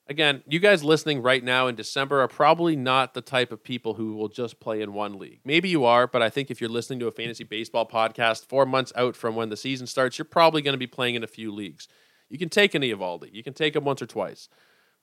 again, 0.08 0.44
you 0.48 0.60
guys 0.60 0.84
listening 0.84 1.22
right 1.22 1.44
now 1.44 1.68
in 1.68 1.76
December 1.76 2.22
are 2.22 2.28
probably 2.28 2.76
not 2.76 3.14
the 3.14 3.22
type 3.22 3.52
of 3.52 3.64
people 3.64 3.96
who 3.96 4.14
will 4.16 4.28
just 4.28 4.60
play 4.60 4.82
in 4.82 4.94
one 4.94 5.18
league. 5.18 5.40
Maybe 5.44 5.70
you 5.70 5.86
are, 5.86 6.08
but 6.08 6.22
I 6.22 6.30
think 6.30 6.52
if 6.52 6.62
you're 6.62 6.70
listening 6.70 7.00
to 7.00 7.08
a 7.08 7.12
fantasy 7.12 7.44
baseball 7.44 7.88
podcast 7.88 8.46
four 8.46 8.66
months 8.66 8.94
out 8.96 9.16
from 9.16 9.36
when 9.36 9.50
the 9.50 9.58
season 9.58 9.88
starts, 9.88 10.18
you're 10.18 10.26
probably 10.26 10.62
going 10.62 10.74
to 10.74 10.80
be 10.80 10.88
playing 10.88 11.16
in 11.16 11.24
a 11.24 11.28
few 11.28 11.52
leagues. 11.52 11.88
You 12.30 12.38
can 12.38 12.50
take 12.50 12.74
an 12.76 12.82
Eovaldi, 12.82 13.34
you 13.34 13.44
can 13.44 13.54
take 13.54 13.76
him 13.76 13.84
once 13.84 14.02
or 14.02 14.08
twice, 14.08 14.50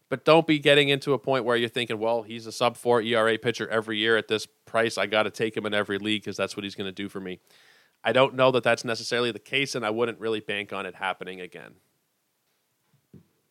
but 0.09 0.25
don't 0.25 0.47
be 0.47 0.59
getting 0.59 0.89
into 0.89 1.13
a 1.13 1.19
point 1.19 1.45
where 1.45 1.57
you're 1.57 1.69
thinking, 1.69 1.99
well, 1.99 2.23
he's 2.23 2.47
a 2.47 2.53
sub 2.53 2.77
four 2.77 3.01
ERA 3.01 3.39
pitcher 3.39 3.69
every 3.69 3.99
year 3.99 4.17
at 4.17 4.29
this 4.29 4.47
price. 4.67 4.99
I 4.99 5.07
got 5.07 5.23
to 5.25 5.31
take 5.31 5.57
him 5.57 5.67
in 5.67 5.75
every 5.75 5.99
league 5.99 6.23
because 6.23 6.37
that's 6.37 6.57
what 6.57 6.65
he's 6.65 6.75
going 6.75 6.89
to 6.89 6.93
do 6.93 7.09
for 7.09 7.21
me. 7.21 7.41
I 8.05 8.13
don't 8.13 8.35
know 8.35 8.51
that 8.51 8.65
that's 8.65 8.85
necessarily 8.85 9.31
the 9.31 9.39
case, 9.39 9.77
and 9.77 9.87
I 9.87 9.91
wouldn't 9.91 10.19
really 10.19 10.41
bank 10.41 10.73
on 10.73 10.87
it 10.87 10.97
happening 10.97 11.41
again 11.41 11.75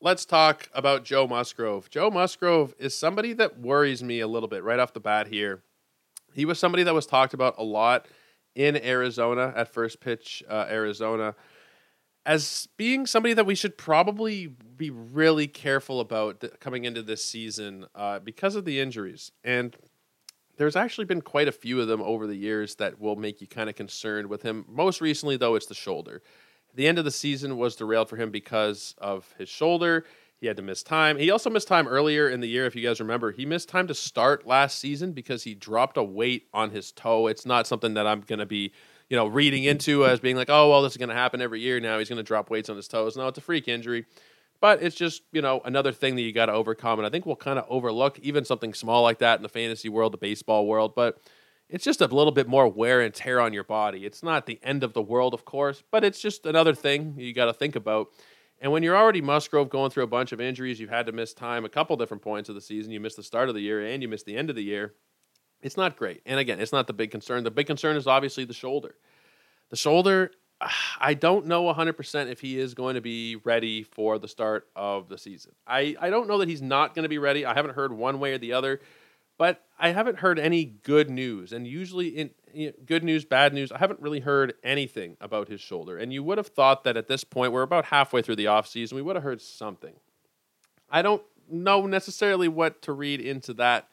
let's 0.01 0.25
talk 0.25 0.67
about 0.73 1.05
Joe 1.05 1.27
Musgrove. 1.27 1.89
Joe 1.89 2.09
Musgrove 2.09 2.73
is 2.79 2.97
somebody 2.97 3.33
that 3.33 3.59
worries 3.59 4.03
me 4.03 4.19
a 4.19 4.27
little 4.27 4.49
bit 4.49 4.63
right 4.63 4.79
off 4.79 4.93
the 4.93 4.99
bat 4.99 5.27
here. 5.27 5.61
He 6.33 6.45
was 6.45 6.59
somebody 6.59 6.83
that 6.83 6.93
was 6.93 7.05
talked 7.05 7.33
about 7.33 7.55
a 7.57 7.63
lot 7.63 8.07
in 8.55 8.75
Arizona 8.75 9.53
at 9.55 9.71
first 9.71 10.01
pitch, 10.01 10.43
uh, 10.49 10.65
Arizona, 10.69 11.35
as 12.25 12.67
being 12.77 13.05
somebody 13.05 13.33
that 13.33 13.45
we 13.45 13.55
should 13.55 13.77
probably 13.77 14.47
be 14.47 14.89
really 14.89 15.47
careful 15.47 15.99
about 15.99 16.41
th- 16.41 16.53
coming 16.59 16.85
into 16.85 17.01
this 17.01 17.23
season 17.23 17.85
uh, 17.95 18.19
because 18.19 18.55
of 18.55 18.65
the 18.65 18.79
injuries. 18.79 19.31
And 19.43 19.75
there's 20.57 20.75
actually 20.75 21.05
been 21.05 21.21
quite 21.21 21.47
a 21.47 21.51
few 21.51 21.79
of 21.79 21.87
them 21.87 22.01
over 22.01 22.27
the 22.27 22.35
years 22.35 22.75
that 22.75 22.99
will 22.99 23.15
make 23.15 23.41
you 23.41 23.47
kind 23.47 23.69
of 23.69 23.75
concerned 23.75 24.27
with 24.27 24.41
him. 24.41 24.65
Most 24.67 25.01
recently, 25.01 25.37
though, 25.37 25.55
it's 25.55 25.65
the 25.67 25.73
shoulder. 25.73 26.21
The 26.75 26.87
end 26.87 26.97
of 26.97 27.05
the 27.05 27.11
season 27.11 27.57
was 27.57 27.75
derailed 27.75 28.09
for 28.09 28.17
him 28.17 28.31
because 28.31 28.95
of 28.97 29.33
his 29.37 29.49
shoulder. 29.49 30.05
He 30.41 30.47
had 30.47 30.57
to 30.57 30.63
miss 30.63 30.81
time. 30.81 31.19
He 31.19 31.29
also 31.29 31.51
missed 31.51 31.67
time 31.67 31.87
earlier 31.87 32.27
in 32.27 32.39
the 32.39 32.47
year, 32.47 32.65
if 32.65 32.75
you 32.75 32.81
guys 32.81 32.99
remember. 32.99 33.31
He 33.31 33.45
missed 33.45 33.69
time 33.69 33.87
to 33.87 33.93
start 33.93 34.47
last 34.47 34.79
season 34.79 35.11
because 35.11 35.43
he 35.43 35.53
dropped 35.53 35.97
a 35.97 36.03
weight 36.03 36.47
on 36.51 36.71
his 36.71 36.91
toe. 36.91 37.27
It's 37.27 37.45
not 37.45 37.67
something 37.67 37.93
that 37.93 38.07
I'm 38.07 38.21
going 38.21 38.39
to 38.39 38.47
be, 38.47 38.71
you 39.07 39.15
know, 39.15 39.27
reading 39.27 39.65
into 39.65 40.03
as 40.05 40.19
being 40.19 40.35
like, 40.35 40.49
oh, 40.49 40.69
well, 40.71 40.81
this 40.81 40.93
is 40.93 40.97
going 40.97 41.09
to 41.09 41.15
happen 41.15 41.41
every 41.41 41.59
year 41.59 41.79
now. 41.79 41.99
He's 41.99 42.09
going 42.09 42.17
to 42.17 42.23
drop 42.23 42.49
weights 42.49 42.69
on 42.69 42.75
his 42.75 42.87
toes. 42.87 43.15
No, 43.15 43.27
it's 43.27 43.37
a 43.37 43.41
freak 43.41 43.67
injury. 43.67 44.05
But 44.61 44.81
it's 44.81 44.95
just, 44.95 45.21
you 45.31 45.43
know, 45.43 45.61
another 45.63 45.91
thing 45.91 46.15
that 46.15 46.23
you 46.23 46.31
got 46.31 46.47
to 46.47 46.53
overcome. 46.53 46.97
And 46.97 47.05
I 47.05 47.11
think 47.11 47.27
we'll 47.27 47.35
kind 47.35 47.59
of 47.59 47.65
overlook 47.69 48.17
even 48.19 48.43
something 48.43 48.73
small 48.73 49.03
like 49.03 49.19
that 49.19 49.37
in 49.37 49.43
the 49.43 49.49
fantasy 49.49 49.89
world, 49.89 50.13
the 50.13 50.17
baseball 50.17 50.65
world. 50.65 50.95
But 50.95 51.19
it's 51.71 51.85
just 51.85 52.01
a 52.01 52.05
little 52.05 52.33
bit 52.33 52.47
more 52.47 52.67
wear 52.67 52.99
and 52.99 53.13
tear 53.13 53.39
on 53.39 53.53
your 53.53 53.63
body. 53.63 54.05
It's 54.05 54.21
not 54.21 54.45
the 54.45 54.59
end 54.61 54.83
of 54.83 54.93
the 54.93 55.01
world, 55.01 55.33
of 55.33 55.45
course, 55.45 55.81
but 55.89 56.03
it's 56.03 56.19
just 56.19 56.45
another 56.45 56.75
thing 56.75 57.15
you 57.17 57.33
got 57.33 57.45
to 57.45 57.53
think 57.53 57.77
about. 57.77 58.09
And 58.59 58.71
when 58.73 58.83
you're 58.83 58.95
already 58.95 59.21
Musgrove 59.21 59.69
going 59.69 59.89
through 59.89 60.03
a 60.03 60.07
bunch 60.07 60.33
of 60.33 60.41
injuries, 60.41 60.79
you've 60.79 60.89
had 60.89 61.05
to 61.05 61.13
miss 61.13 61.33
time 61.33 61.63
a 61.63 61.69
couple 61.69 61.95
different 61.95 62.21
points 62.21 62.49
of 62.49 62.55
the 62.55 62.61
season. 62.61 62.91
You 62.91 62.99
missed 62.99 63.15
the 63.15 63.23
start 63.23 63.47
of 63.47 63.55
the 63.55 63.61
year 63.61 63.83
and 63.83 64.03
you 64.03 64.09
missed 64.09 64.25
the 64.25 64.35
end 64.35 64.49
of 64.49 64.55
the 64.57 64.63
year. 64.63 64.93
It's 65.61 65.77
not 65.77 65.95
great. 65.95 66.21
And 66.25 66.39
again, 66.39 66.59
it's 66.59 66.73
not 66.73 66.87
the 66.87 66.93
big 66.93 67.09
concern. 67.09 67.43
The 67.45 67.51
big 67.51 67.67
concern 67.67 67.95
is 67.95 68.05
obviously 68.05 68.43
the 68.43 68.53
shoulder. 68.53 68.95
The 69.69 69.77
shoulder, 69.77 70.31
I 70.99 71.13
don't 71.13 71.47
know 71.47 71.73
100% 71.73 72.29
if 72.29 72.41
he 72.41 72.59
is 72.59 72.73
going 72.73 72.95
to 72.95 73.01
be 73.01 73.37
ready 73.37 73.83
for 73.83 74.19
the 74.19 74.27
start 74.27 74.67
of 74.75 75.07
the 75.07 75.17
season. 75.17 75.53
I, 75.65 75.95
I 76.01 76.09
don't 76.09 76.27
know 76.27 76.39
that 76.39 76.49
he's 76.49 76.61
not 76.61 76.93
going 76.93 77.03
to 77.03 77.09
be 77.09 77.17
ready. 77.17 77.45
I 77.45 77.53
haven't 77.53 77.75
heard 77.75 77.93
one 77.93 78.19
way 78.19 78.33
or 78.33 78.37
the 78.37 78.53
other. 78.53 78.81
But 79.41 79.65
I 79.79 79.89
haven't 79.89 80.19
heard 80.19 80.37
any 80.37 80.65
good 80.65 81.09
news. 81.09 81.51
And 81.51 81.65
usually, 81.65 82.09
in 82.09 82.73
good 82.85 83.03
news, 83.03 83.25
bad 83.25 83.55
news, 83.55 83.71
I 83.71 83.79
haven't 83.79 83.99
really 83.99 84.19
heard 84.19 84.53
anything 84.63 85.17
about 85.19 85.47
his 85.47 85.59
shoulder. 85.59 85.97
And 85.97 86.13
you 86.13 86.21
would 86.21 86.37
have 86.37 86.45
thought 86.45 86.83
that 86.83 86.95
at 86.95 87.07
this 87.07 87.23
point, 87.23 87.51
we're 87.51 87.63
about 87.63 87.85
halfway 87.85 88.21
through 88.21 88.35
the 88.35 88.45
offseason, 88.45 88.93
we 88.93 89.01
would 89.01 89.15
have 89.15 89.23
heard 89.23 89.41
something. 89.41 89.95
I 90.91 91.01
don't 91.01 91.23
know 91.49 91.87
necessarily 91.87 92.49
what 92.49 92.83
to 92.83 92.93
read 92.93 93.19
into 93.19 93.55
that, 93.55 93.87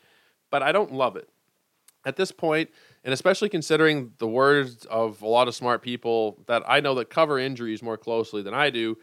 but 0.51 0.63
I 0.63 0.71
don't 0.71 0.93
love 0.93 1.17
it. 1.17 1.31
At 2.05 2.17
this 2.17 2.31
point, 2.31 2.69
and 3.03 3.15
especially 3.15 3.49
considering 3.49 4.13
the 4.19 4.29
words 4.29 4.85
of 4.85 5.23
a 5.23 5.27
lot 5.27 5.49
of 5.49 5.55
smart 5.55 5.81
people 5.81 6.45
that 6.47 6.63
I 6.69 6.81
know 6.81 6.95
that 6.97 7.09
cover 7.09 7.39
injuries 7.39 7.83
more 7.83 7.97
closely 7.97 8.43
than 8.43 8.53
I 8.53 8.69
do, 8.69 8.99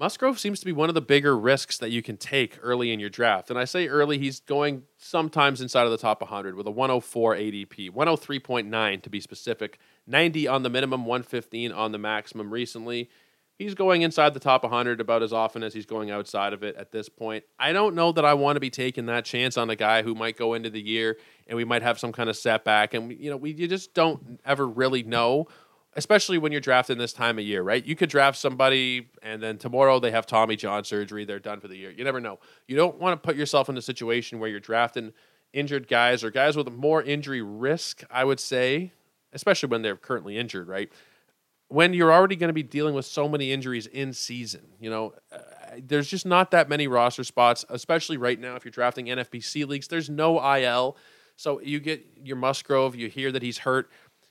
Musgrove 0.00 0.38
seems 0.38 0.58
to 0.58 0.64
be 0.64 0.72
one 0.72 0.88
of 0.88 0.94
the 0.94 1.02
bigger 1.02 1.36
risks 1.36 1.76
that 1.76 1.90
you 1.90 2.02
can 2.02 2.16
take 2.16 2.58
early 2.62 2.90
in 2.90 2.98
your 2.98 3.10
draft. 3.10 3.50
And 3.50 3.58
I 3.58 3.66
say 3.66 3.86
early, 3.86 4.16
he's 4.16 4.40
going 4.40 4.84
sometimes 4.96 5.60
inside 5.60 5.84
of 5.84 5.90
the 5.90 5.98
top 5.98 6.22
100 6.22 6.54
with 6.54 6.66
a 6.66 6.70
104 6.70 7.36
ADP, 7.36 7.90
103.9 7.90 9.02
to 9.02 9.10
be 9.10 9.20
specific, 9.20 9.78
90 10.06 10.48
on 10.48 10.62
the 10.62 10.70
minimum, 10.70 11.04
115 11.04 11.70
on 11.70 11.92
the 11.92 11.98
maximum 11.98 12.50
recently. 12.50 13.10
he's 13.58 13.74
going 13.74 14.00
inside 14.00 14.32
the 14.32 14.40
top 14.40 14.62
100 14.62 15.02
about 15.02 15.22
as 15.22 15.34
often 15.34 15.62
as 15.62 15.74
he's 15.74 15.84
going 15.84 16.10
outside 16.10 16.54
of 16.54 16.62
it 16.62 16.74
at 16.76 16.92
this 16.92 17.10
point. 17.10 17.44
I 17.58 17.74
don't 17.74 17.94
know 17.94 18.10
that 18.12 18.24
I 18.24 18.32
want 18.32 18.56
to 18.56 18.60
be 18.60 18.70
taking 18.70 19.04
that 19.06 19.26
chance 19.26 19.58
on 19.58 19.68
a 19.68 19.76
guy 19.76 20.02
who 20.02 20.14
might 20.14 20.38
go 20.38 20.54
into 20.54 20.70
the 20.70 20.80
year 20.80 21.18
and 21.46 21.58
we 21.58 21.66
might 21.66 21.82
have 21.82 21.98
some 21.98 22.10
kind 22.10 22.30
of 22.30 22.38
setback. 22.38 22.94
And, 22.94 23.12
you 23.12 23.28
know, 23.28 23.36
we 23.36 23.52
you 23.52 23.68
just 23.68 23.92
don't 23.92 24.40
ever 24.46 24.66
really 24.66 25.02
know, 25.02 25.46
especially 25.94 26.38
when 26.38 26.52
you're 26.52 26.60
drafting 26.60 26.98
this 26.98 27.12
time 27.12 27.38
of 27.38 27.44
year, 27.44 27.62
right? 27.62 27.84
You 27.84 27.96
could 27.96 28.08
draft 28.08 28.38
somebody 28.38 29.08
and 29.22 29.42
then 29.42 29.58
tomorrow 29.58 29.98
they 29.98 30.10
have 30.10 30.26
Tommy 30.26 30.56
John 30.56 30.84
surgery. 30.84 31.24
They're 31.24 31.38
done 31.38 31.60
for 31.60 31.68
the 31.68 31.76
year. 31.76 31.90
You 31.90 32.04
never 32.04 32.20
know. 32.20 32.38
You 32.68 32.76
don't 32.76 32.98
want 32.98 33.20
to 33.20 33.26
put 33.26 33.36
yourself 33.36 33.68
in 33.68 33.76
a 33.76 33.82
situation 33.82 34.38
where 34.38 34.48
you're 34.48 34.60
drafting 34.60 35.12
injured 35.52 35.88
guys 35.88 36.22
or 36.22 36.30
guys 36.30 36.56
with 36.56 36.70
more 36.72 37.02
injury 37.02 37.42
risk, 37.42 38.04
I 38.10 38.24
would 38.24 38.38
say, 38.38 38.92
especially 39.32 39.68
when 39.68 39.82
they're 39.82 39.96
currently 39.96 40.38
injured, 40.38 40.68
right? 40.68 40.90
when 41.70 41.94
you're 41.94 42.12
already 42.12 42.34
going 42.34 42.48
to 42.48 42.54
be 42.54 42.64
dealing 42.64 42.94
with 42.94 43.06
so 43.06 43.28
many 43.28 43.52
injuries 43.52 43.86
in 43.86 44.12
season, 44.12 44.66
you 44.80 44.90
know, 44.90 45.14
uh, 45.32 45.38
there's 45.80 46.08
just 46.08 46.26
not 46.26 46.50
that 46.50 46.68
many 46.68 46.88
roster 46.88 47.22
spots, 47.22 47.64
especially 47.68 48.16
right 48.16 48.40
now 48.40 48.56
if 48.56 48.64
you're 48.64 48.72
drafting 48.72 49.06
NFBC 49.06 49.68
leagues. 49.68 49.86
There's 49.86 50.10
no 50.10 50.44
IL. 50.56 50.96
So 51.36 51.60
you 51.60 51.78
get 51.78 52.04
your 52.24 52.36
Musgrove, 52.36 52.96
you 52.96 53.08
hear 53.08 53.30
that 53.30 53.42
he's 53.42 53.58
hurt. 53.58 53.88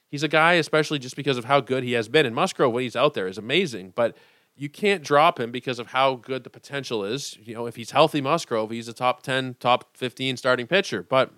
He's 0.10 0.24
a 0.24 0.28
guy, 0.28 0.54
especially 0.54 1.00
just 1.00 1.16
because 1.16 1.38
of 1.38 1.46
how 1.46 1.62
good 1.62 1.84
he 1.84 1.94
has 1.94 2.08
been. 2.10 2.26
And 2.26 2.36
Musgrove, 2.36 2.74
when 2.74 2.84
he's 2.84 2.96
out 2.96 3.14
there, 3.14 3.28
is 3.28 3.38
amazing. 3.38 3.94
But 3.96 4.18
you 4.56 4.70
can't 4.70 5.04
drop 5.04 5.40
him 5.40 5.52
because 5.52 5.80
of 5.80 5.88
how 5.88 6.16
good 6.16 6.44
the 6.44 6.50
potential 6.50 7.04
is. 7.04 7.38
You 7.42 7.54
know, 7.54 7.66
if 7.66 7.76
he's 7.76 7.92
healthy 7.92 8.22
Musgrove, 8.22 8.72
he's 8.72 8.88
a 8.88 8.94
top 8.94 9.22
10, 9.24 9.56
top 9.60 9.96
15 9.96 10.38
starting 10.38 10.68
pitcher. 10.68 11.04
But 11.04 11.32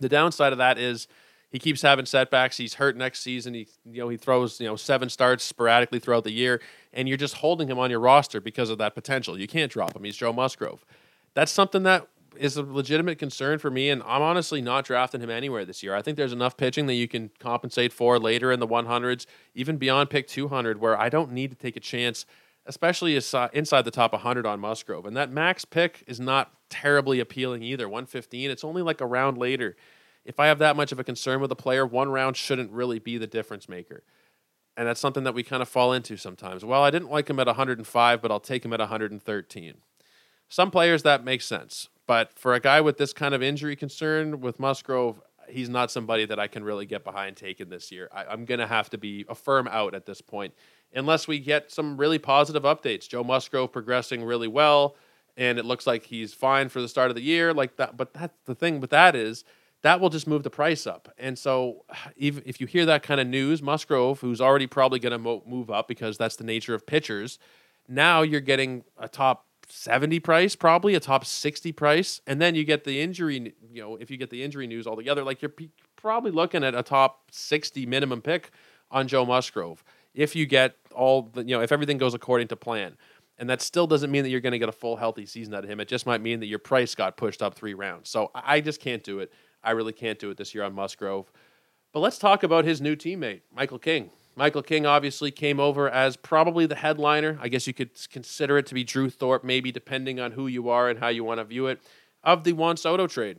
the 0.00 0.08
downside 0.08 0.52
of 0.52 0.58
that 0.58 0.78
is– 0.78 1.08
he 1.54 1.60
keeps 1.60 1.82
having 1.82 2.04
setbacks. 2.04 2.56
He's 2.56 2.74
hurt 2.74 2.96
next 2.96 3.20
season. 3.20 3.54
He 3.54 3.68
you 3.84 4.00
know 4.00 4.08
he 4.08 4.16
throws 4.16 4.58
you 4.58 4.66
know 4.66 4.74
seven 4.74 5.08
starts 5.08 5.44
sporadically 5.44 6.00
throughout 6.00 6.24
the 6.24 6.32
year, 6.32 6.60
and 6.92 7.06
you're 7.06 7.16
just 7.16 7.34
holding 7.34 7.68
him 7.68 7.78
on 7.78 7.92
your 7.92 8.00
roster 8.00 8.40
because 8.40 8.70
of 8.70 8.78
that 8.78 8.96
potential. 8.96 9.38
You 9.38 9.46
can't 9.46 9.70
drop 9.70 9.94
him. 9.94 10.02
He's 10.02 10.16
Joe 10.16 10.32
Musgrove. 10.32 10.84
That's 11.34 11.52
something 11.52 11.84
that 11.84 12.08
is 12.36 12.56
a 12.56 12.62
legitimate 12.62 13.18
concern 13.18 13.58
for 13.58 13.70
me, 13.70 13.90
and 13.90 14.02
I'm 14.04 14.22
honestly 14.22 14.60
not 14.60 14.84
drafting 14.84 15.20
him 15.20 15.30
anywhere 15.30 15.64
this 15.64 15.82
year. 15.82 15.94
I 15.94 16.02
think 16.02 16.16
there's 16.16 16.32
enough 16.32 16.56
pitching 16.56 16.86
that 16.86 16.94
you 16.94 17.08
can 17.08 17.30
compensate 17.38 17.92
for 17.92 18.18
later 18.18 18.52
in 18.52 18.60
the 18.60 18.66
100s, 18.66 19.26
even 19.54 19.76
beyond 19.76 20.10
pick 20.10 20.26
200, 20.26 20.80
where 20.80 20.98
I 20.98 21.08
don't 21.08 21.32
need 21.32 21.50
to 21.50 21.56
take 21.56 21.76
a 21.76 21.80
chance, 21.80 22.26
especially 22.66 23.14
inside 23.16 23.84
the 23.84 23.90
top 23.90 24.12
100 24.12 24.46
on 24.46 24.60
Musgrove. 24.60 25.06
And 25.06 25.16
that 25.16 25.30
max 25.30 25.64
pick 25.64 26.04
is 26.06 26.20
not 26.20 26.52
terribly 26.70 27.20
appealing 27.20 27.62
either. 27.62 27.88
115, 27.88 28.50
it's 28.50 28.64
only 28.64 28.82
like 28.82 29.00
a 29.00 29.06
round 29.06 29.38
later 29.38 29.76
if 30.24 30.40
I 30.40 30.46
have 30.46 30.58
that 30.58 30.76
much 30.76 30.90
of 30.90 30.98
a 30.98 31.04
concern 31.04 31.40
with 31.40 31.52
a 31.52 31.56
player, 31.56 31.84
one 31.86 32.08
round 32.08 32.36
shouldn't 32.36 32.70
really 32.70 32.98
be 32.98 33.18
the 33.18 33.26
difference 33.26 33.68
maker. 33.68 34.02
And 34.76 34.88
that's 34.88 35.00
something 35.00 35.24
that 35.24 35.34
we 35.34 35.42
kind 35.42 35.62
of 35.62 35.68
fall 35.68 35.92
into 35.92 36.16
sometimes. 36.16 36.64
Well, 36.64 36.82
I 36.82 36.90
didn't 36.90 37.10
like 37.10 37.28
him 37.28 37.38
at 37.38 37.46
105, 37.46 38.22
but 38.22 38.30
I'll 38.30 38.40
take 38.40 38.64
him 38.64 38.72
at 38.72 38.80
113. 38.80 39.74
Some 40.48 40.70
players 40.70 41.02
that 41.02 41.24
makes 41.24 41.44
sense. 41.44 41.88
But 42.06 42.38
for 42.38 42.54
a 42.54 42.60
guy 42.60 42.80
with 42.80 42.98
this 42.98 43.12
kind 43.12 43.34
of 43.34 43.42
injury 43.42 43.76
concern 43.76 44.40
with 44.40 44.60
Musgrove, 44.60 45.20
he's 45.48 45.68
not 45.68 45.90
somebody 45.90 46.26
that 46.26 46.38
I 46.38 46.46
can 46.46 46.64
really 46.64 46.86
get 46.86 47.04
behind 47.04 47.36
taking 47.36 47.68
this 47.68 47.90
year. 47.90 48.08
I, 48.12 48.32
am 48.32 48.44
going 48.44 48.60
to 48.60 48.66
have 48.66 48.90
to 48.90 48.98
be 48.98 49.24
a 49.28 49.34
firm 49.34 49.68
out 49.70 49.94
at 49.94 50.06
this 50.06 50.20
point, 50.20 50.54
unless 50.94 51.26
we 51.26 51.38
get 51.38 51.70
some 51.70 51.96
really 51.96 52.18
positive 52.18 52.62
updates. 52.64 53.08
Joe 53.08 53.24
Musgrove 53.24 53.72
progressing 53.72 54.24
really 54.24 54.48
well, 54.48 54.96
and 55.36 55.58
it 55.58 55.64
looks 55.64 55.86
like 55.86 56.04
he's 56.04 56.34
fine 56.34 56.68
for 56.68 56.80
the 56.80 56.88
start 56.88 57.10
of 57.10 57.16
the 57.16 57.22
year. 57.22 57.52
Like 57.54 57.76
that, 57.76 57.96
but 57.96 58.12
that's 58.12 58.36
the 58.44 58.54
thing 58.54 58.80
with 58.80 58.90
that 58.90 59.16
is 59.16 59.44
that 59.82 60.00
will 60.00 60.08
just 60.08 60.26
move 60.26 60.42
the 60.42 60.50
price 60.50 60.86
up. 60.86 61.12
And 61.18 61.38
so, 61.38 61.84
even 62.16 62.42
if 62.46 62.60
you 62.60 62.66
hear 62.66 62.86
that 62.86 63.02
kind 63.02 63.20
of 63.20 63.26
news, 63.26 63.62
Musgrove, 63.62 64.20
who's 64.20 64.40
already 64.40 64.66
probably 64.66 64.98
going 64.98 65.12
to 65.12 65.18
mo- 65.18 65.42
move 65.46 65.70
up 65.70 65.88
because 65.88 66.18
that's 66.18 66.36
the 66.36 66.44
nature 66.44 66.74
of 66.74 66.86
pitchers, 66.86 67.38
now 67.88 68.22
you're 68.22 68.40
getting 68.40 68.84
a 68.98 69.08
top 69.08 69.46
70 69.68 70.20
price, 70.20 70.56
probably 70.56 70.94
a 70.94 71.00
top 71.00 71.24
60 71.24 71.72
price, 71.72 72.20
and 72.26 72.40
then 72.40 72.54
you 72.54 72.64
get 72.64 72.84
the 72.84 73.00
injury. 73.00 73.54
You 73.72 73.82
know, 73.82 73.96
if 73.96 74.10
you 74.10 74.16
get 74.16 74.30
the 74.30 74.42
injury 74.42 74.66
news 74.66 74.86
altogether, 74.86 75.22
like 75.22 75.42
you're 75.42 75.52
probably 75.96 76.30
looking 76.30 76.64
at 76.64 76.74
a 76.74 76.82
top 76.82 77.30
60 77.32 77.86
minimum 77.86 78.22
pick 78.22 78.50
on 78.90 79.08
Joe 79.08 79.24
Musgrove. 79.24 79.82
If 80.14 80.36
you 80.36 80.46
get 80.46 80.76
all 80.94 81.30
the, 81.32 81.42
you 81.42 81.56
know, 81.56 81.62
if 81.62 81.72
everything 81.72 81.98
goes 81.98 82.14
according 82.14 82.48
to 82.48 82.56
plan. 82.56 82.96
And 83.36 83.50
that 83.50 83.60
still 83.60 83.88
doesn't 83.88 84.12
mean 84.12 84.22
that 84.22 84.28
you're 84.28 84.40
going 84.40 84.52
to 84.52 84.60
get 84.60 84.68
a 84.68 84.72
full 84.72 84.96
healthy 84.96 85.26
season 85.26 85.54
out 85.54 85.64
of 85.64 85.70
him. 85.70 85.80
It 85.80 85.88
just 85.88 86.06
might 86.06 86.20
mean 86.20 86.38
that 86.38 86.46
your 86.46 86.60
price 86.60 86.94
got 86.94 87.16
pushed 87.16 87.42
up 87.42 87.54
three 87.54 87.74
rounds. 87.74 88.08
So 88.08 88.30
I 88.32 88.60
just 88.60 88.80
can't 88.80 89.02
do 89.02 89.18
it. 89.18 89.32
I 89.62 89.72
really 89.72 89.92
can't 89.92 90.20
do 90.20 90.30
it 90.30 90.36
this 90.36 90.54
year 90.54 90.62
on 90.62 90.72
Musgrove. 90.72 91.32
But 91.92 92.00
let's 92.00 92.18
talk 92.18 92.44
about 92.44 92.64
his 92.64 92.80
new 92.80 92.94
teammate, 92.94 93.40
Michael 93.52 93.78
King. 93.80 94.10
Michael 94.36 94.62
King 94.62 94.84
obviously 94.84 95.30
came 95.30 95.60
over 95.60 95.88
as 95.88 96.16
probably 96.16 96.66
the 96.66 96.74
headliner. 96.74 97.38
I 97.40 97.48
guess 97.48 97.66
you 97.66 97.74
could 97.74 97.90
consider 98.10 98.58
it 98.58 98.66
to 98.66 98.74
be 98.74 98.82
Drew 98.82 99.08
Thorpe, 99.08 99.44
maybe 99.44 99.70
depending 99.70 100.18
on 100.18 100.32
who 100.32 100.46
you 100.46 100.68
are 100.68 100.88
and 100.88 100.98
how 100.98 101.08
you 101.08 101.22
want 101.22 101.38
to 101.38 101.44
view 101.44 101.68
it, 101.68 101.80
of 102.22 102.44
the 102.44 102.52
Juan 102.52 102.76
Soto 102.76 103.06
trade. 103.06 103.38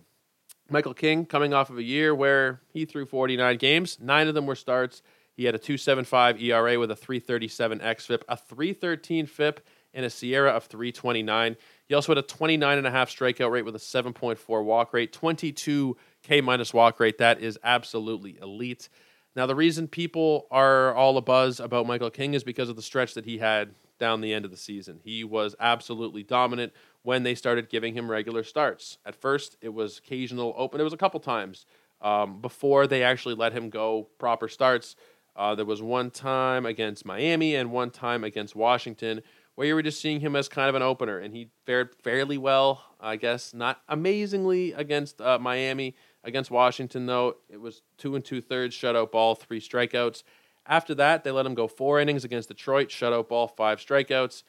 Michael 0.70 0.94
King 0.94 1.26
coming 1.26 1.54
off 1.54 1.70
of 1.70 1.78
a 1.78 1.84
year 1.84 2.16
where 2.16 2.62
he 2.72 2.86
threw 2.86 3.06
49 3.06 3.58
games, 3.58 3.98
nine 4.00 4.28
of 4.28 4.34
them 4.34 4.46
were 4.46 4.56
starts. 4.56 5.02
He 5.36 5.44
had 5.44 5.54
a 5.54 5.60
2.75 5.60 6.42
ERA 6.42 6.80
with 6.80 6.92
a 6.92 6.96
3.37 6.96 7.82
xFIP, 7.82 8.22
a 8.30 8.38
3.13 8.38 9.28
FIP, 9.28 9.66
and 9.94 10.06
a 10.06 10.10
SIERA 10.10 10.52
of 10.52 10.68
3.29. 10.70 11.56
He 11.88 11.94
also 11.94 12.12
had 12.12 12.18
a 12.18 12.22
29 12.22 12.78
and 12.78 12.88
a 12.88 12.92
half 12.92 13.10
strikeout 13.10 13.52
rate 13.52 13.66
with 13.66 13.76
a 13.76 13.80
7.4 13.80 14.64
walk 14.64 14.94
rate, 14.94 15.14
22 15.14 15.98
K 16.24 16.42
minus 16.42 16.74
walk 16.74 17.00
rate. 17.00 17.18
That 17.18 17.42
is 17.42 17.60
absolutely 17.64 18.38
elite. 18.42 18.90
Now, 19.36 19.46
the 19.46 19.56
reason 19.56 19.88
people 19.88 20.48
are 20.50 20.94
all 20.94 21.22
abuzz 21.22 21.64
about 21.64 21.88
Michael 21.88 22.10
King 22.10 22.34
is 22.34 22.44
because 22.44 22.70
of 22.70 22.76
the 22.76 22.82
stretch 22.82 23.16
that 23.16 23.26
he 23.26 23.38
had 23.38 23.76
down 24.00 24.22
the 24.22 24.34
end 24.34 24.46
of 24.46 24.52
the 24.52 24.58
season. 24.58 25.00
He 25.04 25.24
was 25.24 25.56
absolutely 25.60 26.24
dominant 26.24 26.74
when 27.04 27.24
they 27.24 27.36
started 27.36 27.70
giving 27.70 27.94
him 27.94 28.10
regular 28.10 28.44
starts. 28.44 28.98
At 29.06 29.16
first, 29.16 29.58
it 29.62 29.74
was 29.74 29.98
occasional 30.00 30.54
open. 30.58 30.80
It 30.80 30.84
was 30.84 30.94
a 30.94 30.98
couple 30.98 31.20
times 31.20 31.66
um, 32.02 32.42
before 32.42 32.88
they 32.88 33.04
actually 33.04 33.36
let 33.36 33.54
him 33.54 33.70
go 33.70 34.08
proper 34.20 34.48
starts. 34.48 34.96
Uh, 35.36 35.54
there 35.54 35.66
was 35.66 35.82
one 35.82 36.12
time 36.12 36.66
against 36.66 37.06
Miami 37.06 37.56
and 37.56 37.72
one 37.72 37.92
time 37.92 38.24
against 38.24 38.56
Washington 38.56 39.22
where 39.56 39.68
you 39.68 39.76
were 39.76 39.82
just 39.82 40.02
seeing 40.02 40.20
him 40.20 40.36
as 40.36 40.50
kind 40.50 40.68
of 40.68 40.76
an 40.76 40.82
opener, 40.82 41.18
and 41.18 41.34
he 41.34 41.50
fared 41.66 41.96
fairly 42.04 42.38
well, 42.38 42.84
I 43.00 43.16
guess. 43.16 43.54
Not 43.54 43.82
amazingly 43.88 44.74
against 44.74 45.22
uh, 45.22 45.40
Miami, 45.40 45.96
Against 46.26 46.50
Washington, 46.50 47.06
though, 47.06 47.36
it 47.50 47.62
was 47.62 47.84
two 47.98 48.16
and 48.16 48.26
two 48.26 48.42
thirds 48.42 48.76
shutout 48.76 49.12
ball, 49.12 49.36
three 49.36 49.62
strikeouts. 49.62 50.24
After 50.66 50.96
that, 50.96 51.24
they 51.24 51.30
let 51.30 51.46
him 51.46 51.54
go 51.54 51.68
four 51.68 52.00
innings 52.00 52.26
against 52.26 52.48
Detroit, 52.48 52.90
shutout 52.90 53.30
ball, 53.30 53.48
five 53.48 53.78
strikeouts. 53.78 54.42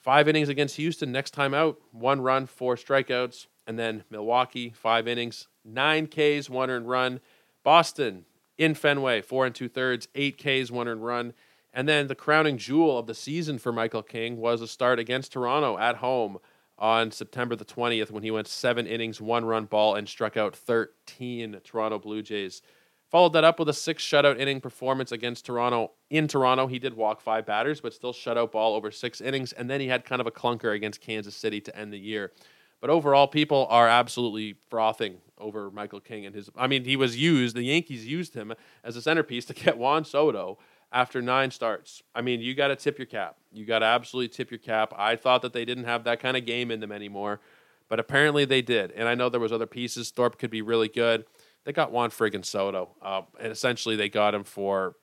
Five 0.00 0.26
innings 0.26 0.48
against 0.48 0.76
Houston, 0.76 1.12
next 1.12 1.32
time 1.32 1.52
out, 1.52 1.78
one 1.92 2.22
run, 2.22 2.46
four 2.46 2.76
strikeouts. 2.76 3.46
And 3.66 3.78
then 3.78 4.04
Milwaukee, 4.08 4.70
five 4.70 5.06
innings, 5.06 5.48
nine 5.66 6.06
Ks, 6.06 6.48
one 6.48 6.70
earned 6.70 6.88
run. 6.88 7.20
Boston 7.62 8.24
in 8.56 8.74
Fenway, 8.74 9.20
four 9.20 9.44
and 9.44 9.54
two 9.54 9.68
thirds, 9.68 10.08
eight 10.14 10.38
Ks, 10.38 10.70
one 10.70 10.88
earned 10.88 11.04
run. 11.04 11.34
And 11.74 11.86
then 11.86 12.06
the 12.06 12.14
crowning 12.14 12.56
jewel 12.56 12.98
of 12.98 13.06
the 13.06 13.14
season 13.14 13.58
for 13.58 13.70
Michael 13.70 14.02
King 14.02 14.38
was 14.38 14.62
a 14.62 14.66
start 14.66 14.98
against 14.98 15.32
Toronto 15.32 15.76
at 15.76 15.96
home 15.96 16.38
on 16.78 17.10
September 17.10 17.56
the 17.56 17.64
20th 17.64 18.10
when 18.10 18.22
he 18.22 18.30
went 18.30 18.46
seven 18.46 18.86
innings, 18.86 19.20
one 19.20 19.44
run 19.44 19.64
ball, 19.64 19.94
and 19.94 20.08
struck 20.08 20.36
out 20.36 20.54
13 20.54 21.60
Toronto 21.64 21.98
Blue 21.98 22.22
Jays. 22.22 22.62
Followed 23.10 23.32
that 23.32 23.44
up 23.44 23.58
with 23.58 23.70
a 23.70 23.74
six 23.74 24.04
shutout 24.04 24.38
inning 24.38 24.60
performance 24.60 25.12
against 25.12 25.46
Toronto. 25.46 25.92
In 26.10 26.28
Toronto, 26.28 26.66
he 26.66 26.78
did 26.78 26.94
walk 26.94 27.22
five 27.22 27.46
batters, 27.46 27.80
but 27.80 27.94
still 27.94 28.12
shutout 28.12 28.52
ball 28.52 28.74
over 28.74 28.90
six 28.90 29.20
innings. 29.20 29.52
And 29.52 29.70
then 29.70 29.80
he 29.80 29.88
had 29.88 30.04
kind 30.04 30.20
of 30.20 30.26
a 30.26 30.30
clunker 30.30 30.74
against 30.74 31.00
Kansas 31.00 31.34
City 31.34 31.60
to 31.62 31.76
end 31.76 31.92
the 31.92 31.98
year. 31.98 32.32
But 32.80 32.90
overall, 32.90 33.26
people 33.26 33.66
are 33.70 33.88
absolutely 33.88 34.56
frothing 34.68 35.16
over 35.38 35.70
Michael 35.70 36.00
King 36.00 36.26
and 36.26 36.34
his. 36.34 36.50
I 36.56 36.66
mean, 36.66 36.84
he 36.84 36.96
was 36.96 37.16
used, 37.16 37.56
the 37.56 37.62
Yankees 37.62 38.06
used 38.06 38.34
him 38.34 38.52
as 38.84 38.94
a 38.94 39.02
centerpiece 39.02 39.46
to 39.46 39.54
get 39.54 39.78
Juan 39.78 40.04
Soto 40.04 40.58
after 40.92 41.20
nine 41.20 41.50
starts. 41.50 42.02
I 42.14 42.22
mean, 42.22 42.40
you 42.40 42.54
got 42.54 42.68
to 42.68 42.76
tip 42.76 42.98
your 42.98 43.06
cap. 43.06 43.36
You 43.52 43.64
got 43.64 43.80
to 43.80 43.86
absolutely 43.86 44.28
tip 44.28 44.50
your 44.50 44.58
cap. 44.58 44.92
I 44.96 45.16
thought 45.16 45.42
that 45.42 45.52
they 45.52 45.64
didn't 45.64 45.84
have 45.84 46.04
that 46.04 46.20
kind 46.20 46.36
of 46.36 46.46
game 46.46 46.70
in 46.70 46.80
them 46.80 46.92
anymore, 46.92 47.40
but 47.88 48.00
apparently 48.00 48.44
they 48.44 48.62
did. 48.62 48.92
And 48.92 49.08
I 49.08 49.14
know 49.14 49.28
there 49.28 49.40
was 49.40 49.52
other 49.52 49.66
pieces. 49.66 50.10
Thorpe 50.10 50.38
could 50.38 50.50
be 50.50 50.62
really 50.62 50.88
good. 50.88 51.24
They 51.64 51.72
got 51.72 51.92
Juan 51.92 52.10
friggin' 52.10 52.44
Soto, 52.44 52.90
uh, 53.02 53.22
and 53.38 53.52
essentially 53.52 53.96
they 53.96 54.08
got 54.08 54.34
him 54.34 54.44
for 54.44 54.94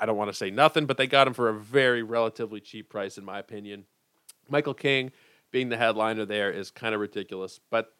I 0.00 0.06
don't 0.06 0.16
want 0.16 0.30
to 0.30 0.36
say 0.36 0.50
nothing, 0.50 0.86
but 0.86 0.96
they 0.96 1.06
got 1.06 1.26
him 1.26 1.34
for 1.34 1.50
a 1.50 1.54
very 1.54 2.02
relatively 2.02 2.58
cheap 2.58 2.88
price, 2.88 3.18
in 3.18 3.24
my 3.24 3.38
opinion. 3.38 3.84
Michael 4.48 4.72
King 4.72 5.12
being 5.50 5.68
the 5.68 5.76
headliner 5.76 6.24
there 6.24 6.50
is 6.50 6.70
kind 6.70 6.94
of 6.94 7.02
ridiculous, 7.02 7.60
but 7.70 7.92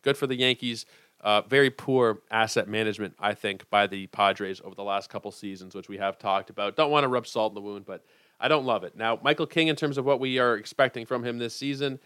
good 0.00 0.16
for 0.16 0.26
the 0.26 0.34
Yankees. 0.34 0.86
Uh, 1.20 1.42
very 1.42 1.70
poor 1.70 2.20
asset 2.30 2.68
management, 2.68 3.14
I 3.18 3.34
think, 3.34 3.68
by 3.70 3.86
the 3.86 4.06
Padres 4.08 4.60
over 4.62 4.74
the 4.74 4.84
last 4.84 5.10
couple 5.10 5.32
seasons, 5.32 5.74
which 5.74 5.88
we 5.88 5.96
have 5.96 6.18
talked 6.18 6.50
about. 6.50 6.76
Don't 6.76 6.90
want 6.90 7.04
to 7.04 7.08
rub 7.08 7.26
salt 7.26 7.52
in 7.52 7.54
the 7.54 7.60
wound, 7.60 7.86
but 7.86 8.04
I 8.38 8.48
don't 8.48 8.66
love 8.66 8.84
it. 8.84 8.96
Now, 8.96 9.18
Michael 9.22 9.46
King, 9.46 9.68
in 9.68 9.76
terms 9.76 9.98
of 9.98 10.04
what 10.04 10.20
we 10.20 10.38
are 10.38 10.56
expecting 10.56 11.06
from 11.06 11.24
him 11.24 11.38
this 11.38 11.54
season, 11.54 11.98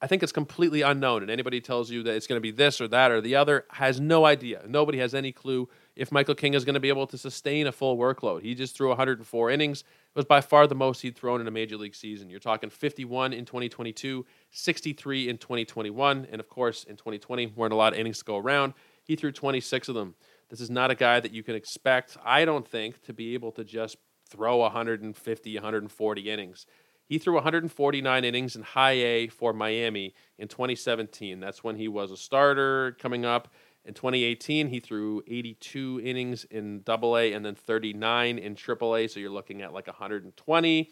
I 0.00 0.06
think 0.06 0.22
it's 0.22 0.32
completely 0.32 0.82
unknown. 0.82 1.22
And 1.22 1.30
anybody 1.30 1.60
tells 1.60 1.90
you 1.90 2.02
that 2.04 2.14
it's 2.14 2.26
going 2.26 2.36
to 2.36 2.42
be 2.42 2.50
this 2.50 2.80
or 2.80 2.86
that 2.88 3.10
or 3.10 3.20
the 3.20 3.34
other 3.34 3.64
has 3.70 4.00
no 4.00 4.24
idea. 4.24 4.62
Nobody 4.66 4.98
has 4.98 5.14
any 5.14 5.32
clue. 5.32 5.68
if 5.96 6.12
Michael 6.12 6.36
King 6.36 6.54
is 6.54 6.64
going 6.64 6.74
to 6.74 6.80
be 6.80 6.88
able 6.88 7.08
to 7.08 7.18
sustain 7.18 7.66
a 7.66 7.72
full 7.72 7.96
workload. 7.96 8.42
He 8.42 8.54
just 8.54 8.76
threw 8.76 8.88
104 8.88 9.50
innings. 9.50 9.82
It 10.14 10.18
was 10.18 10.24
by 10.24 10.40
far 10.40 10.66
the 10.66 10.74
most 10.74 11.02
he'd 11.02 11.16
thrown 11.16 11.40
in 11.40 11.46
a 11.46 11.50
major 11.50 11.76
league 11.76 11.94
season. 11.94 12.28
You're 12.28 12.40
talking 12.40 12.70
51 12.70 13.32
in 13.32 13.44
2022, 13.44 14.26
63 14.50 15.28
in 15.28 15.38
2021, 15.38 16.26
and 16.30 16.40
of 16.40 16.48
course 16.48 16.84
in 16.84 16.96
2020 16.96 17.52
weren't 17.54 17.72
a 17.72 17.76
lot 17.76 17.92
of 17.92 17.98
innings 17.98 18.18
to 18.18 18.24
go 18.24 18.36
around. 18.36 18.74
He 19.04 19.16
threw 19.16 19.30
26 19.30 19.88
of 19.88 19.94
them. 19.94 20.14
This 20.48 20.60
is 20.60 20.70
not 20.70 20.90
a 20.90 20.94
guy 20.94 21.20
that 21.20 21.32
you 21.32 21.42
can 21.42 21.54
expect, 21.54 22.16
I 22.24 22.44
don't 22.44 22.66
think, 22.66 23.02
to 23.02 23.12
be 23.12 23.34
able 23.34 23.52
to 23.52 23.64
just 23.64 23.96
throw 24.28 24.58
150, 24.58 25.54
140 25.54 26.30
innings. 26.30 26.66
He 27.04 27.18
threw 27.18 27.34
149 27.34 28.24
innings 28.24 28.54
in 28.54 28.62
high 28.62 28.92
A 28.92 29.28
for 29.28 29.52
Miami 29.54 30.14
in 30.38 30.48
2017. 30.48 31.40
That's 31.40 31.64
when 31.64 31.76
he 31.76 31.88
was 31.88 32.10
a 32.10 32.16
starter 32.16 32.96
coming 33.00 33.24
up. 33.24 33.48
In 33.88 33.94
2018, 33.94 34.68
he 34.68 34.80
threw 34.80 35.22
82 35.26 36.02
innings 36.04 36.44
in 36.44 36.82
Double 36.82 37.16
A 37.16 37.32
and 37.32 37.42
then 37.42 37.54
39 37.54 38.38
in 38.38 38.54
Triple 38.54 38.94
A. 38.94 39.08
So 39.08 39.18
you're 39.18 39.30
looking 39.30 39.62
at 39.62 39.72
like 39.72 39.86
120. 39.86 40.90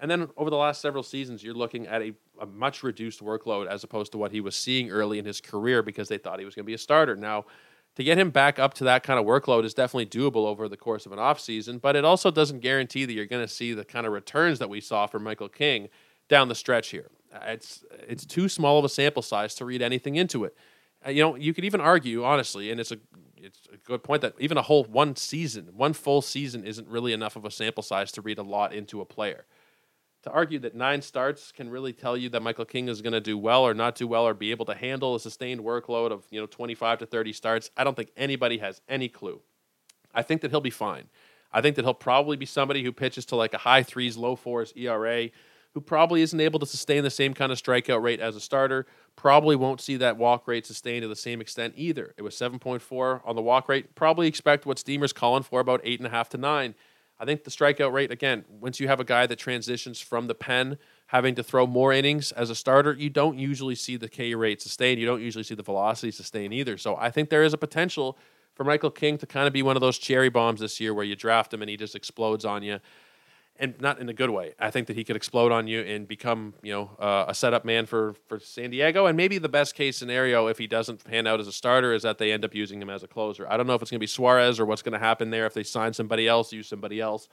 And 0.00 0.10
then 0.10 0.26
over 0.38 0.48
the 0.48 0.56
last 0.56 0.80
several 0.80 1.02
seasons, 1.02 1.44
you're 1.44 1.52
looking 1.52 1.86
at 1.86 2.00
a, 2.00 2.14
a, 2.40 2.46
much 2.46 2.82
reduced 2.82 3.22
workload 3.22 3.66
as 3.66 3.84
opposed 3.84 4.12
to 4.12 4.18
what 4.18 4.32
he 4.32 4.40
was 4.40 4.56
seeing 4.56 4.90
early 4.90 5.18
in 5.18 5.26
his 5.26 5.38
career 5.38 5.82
because 5.82 6.08
they 6.08 6.16
thought 6.16 6.38
he 6.38 6.46
was 6.46 6.54
going 6.54 6.64
to 6.64 6.66
be 6.66 6.72
a 6.72 6.78
starter. 6.78 7.14
Now, 7.14 7.44
to 7.96 8.04
get 8.04 8.16
him 8.16 8.30
back 8.30 8.58
up 8.58 8.72
to 8.74 8.84
that 8.84 9.02
kind 9.02 9.20
of 9.20 9.26
workload 9.26 9.64
is 9.64 9.74
definitely 9.74 10.06
doable 10.06 10.46
over 10.46 10.66
the 10.66 10.78
course 10.78 11.04
of 11.04 11.12
an 11.12 11.18
offseason, 11.18 11.78
but 11.78 11.94
it 11.94 12.06
also 12.06 12.30
doesn't 12.30 12.60
guarantee 12.60 13.04
that 13.04 13.12
you're 13.12 13.26
going 13.26 13.46
to 13.46 13.52
see 13.52 13.74
the 13.74 13.84
kind 13.84 14.06
of 14.06 14.14
returns 14.14 14.58
that 14.60 14.70
we 14.70 14.80
saw 14.80 15.06
from 15.06 15.24
Michael 15.24 15.50
King 15.50 15.90
down 16.30 16.48
the 16.48 16.54
stretch 16.54 16.88
here. 16.88 17.10
It's 17.42 17.84
it's 18.08 18.24
too 18.24 18.48
small 18.48 18.78
of 18.78 18.84
a 18.86 18.88
sample 18.88 19.22
size 19.22 19.54
to 19.56 19.66
read 19.66 19.82
anything 19.82 20.16
into 20.16 20.44
it. 20.44 20.56
Uh, 21.06 21.10
you 21.10 21.22
know, 21.22 21.34
you 21.34 21.54
could 21.54 21.64
even 21.64 21.80
argue, 21.80 22.24
honestly, 22.24 22.70
and 22.70 22.80
it's 22.80 22.92
a 22.92 22.98
it's 23.36 23.60
a 23.72 23.76
good 23.78 24.02
point 24.02 24.20
that 24.20 24.34
even 24.38 24.58
a 24.58 24.62
whole 24.62 24.84
one 24.84 25.16
season, 25.16 25.70
one 25.74 25.94
full 25.94 26.20
season, 26.20 26.64
isn't 26.64 26.86
really 26.88 27.12
enough 27.12 27.36
of 27.36 27.44
a 27.46 27.50
sample 27.50 27.82
size 27.82 28.12
to 28.12 28.20
read 28.20 28.38
a 28.38 28.42
lot 28.42 28.74
into 28.74 29.00
a 29.00 29.06
player 29.06 29.46
to 30.22 30.30
argue 30.30 30.58
that 30.58 30.74
nine 30.74 31.00
starts 31.00 31.50
can 31.50 31.70
really 31.70 31.92
tell 31.92 32.16
you 32.16 32.28
that 32.28 32.42
Michael 32.42 32.64
King 32.64 32.88
is 32.88 33.00
going 33.00 33.12
to 33.12 33.20
do 33.20 33.38
well 33.38 33.66
or 33.66 33.72
not 33.72 33.94
do 33.94 34.06
well 34.06 34.26
or 34.26 34.34
be 34.34 34.50
able 34.50 34.66
to 34.66 34.74
handle 34.74 35.14
a 35.14 35.20
sustained 35.20 35.60
workload 35.60 36.10
of 36.10 36.24
you 36.30 36.40
know 36.40 36.46
25 36.46 36.98
to 36.98 37.06
30 37.06 37.32
starts, 37.32 37.70
I 37.76 37.84
don't 37.84 37.96
think 37.96 38.10
anybody 38.16 38.58
has 38.58 38.80
any 38.88 39.08
clue. 39.08 39.40
I 40.14 40.22
think 40.22 40.42
that 40.42 40.50
he'll 40.50 40.60
be 40.60 40.70
fine. 40.70 41.04
I 41.52 41.60
think 41.60 41.76
that 41.76 41.84
he'll 41.84 41.94
probably 41.94 42.36
be 42.36 42.46
somebody 42.46 42.82
who 42.82 42.92
pitches 42.92 43.24
to 43.26 43.36
like 43.36 43.54
a 43.54 43.58
high 43.58 43.82
threes, 43.82 44.16
low 44.16 44.36
fours 44.36 44.72
ERA, 44.76 45.30
who 45.72 45.80
probably 45.80 46.22
isn't 46.22 46.40
able 46.40 46.58
to 46.58 46.66
sustain 46.66 47.02
the 47.02 47.10
same 47.10 47.32
kind 47.32 47.50
of 47.50 47.58
strikeout 47.58 48.02
rate 48.02 48.20
as 48.20 48.36
a 48.36 48.40
starter. 48.40 48.86
Probably 49.20 49.54
won't 49.54 49.82
see 49.82 49.98
that 49.98 50.16
walk 50.16 50.48
rate 50.48 50.64
sustained 50.64 51.02
to 51.02 51.08
the 51.08 51.14
same 51.14 51.42
extent 51.42 51.74
either. 51.76 52.14
It 52.16 52.22
was 52.22 52.34
7.4 52.34 53.20
on 53.22 53.36
the 53.36 53.42
walk 53.42 53.68
rate. 53.68 53.94
Probably 53.94 54.26
expect 54.26 54.64
what 54.64 54.78
Steamer's 54.78 55.12
calling 55.12 55.42
for 55.42 55.60
about 55.60 55.82
eight 55.84 56.00
and 56.00 56.06
a 56.06 56.10
half 56.10 56.30
to 56.30 56.38
nine. 56.38 56.74
I 57.18 57.26
think 57.26 57.44
the 57.44 57.50
strikeout 57.50 57.92
rate, 57.92 58.10
again, 58.10 58.46
once 58.48 58.80
you 58.80 58.88
have 58.88 58.98
a 58.98 59.04
guy 59.04 59.26
that 59.26 59.36
transitions 59.36 60.00
from 60.00 60.26
the 60.26 60.34
pen, 60.34 60.78
having 61.08 61.34
to 61.34 61.42
throw 61.42 61.66
more 61.66 61.92
innings 61.92 62.32
as 62.32 62.48
a 62.48 62.54
starter, 62.54 62.94
you 62.94 63.10
don't 63.10 63.38
usually 63.38 63.74
see 63.74 63.98
the 63.98 64.08
K 64.08 64.34
rate 64.34 64.62
sustained. 64.62 64.98
You 64.98 65.04
don't 65.04 65.20
usually 65.20 65.44
see 65.44 65.54
the 65.54 65.62
velocity 65.62 66.12
sustained 66.12 66.54
either. 66.54 66.78
So 66.78 66.96
I 66.96 67.10
think 67.10 67.28
there 67.28 67.44
is 67.44 67.52
a 67.52 67.58
potential 67.58 68.16
for 68.54 68.64
Michael 68.64 68.90
King 68.90 69.18
to 69.18 69.26
kind 69.26 69.46
of 69.46 69.52
be 69.52 69.62
one 69.62 69.76
of 69.76 69.82
those 69.82 69.98
cherry 69.98 70.30
bombs 70.30 70.60
this 70.60 70.80
year 70.80 70.94
where 70.94 71.04
you 71.04 71.14
draft 71.14 71.52
him 71.52 71.60
and 71.60 71.68
he 71.68 71.76
just 71.76 71.94
explodes 71.94 72.46
on 72.46 72.62
you 72.62 72.80
and 73.60 73.78
not 73.80 74.00
in 74.00 74.08
a 74.08 74.12
good 74.12 74.30
way. 74.30 74.54
I 74.58 74.70
think 74.70 74.88
that 74.88 74.96
he 74.96 75.04
could 75.04 75.14
explode 75.16 75.52
on 75.52 75.68
you 75.68 75.82
and 75.82 76.08
become, 76.08 76.54
you 76.62 76.72
know, 76.72 76.90
uh, 76.98 77.26
a 77.28 77.34
setup 77.34 77.64
man 77.64 77.86
for 77.86 78.14
for 78.26 78.40
San 78.40 78.70
Diego. 78.70 79.06
And 79.06 79.16
maybe 79.16 79.38
the 79.38 79.48
best 79.48 79.74
case 79.74 79.96
scenario, 79.96 80.48
if 80.48 80.58
he 80.58 80.66
doesn't 80.66 81.04
pan 81.04 81.26
out 81.26 81.38
as 81.38 81.46
a 81.46 81.52
starter, 81.52 81.92
is 81.92 82.02
that 82.02 82.18
they 82.18 82.32
end 82.32 82.44
up 82.44 82.54
using 82.54 82.80
him 82.80 82.90
as 82.90 83.02
a 83.02 83.06
closer. 83.06 83.46
I 83.48 83.56
don't 83.56 83.66
know 83.66 83.74
if 83.74 83.82
it's 83.82 83.90
going 83.90 83.98
to 83.98 84.02
be 84.02 84.08
Suarez 84.08 84.58
or 84.58 84.66
what's 84.66 84.82
going 84.82 84.94
to 84.94 84.98
happen 84.98 85.30
there 85.30 85.46
if 85.46 85.54
they 85.54 85.62
sign 85.62 85.92
somebody 85.92 86.26
else, 86.26 86.52
use 86.52 86.66
somebody 86.66 87.00
else. 87.00 87.28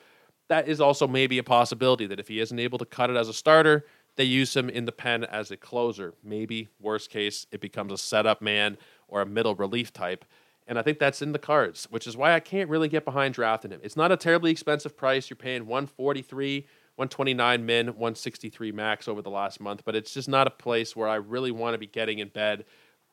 That 0.50 0.68
is 0.68 0.80
also 0.80 1.08
maybe 1.08 1.40
a 1.40 1.44
possibility 1.44 2.06
that 2.08 2.20
if 2.20 2.28
he 2.28 2.40
isn't 2.40 2.60
able 2.60 2.78
to 2.78 2.86
cut 2.86 3.10
it 3.10 3.16
as 3.16 3.30
a 3.30 3.34
starter, 3.34 3.86
they 4.18 4.24
use 4.24 4.56
him 4.56 4.70
in 4.70 4.86
the 4.86 4.92
pen 4.92 5.24
as 5.24 5.52
a 5.52 5.58
closer. 5.58 6.14
Maybe 6.24 6.70
worst 6.80 7.10
case, 7.10 7.48
it 7.52 7.62
becomes 7.62 7.92
a 7.94 7.98
setup 7.98 8.42
man 8.42 8.78
or 9.08 9.22
a 9.22 9.26
middle 9.26 9.56
relief 9.56 9.94
type. 9.94 10.26
And 10.68 10.78
I 10.78 10.82
think 10.82 11.00
that's 11.00 11.22
in 11.22 11.32
the 11.32 11.40
cards, 11.40 11.88
which 11.90 12.06
is 12.08 12.18
why 12.18 12.34
I 12.34 12.42
can't 12.42 12.70
really 12.70 12.90
get 12.90 13.06
behind 13.06 13.34
drafting 13.34 13.72
him. 13.72 13.80
It's 13.84 13.96
not 13.96 14.12
a 14.12 14.18
terribly 14.18 14.52
expensive 14.52 14.98
price. 14.98 15.30
You're 15.30 15.38
paying 15.38 15.66
143, 15.66 16.68
129 16.96 17.66
min, 17.66 17.88
163 17.88 18.72
max 18.74 19.08
over 19.08 19.22
the 19.22 19.30
last 19.30 19.62
month, 19.62 19.84
but 19.86 19.96
it's 19.96 20.14
just 20.14 20.28
not 20.28 20.46
a 20.46 20.52
place 20.52 20.96
where 20.96 21.08
I 21.08 21.16
really 21.16 21.52
want 21.52 21.74
to 21.74 21.78
be 21.78 21.88
getting 21.88 22.20
in 22.20 22.28
bed. 22.28 22.66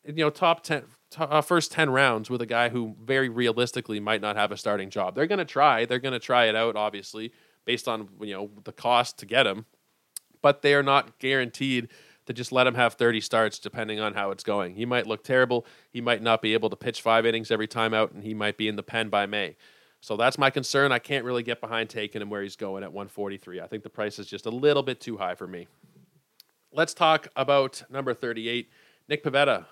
You 0.05 0.15
know, 0.15 0.31
top 0.31 0.65
10, 0.65 0.83
top, 1.11 1.33
uh, 1.33 1.41
first 1.41 1.71
10 1.71 1.91
rounds 1.91 2.29
with 2.29 2.43
a 2.43 2.47
guy 2.47 2.71
who 2.71 2.97
very 3.01 3.29
realistically 3.29 4.01
might 4.01 4.21
not 4.21 4.37
have 4.37 4.51
a 4.51 4.57
starting 4.57 4.91
job. 4.91 5.15
They're 5.15 5.27
going 5.27 5.39
to 5.39 5.45
try. 5.45 5.87
They're 5.87 6.01
going 6.01 6.13
to 6.13 6.19
try 6.19 6.47
it 6.47 6.57
out, 6.57 6.77
obviously, 6.77 7.33
based 7.65 7.87
on, 7.87 8.09
you 8.21 8.35
know, 8.35 8.51
the 8.65 8.73
cost 8.73 9.19
to 9.21 9.27
get 9.27 9.47
him, 9.47 9.65
but 10.43 10.63
they 10.63 10.75
are 10.75 10.83
not 10.83 11.19
guaranteed– 11.21 11.89
to 12.27 12.33
just 12.33 12.53
let 12.53 12.67
him 12.67 12.75
have 12.75 12.95
30 12.95 13.21
starts 13.21 13.59
depending 13.59 14.01
on 14.01 14.15
how 14.15 14.31
it's 14.31 14.45
going. 14.45 14.75
He 14.75 14.87
might 14.87 15.07
look 15.07 15.25
terrible. 15.25 15.67
He 15.91 16.01
might 16.01 16.23
not 16.23 16.43
be 16.43 16.55
able 16.55 16.71
to 16.71 16.77
pitch 16.77 17.03
five 17.03 17.27
innings 17.27 17.51
every 17.51 17.69
time 17.69 17.93
out, 17.95 18.13
and 18.13 18.23
he 18.23 18.35
might 18.35 18.57
be 18.57 18.69
in 18.69 18.77
the 18.77 18.83
pen 18.83 19.09
by 19.09 19.27
May. 19.27 19.57
So 20.01 20.17
that's 20.17 20.37
my 20.37 20.51
concern. 20.51 20.93
I 20.93 20.99
can't 20.99 21.25
really 21.25 21.43
get 21.43 21.61
behind 21.61 21.89
taking 21.89 22.21
him 22.21 22.29
where 22.29 22.43
he's 22.43 22.57
going 22.57 22.83
at 22.83 22.93
143. 22.93 23.61
I 23.61 23.67
think 23.67 23.83
the 23.83 23.91
price 23.91 24.19
is 24.19 24.27
just 24.27 24.47
a 24.47 24.51
little 24.51 24.83
bit 24.83 25.01
too 25.01 25.17
high 25.17 25.35
for 25.35 25.47
me. 25.47 25.67
Let's 26.73 26.93
talk 26.93 27.29
about 27.37 27.83
number 27.89 28.13
38, 28.13 28.69
Nick 29.09 29.25
Pivetta. 29.25 29.65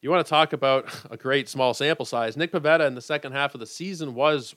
You 0.00 0.10
want 0.10 0.24
to 0.26 0.30
talk 0.30 0.52
about 0.52 0.92
a 1.10 1.16
great 1.16 1.48
small 1.48 1.74
sample 1.74 2.04
size? 2.04 2.36
Nick 2.36 2.52
Pivetta 2.52 2.86
in 2.86 2.94
the 2.94 3.00
second 3.00 3.32
half 3.32 3.54
of 3.54 3.60
the 3.60 3.66
season 3.66 4.14
was, 4.14 4.54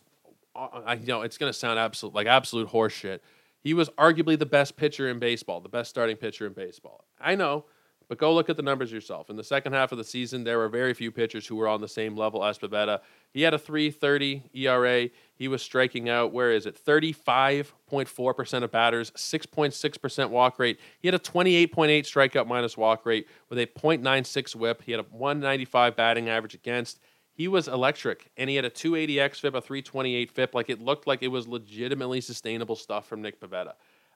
I 0.55 0.95
you 0.95 1.07
know, 1.07 1.21
it's 1.21 1.37
going 1.37 1.51
to 1.51 1.57
sound 1.57 1.79
absolute 1.79 2.13
like 2.15 2.27
absolute 2.27 2.69
horseshit 2.69 3.19
he 3.65 3.73
was 3.73 3.89
arguably 3.97 4.37
the 4.37 4.45
best 4.45 4.77
pitcher 4.77 5.09
in 5.09 5.17
baseball, 5.17 5.59
the 5.59 5.67
best 5.67 5.89
starting 5.89 6.15
pitcher 6.15 6.45
in 6.45 6.53
baseball. 6.53 7.03
I 7.19 7.33
know, 7.33 7.65
but 8.07 8.19
go 8.19 8.31
look 8.31 8.47
at 8.47 8.57
the 8.57 8.61
numbers 8.61 8.91
yourself. 8.91 9.31
In 9.31 9.37
the 9.37 9.43
second 9.43 9.73
half 9.73 9.91
of 9.91 9.97
the 9.97 10.03
season, 10.03 10.43
there 10.43 10.59
were 10.59 10.69
very 10.69 10.93
few 10.93 11.11
pitchers 11.11 11.47
who 11.47 11.55
were 11.55 11.67
on 11.67 11.81
the 11.81 11.87
same 11.87 12.15
level 12.15 12.45
as 12.45 12.59
Pivetta. 12.59 12.99
He 13.33 13.41
had 13.41 13.55
a 13.55 13.57
3.30 13.57 14.43
ERA. 14.53 15.09
He 15.33 15.47
was 15.47 15.63
striking 15.63 16.09
out, 16.09 16.31
where 16.31 16.51
is 16.51 16.67
it? 16.67 16.79
35.4% 16.79 18.63
of 18.63 18.71
batters, 18.71 19.09
6.6% 19.09 20.29
walk 20.29 20.59
rate. 20.59 20.79
He 20.99 21.07
had 21.07 21.15
a 21.15 21.19
28.8 21.19 21.71
strikeout 22.01 22.45
minus 22.45 22.77
walk 22.77 23.03
rate 23.03 23.27
with 23.49 23.57
a 23.57 23.65
.96 23.65 24.55
whip. 24.55 24.83
He 24.83 24.91
had 24.91 25.01
a 25.01 25.07
195 25.09 25.95
batting 25.95 26.29
average 26.29 26.53
against 26.53 26.99
he 27.35 27.49
was 27.49 27.67
electric 27.67 28.31
and 28.37 28.49
he 28.49 28.55
had 28.55 28.63
a 28.63 28.69
280 28.69 29.15
xFIP, 29.15 29.55
a 29.55 29.61
328 29.61 30.31
FIP. 30.31 30.55
Like 30.55 30.69
it 30.69 30.81
looked 30.81 31.05
like 31.05 31.21
it 31.21 31.27
was 31.27 31.47
legitimately 31.47 32.21
sustainable 32.21 32.77
stuff 32.77 33.07
from 33.07 33.21
Nick 33.21 33.41
Pivetta. 33.41 33.73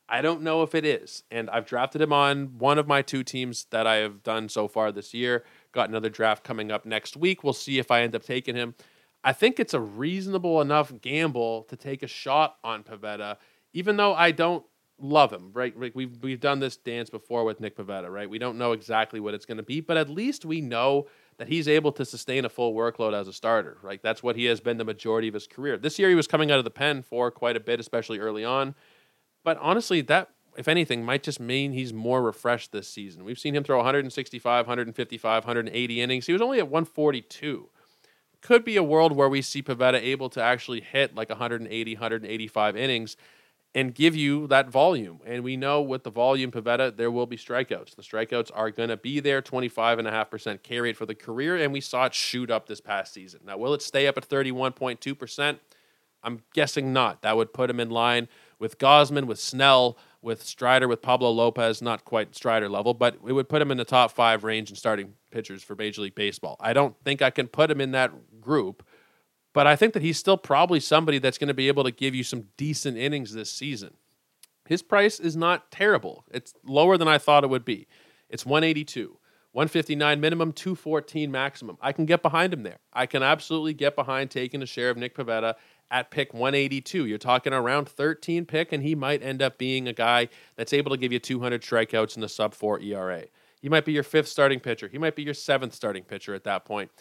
I 0.08 0.22
don't 0.22 0.42
know 0.42 0.64
if 0.64 0.74
it 0.74 0.86
is. 0.86 1.24
And 1.30 1.50
I've 1.50 1.66
drafted 1.66 2.02
him 2.02 2.14
on 2.14 2.58
one 2.58 2.80
of 2.80 2.88
my 2.88 3.02
two 3.02 3.24
teams 3.24 3.66
that 3.72 3.86
I 3.86 3.98
have 3.98 4.24
done 4.24 4.48
so 4.48 4.70
far 4.70 4.92
this 4.92 5.14
year. 5.14 5.44
Got 5.74 5.90
another 5.90 6.10
draft 6.10 6.46
coming 6.46 6.72
up 6.72 6.86
next 6.86 7.18
week. 7.18 7.44
We'll 7.44 7.54
see 7.54 7.78
if 7.78 7.92
I 7.92 8.02
end 8.02 8.16
up 8.16 8.24
taking 8.24 8.56
him. 8.56 8.74
I 9.22 9.34
think 9.34 9.60
it's 9.60 9.74
a 9.74 9.82
reasonable 9.82 10.62
enough 10.62 10.94
gamble 11.02 11.64
to 11.64 11.76
take 11.76 12.02
a 12.02 12.08
shot 12.08 12.56
on 12.64 12.84
Pivetta, 12.84 13.36
even 13.74 13.98
though 13.98 14.14
I 14.14 14.32
don't 14.32 14.66
love 14.98 15.32
him, 15.32 15.52
right? 15.54 15.78
Like 15.78 15.94
we've, 15.94 16.18
we've 16.24 16.40
done 16.40 16.60
this 16.60 16.78
dance 16.78 17.10
before 17.10 17.44
with 17.44 17.60
Nick 17.60 17.78
Pivetta, 17.78 18.10
right? 18.10 18.30
We 18.30 18.40
don't 18.40 18.58
know 18.58 18.72
exactly 18.72 19.20
what 19.20 19.34
it's 19.34 19.46
going 19.46 19.58
to 19.58 19.64
be, 19.64 19.82
but 19.82 19.98
at 19.98 20.10
least 20.10 20.46
we 20.46 20.62
know 20.62 21.08
that 21.40 21.48
he's 21.48 21.70
able 21.70 21.94
to 21.94 22.06
sustain 22.06 22.44
a 22.44 22.50
full 22.50 22.76
workload 22.76 23.14
as 23.14 23.28
a 23.28 23.34
starter. 23.34 23.78
Right, 23.82 24.04
that's 24.04 24.22
what 24.22 24.36
he 24.36 24.46
has 24.46 24.60
been 24.60 24.78
the 24.78 24.84
majority 24.84 25.30
of 25.30 25.34
his 25.34 25.48
career. 25.48 25.78
This 25.78 25.98
year 25.98 26.10
he 26.10 26.16
was 26.16 26.28
coming 26.28 26.52
out 26.52 26.60
of 26.60 26.66
the 26.66 26.70
pen 26.70 27.02
for 27.02 27.32
quite 27.32 27.56
a 27.56 27.62
bit, 27.62 27.80
especially 27.80 28.20
early 28.20 28.44
on. 28.46 28.76
But 29.44 29.58
honestly, 29.60 30.02
that 30.02 30.30
if 30.58 30.68
anything 30.68 31.06
might 31.06 31.24
just 31.24 31.40
mean 31.40 31.72
he's 31.72 31.94
more 31.94 32.22
refreshed 32.22 32.74
this 32.74 32.90
season. 32.90 33.24
We've 33.24 33.40
seen 33.40 33.56
him 33.56 33.64
throw 33.64 33.78
165, 33.78 34.68
155, 34.68 35.44
180 35.46 36.02
innings. 36.02 36.28
He 36.28 36.34
was 36.34 36.42
only 36.42 36.60
at 36.60 36.68
142. 36.68 37.70
Could 38.42 38.66
be 38.66 38.76
a 38.76 38.84
world 38.84 39.16
where 39.16 39.30
we 39.30 39.42
see 39.42 39.64
Pivetta 39.64 40.02
able 40.02 40.30
to 40.32 40.44
actually 40.44 40.82
hit 40.82 41.16
like 41.16 41.30
180, 41.30 41.96
185 41.96 42.76
innings 42.76 43.16
and 43.76 43.94
give 43.94 44.16
you 44.16 44.48
that 44.48 44.70
volume. 44.70 45.20
And 45.26 45.44
we 45.44 45.56
know 45.56 45.82
with 45.82 46.04
the 46.04 46.10
volume 46.10 46.52
Pivetta, 46.52 46.96
there 46.96 47.12
will 47.12 47.28
be 47.28 47.38
strikeouts. 47.38 47.96
The 47.96 48.02
strikeouts 48.02 48.52
are 48.54 48.72
going 48.72 48.90
to 48.90 48.98
be 48.98 49.20
there, 49.20 49.42
25.5% 49.42 50.64
K 50.64 50.80
rate 50.80 50.98
for 50.98 51.06
the 51.06 51.16
career, 51.16 51.56
and 51.56 51.72
we 51.72 51.82
saw 51.82 52.06
it 52.06 52.14
shoot 52.14 52.50
up 52.50 52.68
this 52.68 52.82
past 52.82 53.14
season. 53.14 53.42
Now, 53.46 53.58
will 53.58 53.74
it 53.74 53.82
stay 53.82 54.08
up 54.08 54.18
at 54.18 54.28
31.2%? 54.28 55.60
I'm 56.24 56.42
guessing 56.54 56.92
not. 56.92 57.22
That 57.22 57.38
would 57.38 57.54
put 57.54 57.70
him 57.70 57.80
in 57.80 57.90
line 57.90 58.28
with 58.58 58.78
Gausman, 58.78 59.26
with 59.26 59.40
Snell, 59.40 59.98
with 60.22 60.44
Strider, 60.44 60.88
with 60.88 61.02
Pablo 61.02 61.32
Lopez, 61.32 61.82
not 61.82 62.04
quite 62.04 62.36
Strider 62.36 62.68
level, 62.68 62.94
but 62.94 63.16
it 63.26 63.32
would 63.32 63.48
put 63.48 63.62
him 63.62 63.72
in 63.72 63.78
the 63.78 63.86
top 63.86 64.12
five 64.12 64.44
range 64.44 64.70
in 64.70 64.76
starting 64.76 65.14
pitchers 65.32 65.64
for 65.64 65.76
Major 65.76 66.02
League 66.02 66.16
Baseball. 66.16 66.58
I 66.60 66.74
don't 66.74 66.96
think 67.06 67.22
I 67.22 67.30
can 67.30 67.48
put 67.48 67.72
him 67.72 67.80
in 67.80 67.92
that 67.92 68.42
group 68.42 68.84
but 69.54 69.68
I 69.68 69.76
think 69.76 69.94
that 69.94 70.04
he's 70.04 70.18
still 70.18 70.38
probably 70.38 70.80
somebody 70.80 71.20
that's 71.20 71.38
going 71.38 71.48
to 71.48 71.54
be 71.54 71.68
able 71.68 71.84
to 71.84 71.92
give 71.92 72.16
you 72.16 72.24
some 72.24 72.48
decent 72.58 72.98
innings 72.98 73.34
this 73.34 73.52
season. 73.52 73.96
His 74.68 74.82
price 74.84 75.20
is 75.20 75.36
not 75.36 75.72
terrible. 75.72 76.26
It's 76.32 76.54
lower 76.64 76.98
than 76.98 77.08
I 77.08 77.18
thought 77.18 77.44
it 77.44 77.50
would 77.50 77.66
be. 77.66 77.88
It's 78.30 78.46
182. 78.46 79.18
159 79.52 80.22
minimum, 80.22 80.52
214 80.52 81.32
maximum. 81.32 81.76
I 81.82 81.92
can 81.92 82.06
get 82.06 82.22
behind 82.22 82.54
him 82.54 82.62
there. 82.62 82.78
I 82.94 83.08
can 83.08 83.24
absolutely 83.24 83.74
get 83.74 83.96
behind 83.96 84.30
taking 84.30 84.62
a 84.62 84.68
share 84.68 84.92
of 84.92 84.98
Nick 84.98 85.16
Pivetta 85.16 85.56
at 85.90 86.12
pick 86.12 86.36
182. 86.36 87.08
You're 87.08 87.18
talking 87.18 87.52
around 87.52 87.90
13 87.90 88.46
pick, 88.46 88.72
and 88.72 88.84
he 88.84 88.94
might 88.94 89.24
end 89.24 89.42
up 89.42 89.58
being 89.58 89.88
a 89.88 89.94
guy 89.94 90.30
that's 90.56 90.72
able 90.72 90.92
to 90.92 90.98
give 90.98 91.12
you 91.12 91.18
200 91.18 91.64
strikeouts 91.64 92.16
in 92.16 92.22
the 92.22 92.30
sub 92.30 92.54
4 92.54 92.80
ERA. 92.82 93.24
He 93.60 93.70
might 93.70 93.86
be 93.86 93.92
your 93.92 94.04
fifth 94.04 94.28
starting 94.28 94.60
pitcher. 94.60 94.88
He 94.88 95.00
might 95.00 95.16
be 95.16 95.24
your 95.24 95.34
seventh 95.34 95.74
starting 95.74 96.04
pitcher 96.04 96.36
at 96.36 96.44
that 96.44 96.64
point. 96.64 96.92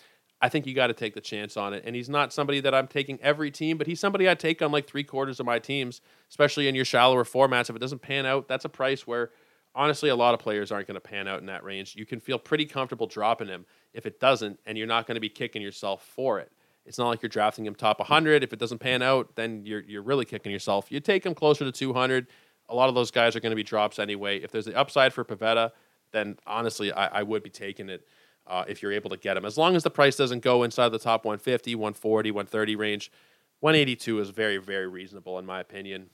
I 0.41 0.49
think 0.49 0.67
you 0.67 0.75
got 0.75 0.87
to 0.87 0.95
take 0.95 1.15
the 1.15 1.21
chance 1.21 1.57
on 1.57 1.73
it. 1.73 1.83
And 1.85 1.97
he's 1.97 2.09
not 2.09 2.33
somebody 2.33 2.61
that 2.61 2.75
I'm 2.75 2.87
taking 2.87 3.19
every 3.21 3.51
team, 3.51 3.77
but 3.77 3.87
he's 3.87 3.99
somebody 3.99 4.29
I 4.29 4.35
take 4.35 4.63
on 4.63 4.71
like 4.71 4.87
three 4.87 5.03
quarters 5.03 5.41
of 5.41 5.47
my 5.47 5.59
teams, 5.59 6.01
especially 6.31 6.69
in 6.69 6.75
your 6.75 6.85
shallower 6.85 7.25
formats. 7.25 7.71
If 7.71 7.77
it 7.77 7.81
doesn't 7.81 8.03
pan 8.03 8.25
out, 8.25 8.47
that's 8.47 8.65
a 8.65 8.69
price 8.69 9.07
where 9.07 9.31
honestly 9.75 10.11
a 10.11 10.17
lot 10.17 10.35
of 10.35 10.41
players 10.41 10.71
aren't 10.71 10.87
going 10.87 10.95
to 10.95 11.01
pan 11.01 11.27
out 11.27 11.41
in 11.41 11.47
that 11.47 11.65
range. 11.65 11.97
You 11.97 12.07
can 12.07 12.21
feel 12.21 12.39
pretty 12.39 12.67
comfortable 12.67 13.07
dropping 13.07 13.49
him 13.49 13.67
if 13.93 14.07
it 14.07 14.21
doesn't, 14.21 14.61
and 14.65 14.79
you're 14.79 14.87
not 14.87 15.07
going 15.07 15.17
to 15.17 15.21
be 15.21 15.29
kicking 15.29 15.63
yourself 15.63 16.05
for 16.05 16.39
it. 16.39 16.53
It's 16.87 16.99
not 16.99 17.09
like 17.09 17.21
you're 17.21 17.29
drafting 17.29 17.67
him 17.67 17.75
top 17.75 17.99
100. 17.99 18.43
If 18.43 18.53
it 18.53 18.59
doesn't 18.59 18.79
pan 18.79 19.03
out, 19.03 19.37
then 19.37 19.63
you're 19.65 19.83
you're 19.83 20.03
really 20.03 20.25
kicking 20.25 20.51
yourself. 20.51 20.91
You 20.91 21.01
take 21.01 21.27
him 21.27 21.35
closer 21.35 21.65
to 21.65 21.73
200. 21.73 22.29
A 22.71 22.75
lot 22.75 22.89
of 22.89 22.95
those 22.95 23.11
guys 23.11 23.37
are 23.37 23.41
going 23.41 23.51
to 23.51 23.57
be 23.57 23.63
drops 23.63 23.99
anyway. 23.99 24.39
If 24.39 24.53
there's 24.53 24.65
the 24.65 24.77
upside 24.77 25.13
for 25.13 25.25
Pivetta, 25.25 25.73
then 26.13 26.39
honestly, 26.47 26.91
I, 26.93 27.21
I 27.21 27.23
would 27.23 27.43
be 27.43 27.51
taking 27.51 27.89
it 27.91 28.07
uh, 28.49 28.65
if 28.67 28.83
you're 28.83 28.93
able 28.93 29.11
to 29.11 29.17
get 29.17 29.35
them. 29.35 29.45
As 29.45 29.59
long 29.59 29.77
as 29.77 29.83
the 29.83 29.91
price 29.91 30.17
doesn't 30.17 30.41
go 30.41 30.63
inside 30.63 30.89
the 30.89 30.99
top 30.99 31.25
150, 31.25 31.75
140, 31.75 32.31
130 32.31 32.77
range, 32.77 33.13
182 33.61 34.21
is 34.21 34.31
very, 34.31 34.57
very 34.57 34.87
reasonable 34.87 35.39
in 35.39 35.47
my 35.47 35.61
opinion. 35.61 36.11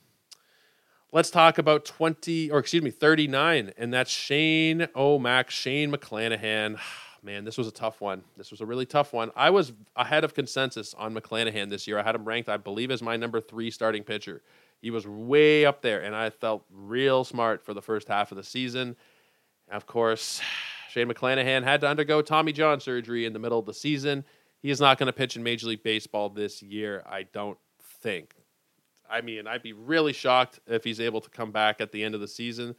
Let's 1.13 1.31
talk 1.31 1.59
about 1.59 1.85
20, 1.85 2.51
or 2.51 2.59
excuse 2.59 2.83
me, 2.83 2.91
39, 2.91 3.73
and 3.79 3.95
that's 3.95 4.11
Shane 4.11 4.89
O'Mac, 4.97 5.49
Shane 5.51 5.93
McClanahan. 5.93 6.79
Man, 7.23 7.45
this 7.45 7.57
was 7.57 7.67
a 7.67 7.73
tough 7.73 8.03
one. 8.03 8.23
This 8.37 8.51
was 8.51 8.61
a 8.61 8.67
really 8.67 8.85
tough 8.85 9.15
one. 9.15 9.31
I 9.35 9.49
was 9.49 9.73
ahead 9.97 10.25
of 10.25 10.35
consensus 10.35 10.93
on 10.93 11.15
McClanahan 11.15 11.71
this 11.71 11.87
year. 11.87 11.99
I 11.99 12.03
had 12.03 12.15
him 12.15 12.25
ranked, 12.27 12.51
I 12.51 12.59
believe, 12.59 12.91
as 12.91 13.01
my 13.01 13.17
number 13.17 13.41
three 13.41 13.71
starting 13.71 14.03
pitcher. 14.03 14.43
He 14.83 14.91
was 14.91 15.07
way 15.07 15.65
up 15.65 15.81
there, 15.81 16.03
and 16.03 16.15
I 16.15 16.29
felt 16.29 16.65
real 16.71 17.25
smart 17.25 17.65
for 17.65 17.73
the 17.73 17.81
first 17.81 18.09
half 18.09 18.31
of 18.31 18.37
the 18.37 18.43
season. 18.43 18.97
Of 19.71 19.87
course, 19.87 20.43
Shane 20.95 21.09
McClanahan 21.09 21.65
had 21.65 21.81
to 21.81 21.89
undergo 21.89 22.23
Tommy 22.23 22.53
John 22.53 22.79
surgery 22.79 23.27
in 23.27 23.33
the 23.33 23.41
middle 23.41 23.59
of 23.59 23.67
the 23.67 23.75
season. 23.75 24.25
He 24.63 24.71
is 24.71 24.81
not 24.81 24.97
going 24.97 25.09
to 25.09 25.13
pitch 25.13 25.35
in 25.35 25.43
Major 25.43 25.67
League 25.67 25.83
Baseball 25.83 26.29
this 26.31 26.63
year, 26.63 27.03
I 27.05 27.25
don't 27.25 27.59
think. 27.81 28.37
I 29.11 29.21
mean, 29.21 29.49
I'd 29.49 29.65
be 29.65 29.73
really 29.73 30.13
shocked 30.13 30.61
if 30.69 30.85
he's 30.85 31.01
able 31.01 31.21
to 31.21 31.29
come 31.29 31.51
back 31.51 31.81
at 31.81 31.91
the 31.91 32.05
end 32.05 32.15
of 32.15 32.21
the 32.21 32.29
season. 32.29 32.77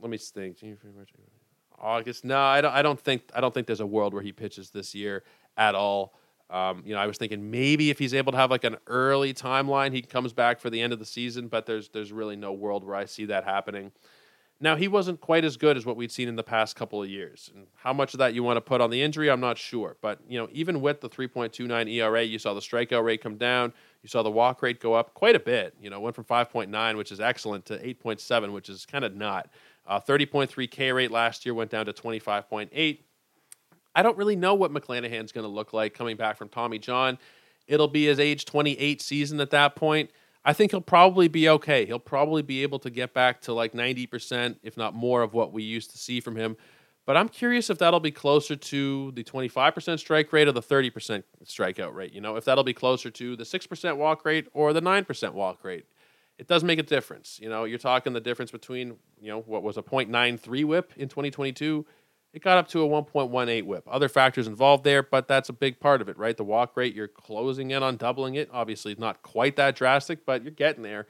Let 0.00 0.08
me 0.08 0.18
think. 0.18 0.58
August? 1.80 2.24
No, 2.24 2.38
I 2.38 2.60
don't. 2.60 2.72
I 2.72 2.80
don't 2.80 3.00
think. 3.00 3.22
I 3.34 3.40
don't 3.40 3.52
think 3.52 3.66
there's 3.66 3.80
a 3.80 3.86
world 3.86 4.14
where 4.14 4.22
he 4.22 4.30
pitches 4.30 4.70
this 4.70 4.94
year 4.94 5.24
at 5.56 5.74
all. 5.74 6.14
Um, 6.48 6.84
you 6.86 6.94
know, 6.94 7.00
I 7.00 7.08
was 7.08 7.18
thinking 7.18 7.50
maybe 7.50 7.90
if 7.90 7.98
he's 7.98 8.14
able 8.14 8.30
to 8.30 8.38
have 8.38 8.52
like 8.52 8.62
an 8.62 8.76
early 8.86 9.34
timeline, 9.34 9.92
he 9.92 10.00
comes 10.00 10.32
back 10.32 10.60
for 10.60 10.70
the 10.70 10.80
end 10.80 10.92
of 10.92 11.00
the 11.00 11.06
season. 11.06 11.48
But 11.48 11.66
there's 11.66 11.88
there's 11.88 12.12
really 12.12 12.36
no 12.36 12.52
world 12.52 12.84
where 12.84 12.94
I 12.94 13.06
see 13.06 13.24
that 13.24 13.42
happening. 13.42 13.90
Now, 14.62 14.76
he 14.76 14.86
wasn't 14.86 15.20
quite 15.20 15.44
as 15.44 15.56
good 15.56 15.76
as 15.76 15.84
what 15.84 15.96
we'd 15.96 16.12
seen 16.12 16.28
in 16.28 16.36
the 16.36 16.44
past 16.44 16.76
couple 16.76 17.02
of 17.02 17.10
years. 17.10 17.50
And 17.52 17.66
how 17.74 17.92
much 17.92 18.14
of 18.14 18.18
that 18.18 18.32
you 18.32 18.44
want 18.44 18.58
to 18.58 18.60
put 18.60 18.80
on 18.80 18.90
the 18.90 19.02
injury, 19.02 19.28
I'm 19.28 19.40
not 19.40 19.58
sure. 19.58 19.96
But, 20.00 20.20
you 20.28 20.38
know, 20.38 20.48
even 20.52 20.80
with 20.80 21.00
the 21.00 21.08
3.29 21.08 21.90
ERA, 21.90 22.22
you 22.22 22.38
saw 22.38 22.54
the 22.54 22.60
strikeout 22.60 23.02
rate 23.02 23.20
come 23.20 23.36
down. 23.36 23.72
You 24.04 24.08
saw 24.08 24.22
the 24.22 24.30
walk 24.30 24.62
rate 24.62 24.78
go 24.78 24.94
up 24.94 25.14
quite 25.14 25.34
a 25.34 25.40
bit. 25.40 25.74
You 25.80 25.90
know, 25.90 25.98
went 25.98 26.14
from 26.14 26.26
5.9, 26.26 26.96
which 26.96 27.10
is 27.10 27.20
excellent, 27.20 27.66
to 27.66 27.78
8.7, 27.78 28.52
which 28.52 28.68
is 28.68 28.86
kind 28.86 29.04
of 29.04 29.16
not. 29.16 29.50
Uh, 29.84 29.98
30.3 29.98 30.70
K 30.70 30.92
rate 30.92 31.10
last 31.10 31.44
year 31.44 31.54
went 31.54 31.72
down 31.72 31.86
to 31.86 31.92
25.8. 31.92 32.98
I 33.96 34.02
don't 34.02 34.16
really 34.16 34.36
know 34.36 34.54
what 34.54 34.72
McClanahan's 34.72 35.32
going 35.32 35.44
to 35.44 35.52
look 35.52 35.72
like 35.72 35.92
coming 35.92 36.16
back 36.16 36.36
from 36.36 36.48
Tommy 36.48 36.78
John. 36.78 37.18
It'll 37.66 37.88
be 37.88 38.06
his 38.06 38.20
age 38.20 38.44
28 38.44 39.02
season 39.02 39.40
at 39.40 39.50
that 39.50 39.74
point. 39.74 40.10
I 40.44 40.52
think 40.52 40.72
he'll 40.72 40.80
probably 40.80 41.28
be 41.28 41.48
okay. 41.48 41.86
He'll 41.86 41.98
probably 41.98 42.42
be 42.42 42.62
able 42.62 42.78
to 42.80 42.90
get 42.90 43.14
back 43.14 43.40
to 43.42 43.52
like 43.52 43.72
90%, 43.72 44.56
if 44.62 44.76
not 44.76 44.94
more, 44.94 45.22
of 45.22 45.34
what 45.34 45.52
we 45.52 45.62
used 45.62 45.90
to 45.92 45.98
see 45.98 46.20
from 46.20 46.36
him. 46.36 46.56
But 47.04 47.16
I'm 47.16 47.28
curious 47.28 47.68
if 47.70 47.78
that'll 47.78 48.00
be 48.00 48.12
closer 48.12 48.54
to 48.54 49.12
the 49.12 49.24
25% 49.24 49.98
strike 49.98 50.32
rate 50.32 50.48
or 50.48 50.52
the 50.52 50.62
30% 50.62 51.24
strikeout 51.44 51.94
rate. 51.94 52.12
You 52.12 52.20
know, 52.20 52.36
if 52.36 52.44
that'll 52.44 52.64
be 52.64 52.74
closer 52.74 53.10
to 53.10 53.36
the 53.36 53.44
6% 53.44 53.96
walk 53.96 54.24
rate 54.24 54.48
or 54.52 54.72
the 54.72 54.82
9% 54.82 55.32
walk 55.32 55.64
rate. 55.64 55.86
It 56.38 56.48
does 56.48 56.64
make 56.64 56.78
a 56.78 56.84
difference. 56.84 57.38
You 57.40 57.48
know, 57.48 57.64
you're 57.64 57.78
talking 57.78 58.12
the 58.12 58.20
difference 58.20 58.50
between, 58.50 58.96
you 59.20 59.28
know, 59.28 59.40
what 59.40 59.62
was 59.62 59.76
a 59.76 59.82
0.93 59.82 60.64
whip 60.64 60.92
in 60.96 61.08
2022 61.08 61.84
it 62.32 62.42
got 62.42 62.58
up 62.58 62.68
to 62.68 62.82
a 62.82 62.88
1.18 62.88 63.64
whip. 63.64 63.84
Other 63.86 64.08
factors 64.08 64.46
involved 64.46 64.84
there, 64.84 65.02
but 65.02 65.28
that's 65.28 65.48
a 65.48 65.52
big 65.52 65.80
part 65.80 66.00
of 66.00 66.08
it, 66.08 66.16
right? 66.16 66.36
The 66.36 66.44
walk 66.44 66.76
rate, 66.76 66.94
you're 66.94 67.08
closing 67.08 67.70
in 67.70 67.82
on 67.82 67.96
doubling 67.96 68.36
it. 68.36 68.48
Obviously, 68.52 68.94
not 68.98 69.22
quite 69.22 69.56
that 69.56 69.76
drastic, 69.76 70.24
but 70.24 70.42
you're 70.42 70.52
getting 70.52 70.82
there. 70.82 71.06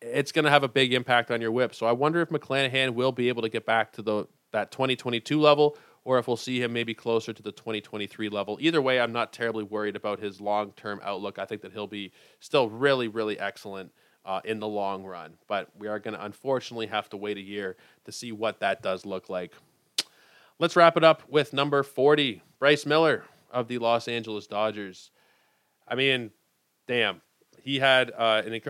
It's 0.00 0.32
going 0.32 0.44
to 0.44 0.50
have 0.50 0.62
a 0.62 0.68
big 0.68 0.92
impact 0.92 1.30
on 1.30 1.40
your 1.40 1.50
whip. 1.50 1.74
So 1.74 1.86
I 1.86 1.92
wonder 1.92 2.20
if 2.22 2.28
McClanahan 2.28 2.94
will 2.94 3.12
be 3.12 3.28
able 3.28 3.42
to 3.42 3.48
get 3.48 3.66
back 3.66 3.92
to 3.92 4.02
the 4.02 4.26
that 4.52 4.72
2022 4.72 5.40
level 5.40 5.76
or 6.04 6.18
if 6.18 6.26
we'll 6.26 6.36
see 6.36 6.62
him 6.62 6.72
maybe 6.72 6.94
closer 6.94 7.32
to 7.32 7.42
the 7.42 7.52
2023 7.52 8.28
level. 8.28 8.56
Either 8.60 8.80
way, 8.80 9.00
I'm 9.00 9.12
not 9.12 9.32
terribly 9.32 9.64
worried 9.64 9.96
about 9.96 10.18
his 10.18 10.40
long 10.40 10.72
term 10.72 11.00
outlook. 11.04 11.38
I 11.38 11.44
think 11.44 11.62
that 11.62 11.72
he'll 11.72 11.86
be 11.86 12.12
still 12.40 12.68
really, 12.68 13.08
really 13.08 13.38
excellent 13.38 13.92
uh, 14.24 14.40
in 14.44 14.60
the 14.60 14.68
long 14.68 15.04
run. 15.04 15.34
But 15.46 15.68
we 15.78 15.88
are 15.88 15.98
going 15.98 16.14
to 16.14 16.24
unfortunately 16.24 16.86
have 16.86 17.08
to 17.10 17.16
wait 17.16 17.36
a 17.36 17.42
year 17.42 17.76
to 18.04 18.12
see 18.12 18.32
what 18.32 18.60
that 18.60 18.82
does 18.82 19.04
look 19.04 19.28
like. 19.28 19.52
Let's 20.60 20.76
wrap 20.76 20.98
it 20.98 21.02
up 21.02 21.22
with 21.26 21.54
number 21.54 21.82
40, 21.82 22.42
Bryce 22.58 22.84
Miller 22.84 23.24
of 23.50 23.66
the 23.66 23.78
Los 23.78 24.08
Angeles 24.08 24.46
Dodgers. 24.46 25.10
I 25.88 25.94
mean, 25.94 26.32
damn. 26.86 27.22
He 27.62 27.78
had 27.78 28.10
uh, 28.10 28.42
an 28.44 28.60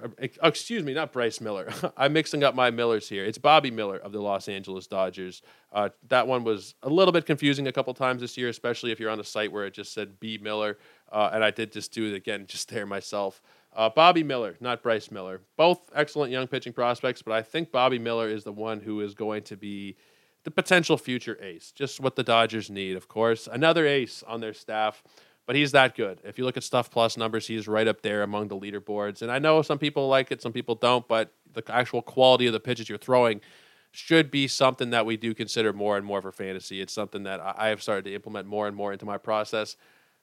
excuse 0.41 0.84
me, 0.84 0.95
not 0.95 1.12
Bryce 1.12 1.41
Miller. 1.41 1.72
I'm 1.97 2.12
mixing 2.12 2.45
up 2.45 2.55
my 2.55 2.70
Millers 2.70 3.09
here. 3.09 3.24
It's 3.24 3.38
Bobby 3.38 3.72
Miller 3.72 3.97
of 3.97 4.12
the 4.12 4.20
Los 4.20 4.49
Angeles 4.49 4.86
Dodgers. 4.86 5.43
Uh, 5.72 5.88
that 6.09 6.28
one 6.28 6.45
was 6.45 6.76
a 6.84 6.88
little 6.88 7.11
bit 7.11 7.26
confusing 7.26 7.66
a 7.66 7.72
couple 7.72 7.93
times 7.93 8.20
this 8.20 8.36
year, 8.36 8.49
especially 8.49 8.93
if 8.93 9.01
you're 9.01 9.11
on 9.11 9.18
a 9.18 9.24
site 9.24 9.51
where 9.51 9.66
it 9.66 9.74
just 9.74 9.93
said 9.93 10.20
B 10.20 10.38
Miller, 10.41 10.78
uh, 11.11 11.30
and 11.32 11.43
I 11.43 11.51
did 11.51 11.72
just 11.72 11.93
do 11.93 12.07
it 12.12 12.14
again 12.14 12.47
just 12.47 12.68
there 12.68 12.86
myself. 12.86 13.43
Uh, 13.74 13.88
Bobby 13.88 14.22
Miller, 14.22 14.57
not 14.61 14.82
Bryce 14.82 15.11
Miller. 15.11 15.41
Both 15.57 15.91
excellent 15.93 16.30
young 16.30 16.47
pitching 16.47 16.72
prospects, 16.72 17.22
but 17.22 17.32
I 17.32 17.43
think 17.43 17.72
Bobby 17.72 17.99
Miller 17.99 18.28
is 18.28 18.45
the 18.45 18.53
one 18.53 18.78
who 18.78 19.01
is 19.01 19.14
going 19.14 19.43
to 19.45 19.57
be 19.57 19.97
the 20.45 20.51
potential 20.51 20.97
future 20.97 21.38
ace. 21.43 21.72
Just 21.72 22.01
what 22.01 22.16
the 22.16 22.22
Dodgers 22.22 22.70
need, 22.70 22.97
of 22.97 23.09
course. 23.09 23.49
Another 23.51 23.86
ace 23.86 24.22
on 24.26 24.41
their 24.41 24.55
staff, 24.55 25.03
but 25.47 25.57
he's 25.57 25.72
that 25.72 25.95
good. 25.95 26.20
If 26.24 26.38
you 26.38 26.45
look 26.45 26.57
at 26.57 26.62
Stuff 26.62 26.91
Plus 26.91 27.16
numbers, 27.16 27.47
he's 27.47 27.68
right 27.68 27.86
up 27.86 28.03
there 28.03 28.22
among 28.22 28.49
the 28.49 28.59
leaderboards. 28.59 29.22
And 29.22 29.30
I 29.30 29.38
know 29.38 29.62
some 29.62 29.78
people 29.78 30.09
like 30.09 30.30
it, 30.32 30.41
some 30.41 30.53
people 30.53 30.74
don't, 30.74 31.07
but 31.07 31.32
the 31.53 31.62
actual 31.68 32.03
quality 32.03 32.47
of 32.47 32.53
the 32.53 32.61
pitches 32.61 32.88
you're 32.88 32.99
throwing 32.99 33.41
should 33.93 34.30
be 34.30 34.47
something 34.47 34.91
that 34.91 35.05
we 35.05 35.16
do 35.16 35.34
consider 35.34 35.72
more 35.72 35.97
and 35.97 36.07
more 36.07 36.22
for 36.22 36.30
fantasy. 36.30 36.80
It's 36.80 36.93
something 36.93 37.24
that 37.24 37.41
I 37.41 37.68
have 37.68 37.82
started 37.82 38.05
to 38.05 38.14
implement 38.14 38.47
more 38.47 38.68
and 38.68 38.76
more 38.76 38.93
into 38.93 39.05
my 39.05 39.18
process. 39.18 39.76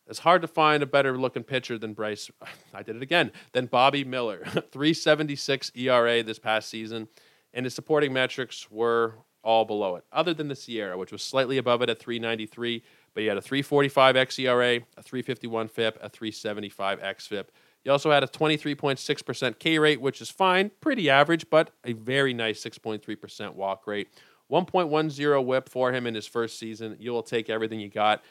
It's 0.07 0.19
hard 0.19 0.41
to 0.41 0.47
find 0.47 0.81
a 0.81 0.85
better 0.85 1.17
looking 1.17 1.43
pitcher 1.43 1.77
than 1.77 1.93
Bryce. 1.93 2.31
I 2.73 2.81
did 2.81 2.95
it 2.95 3.01
again. 3.01 3.31
Than 3.51 3.65
Bobby 3.65 4.03
Miller. 4.03 4.43
376 4.45 5.71
ERA 5.75 6.23
this 6.23 6.39
past 6.39 6.69
season. 6.69 7.09
And 7.53 7.65
his 7.65 7.73
supporting 7.73 8.13
metrics 8.13 8.71
were 8.71 9.15
all 9.47 9.63
below 9.63 9.95
it, 9.95 10.03
other 10.11 10.33
than 10.33 10.49
the 10.49 10.55
SIERA, 10.55 10.97
which 10.97 11.13
was 11.13 11.23
slightly 11.23 11.57
above 11.57 11.81
it 11.81 11.89
at 11.89 11.97
393, 11.97 12.83
but 13.13 13.21
he 13.21 13.27
had 13.27 13.37
a 13.37 13.41
345 13.41 14.15
xERA, 14.15 14.83
a 14.97 15.01
351 15.01 15.69
FIP, 15.69 15.97
a 16.01 16.09
375 16.09 16.99
xFIP. 16.99 17.45
He 17.81 17.89
also 17.89 18.11
had 18.11 18.25
a 18.25 18.27
23.6% 18.27 19.57
K 19.57 19.79
rate, 19.79 20.01
which 20.01 20.19
is 20.19 20.29
fine, 20.29 20.69
pretty 20.81 21.09
average, 21.09 21.49
but 21.49 21.71
a 21.85 21.93
very 21.93 22.33
nice 22.33 22.61
6.3% 22.61 23.53
walk 23.53 23.87
rate. 23.87 24.09
1.10 24.51 25.45
whip 25.45 25.69
for 25.69 25.93
him 25.93 26.05
in 26.05 26.13
his 26.13 26.27
first 26.27 26.59
season. 26.59 26.97
You 26.99 27.11
will 27.11 27.23
take 27.23 27.49
everything 27.49 27.79
you 27.79 27.89
got. 27.89 28.23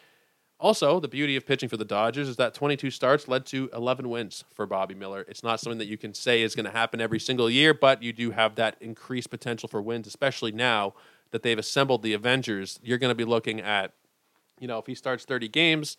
Also, 0.58 0.98
the 0.98 1.08
beauty 1.08 1.36
of 1.36 1.44
pitching 1.44 1.68
for 1.68 1.76
the 1.76 1.84
Dodgers 1.84 2.28
is 2.28 2.36
that 2.36 2.54
22 2.54 2.90
starts 2.90 3.28
led 3.28 3.44
to 3.46 3.68
11 3.74 4.08
wins 4.08 4.44
for 4.54 4.66
Bobby 4.66 4.94
Miller. 4.94 5.26
It's 5.28 5.42
not 5.42 5.60
something 5.60 5.78
that 5.78 5.86
you 5.86 5.98
can 5.98 6.14
say 6.14 6.40
is 6.40 6.54
going 6.54 6.64
to 6.64 6.72
happen 6.72 6.98
every 6.98 7.20
single 7.20 7.50
year, 7.50 7.74
but 7.74 8.02
you 8.02 8.12
do 8.12 8.30
have 8.30 8.54
that 8.54 8.76
increased 8.80 9.28
potential 9.28 9.68
for 9.68 9.82
wins, 9.82 10.06
especially 10.06 10.52
now 10.52 10.94
that 11.30 11.42
they've 11.42 11.58
assembled 11.58 12.02
the 12.02 12.14
Avengers. 12.14 12.80
You're 12.82 12.96
going 12.96 13.10
to 13.10 13.14
be 13.14 13.24
looking 13.24 13.60
at, 13.60 13.92
you 14.58 14.66
know, 14.66 14.78
if 14.78 14.86
he 14.86 14.94
starts 14.94 15.26
30 15.26 15.48
games, 15.48 15.98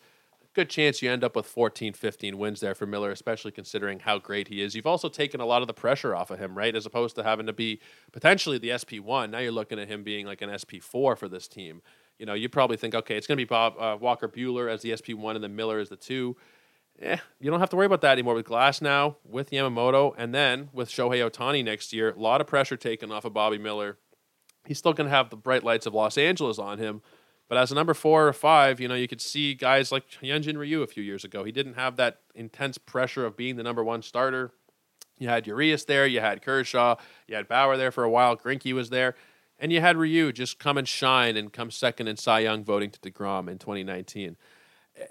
good 0.54 0.68
chance 0.68 1.02
you 1.02 1.08
end 1.08 1.22
up 1.22 1.36
with 1.36 1.46
14, 1.46 1.92
15 1.92 2.36
wins 2.36 2.58
there 2.58 2.74
for 2.74 2.84
Miller, 2.84 3.12
especially 3.12 3.52
considering 3.52 4.00
how 4.00 4.18
great 4.18 4.48
he 4.48 4.60
is. 4.60 4.74
You've 4.74 4.88
also 4.88 5.08
taken 5.08 5.40
a 5.40 5.46
lot 5.46 5.62
of 5.62 5.68
the 5.68 5.74
pressure 5.74 6.16
off 6.16 6.32
of 6.32 6.40
him, 6.40 6.58
right? 6.58 6.74
As 6.74 6.84
opposed 6.84 7.14
to 7.14 7.22
having 7.22 7.46
to 7.46 7.52
be 7.52 7.78
potentially 8.10 8.58
the 8.58 8.70
SP1. 8.70 9.30
Now 9.30 9.38
you're 9.38 9.52
looking 9.52 9.78
at 9.78 9.86
him 9.86 10.02
being 10.02 10.26
like 10.26 10.42
an 10.42 10.50
SP4 10.50 11.16
for 11.16 11.28
this 11.28 11.46
team 11.46 11.80
you 12.18 12.26
know, 12.26 12.34
you 12.34 12.48
probably 12.48 12.76
think, 12.76 12.94
okay, 12.94 13.16
it's 13.16 13.26
going 13.26 13.36
to 13.36 13.40
be 13.40 13.48
Bob 13.48 13.74
uh, 13.78 13.96
Walker 14.00 14.28
Buehler 14.28 14.70
as 14.70 14.82
the 14.82 14.94
SP 14.96 15.14
one 15.14 15.36
and 15.36 15.42
then 15.42 15.54
Miller 15.56 15.78
as 15.78 15.88
the 15.88 15.96
two. 15.96 16.36
Eh, 17.00 17.16
you 17.38 17.50
don't 17.50 17.60
have 17.60 17.70
to 17.70 17.76
worry 17.76 17.86
about 17.86 18.00
that 18.00 18.12
anymore 18.12 18.34
with 18.34 18.46
Glasnow, 18.46 19.16
with 19.24 19.50
Yamamoto, 19.50 20.14
and 20.18 20.34
then 20.34 20.68
with 20.72 20.88
Shohei 20.88 21.28
Ohtani 21.28 21.64
next 21.64 21.92
year. 21.92 22.10
A 22.10 22.18
lot 22.18 22.40
of 22.40 22.48
pressure 22.48 22.76
taken 22.76 23.12
off 23.12 23.24
of 23.24 23.32
Bobby 23.32 23.58
Miller. 23.58 23.98
He's 24.66 24.78
still 24.78 24.92
going 24.92 25.08
to 25.08 25.14
have 25.14 25.30
the 25.30 25.36
bright 25.36 25.62
lights 25.62 25.86
of 25.86 25.94
Los 25.94 26.18
Angeles 26.18 26.58
on 26.58 26.78
him, 26.78 27.00
But 27.48 27.56
as 27.56 27.72
a 27.72 27.74
number 27.74 27.94
four 27.94 28.28
or 28.28 28.32
five, 28.32 28.80
you 28.80 28.88
know, 28.88 28.94
you 28.94 29.08
could 29.08 29.22
see 29.22 29.54
guys 29.54 29.90
like 29.90 30.04
Hyunjin 30.22 30.58
Ryu 30.58 30.82
a 30.82 30.86
few 30.86 31.02
years 31.02 31.24
ago. 31.24 31.44
He 31.44 31.52
didn't 31.52 31.74
have 31.74 31.96
that 31.96 32.18
intense 32.34 32.76
pressure 32.76 33.24
of 33.24 33.36
being 33.36 33.56
the 33.56 33.62
number 33.62 33.82
one 33.82 34.02
starter. 34.02 34.50
You 35.18 35.28
had 35.28 35.46
Urias 35.46 35.84
there, 35.84 36.06
you 36.06 36.20
had 36.20 36.42
Kershaw, 36.42 36.96
you 37.26 37.34
had 37.36 37.48
Bauer 37.48 37.76
there 37.76 37.90
for 37.90 38.04
a 38.04 38.10
while, 38.10 38.36
Greinke 38.36 38.72
was 38.72 38.90
there, 38.90 39.16
and 39.58 39.72
you 39.72 39.80
had 39.80 39.96
Ryu 39.96 40.32
just 40.32 40.58
come 40.58 40.78
and 40.78 40.86
shine 40.86 41.36
and 41.36 41.52
come 41.52 41.70
second 41.70 42.08
in 42.08 42.16
Cy 42.16 42.40
Young 42.40 42.64
voting 42.64 42.90
to 42.90 43.00
DeGrom 43.00 43.48
in 43.48 43.58
2019. 43.58 44.36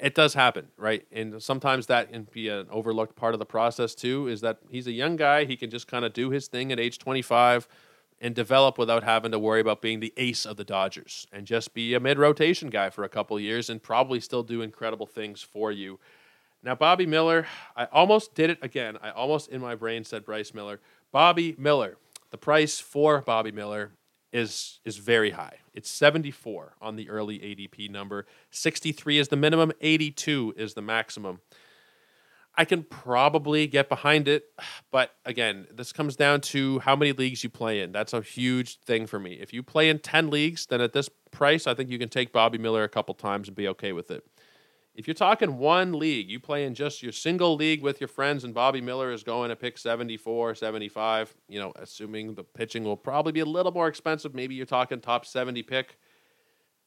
It 0.02 0.16
does 0.16 0.34
happen, 0.34 0.68
right? 0.78 1.06
And 1.12 1.42
sometimes 1.42 1.88
that 1.88 2.12
can 2.12 2.28
be 2.32 2.50
an 2.50 2.68
overlooked 2.70 3.16
part 3.16 3.34
of 3.34 3.40
the 3.40 3.46
process 3.46 3.96
too. 3.96 4.28
Is 4.28 4.42
that 4.42 4.60
he's 4.70 4.88
a 4.88 4.92
young 4.92 5.16
guy, 5.16 5.46
he 5.46 5.56
can 5.56 5.70
just 5.70 5.88
kind 5.88 6.04
of 6.04 6.14
do 6.14 6.30
his 6.30 6.48
thing 6.48 6.72
at 6.72 6.80
age 6.80 7.00
25 7.00 7.68
and 8.20 8.34
develop 8.34 8.78
without 8.78 9.04
having 9.04 9.32
to 9.32 9.40
worry 9.40 9.62
about 9.62 9.82
being 9.82 10.00
the 10.00 10.14
ace 10.18 10.46
of 10.46 10.58
the 10.58 10.64
Dodgers 10.64 11.28
and 11.32 11.46
just 11.46 11.74
be 11.74 11.94
a 11.94 12.00
mid 12.00 12.18
rotation 12.18 12.70
guy 12.70 12.90
for 12.90 13.04
a 13.04 13.10
couple 13.10 13.40
years 13.40 13.70
and 13.70 13.82
probably 13.82 14.20
still 14.20 14.44
do 14.44 14.62
incredible 14.62 15.06
things 15.06 15.42
for 15.42 15.72
you. 15.72 16.00
Now, 16.64 16.76
Bobby 16.76 17.06
Miller, 17.06 17.46
I 17.76 17.86
almost 17.86 18.34
did 18.34 18.50
it 18.50 18.58
again. 18.62 18.98
I 19.02 19.12
almost 19.12 19.50
in 19.50 19.62
my 19.62 19.76
brain 19.76 20.04
said 20.04 20.26
Bryce 20.26 20.54
Miller. 20.54 20.80
Bobby 21.12 21.56
Miller, 21.58 21.98
the 22.32 22.38
price 22.38 22.80
for 22.80 23.22
Bobby 23.22 23.52
Miller 23.52 23.92
is 24.32 24.80
is 24.86 24.98
very 24.98 25.32
high. 25.32 25.58
It's 25.74 25.90
74 25.90 26.76
on 26.82 26.96
the 26.96 27.10
early 27.10 27.40
ADP 27.40 27.90
number. 27.90 28.26
63 28.52 29.20
is 29.20 29.28
the 29.30 29.36
minimum, 29.36 29.72
82 29.82 30.54
is 30.58 30.74
the 30.74 30.82
maximum. 30.82 31.40
I 32.60 32.66
can 32.66 32.84
probably 32.84 33.68
get 33.68 33.88
behind 33.88 34.28
it, 34.28 34.46
but 34.92 35.12
again, 35.26 35.68
this 35.72 35.94
comes 35.94 36.16
down 36.16 36.42
to 36.42 36.80
how 36.80 36.96
many 36.96 37.12
leagues 37.12 37.44
you 37.44 37.52
play 37.52 37.82
in. 37.82 37.92
That's 37.92 38.14
a 38.14 38.22
huge 38.22 38.80
thing 38.80 39.06
for 39.06 39.20
me. 39.20 39.34
If 39.34 39.54
you 39.54 39.62
play 39.62 39.90
in 39.90 40.00
10 40.00 40.32
leagues, 40.32 40.66
then 40.66 40.82
at 40.82 40.92
this 40.92 41.08
price, 41.30 41.68
I 41.68 41.76
think 41.76 41.92
you 41.92 42.00
can 42.00 42.10
take 42.10 42.34
Bobby 42.34 42.58
Miller 42.58 42.84
a 42.84 42.90
couple 42.90 43.14
times 43.14 43.48
and 43.48 43.56
be 43.56 43.68
okay 43.68 43.92
with 43.92 44.10
it. 44.10 44.26
If 44.98 45.08
you're 45.08 45.14
talking 45.14 45.58
one 45.58 45.94
league, 45.94 46.30
you 46.30 46.40
play 46.40 46.66
in 46.66 46.74
just 46.74 47.02
your 47.02 47.12
single 47.12 47.56
league 47.56 47.82
with 47.82 48.02
your 48.02 48.10
friends, 48.10 48.44
and 48.44 48.54
Bobby 48.54 48.82
Miller 48.82 49.12
is 49.12 49.24
going 49.24 49.50
to 49.50 49.56
pick 49.56 49.78
74, 49.78 50.56
75, 50.56 51.34
you 51.48 51.60
know, 51.60 51.72
assuming 51.76 52.34
the 52.34 52.44
pitching 52.44 52.84
will 52.84 52.98
probably 52.98 53.32
be 53.32 53.40
a 53.40 53.46
little 53.46 53.72
more 53.72 53.88
expensive. 53.88 54.34
Maybe 54.34 54.56
you're 54.56 54.66
talking 54.66 55.00
top 55.00 55.26
70 55.26 55.64
pick 55.64 55.98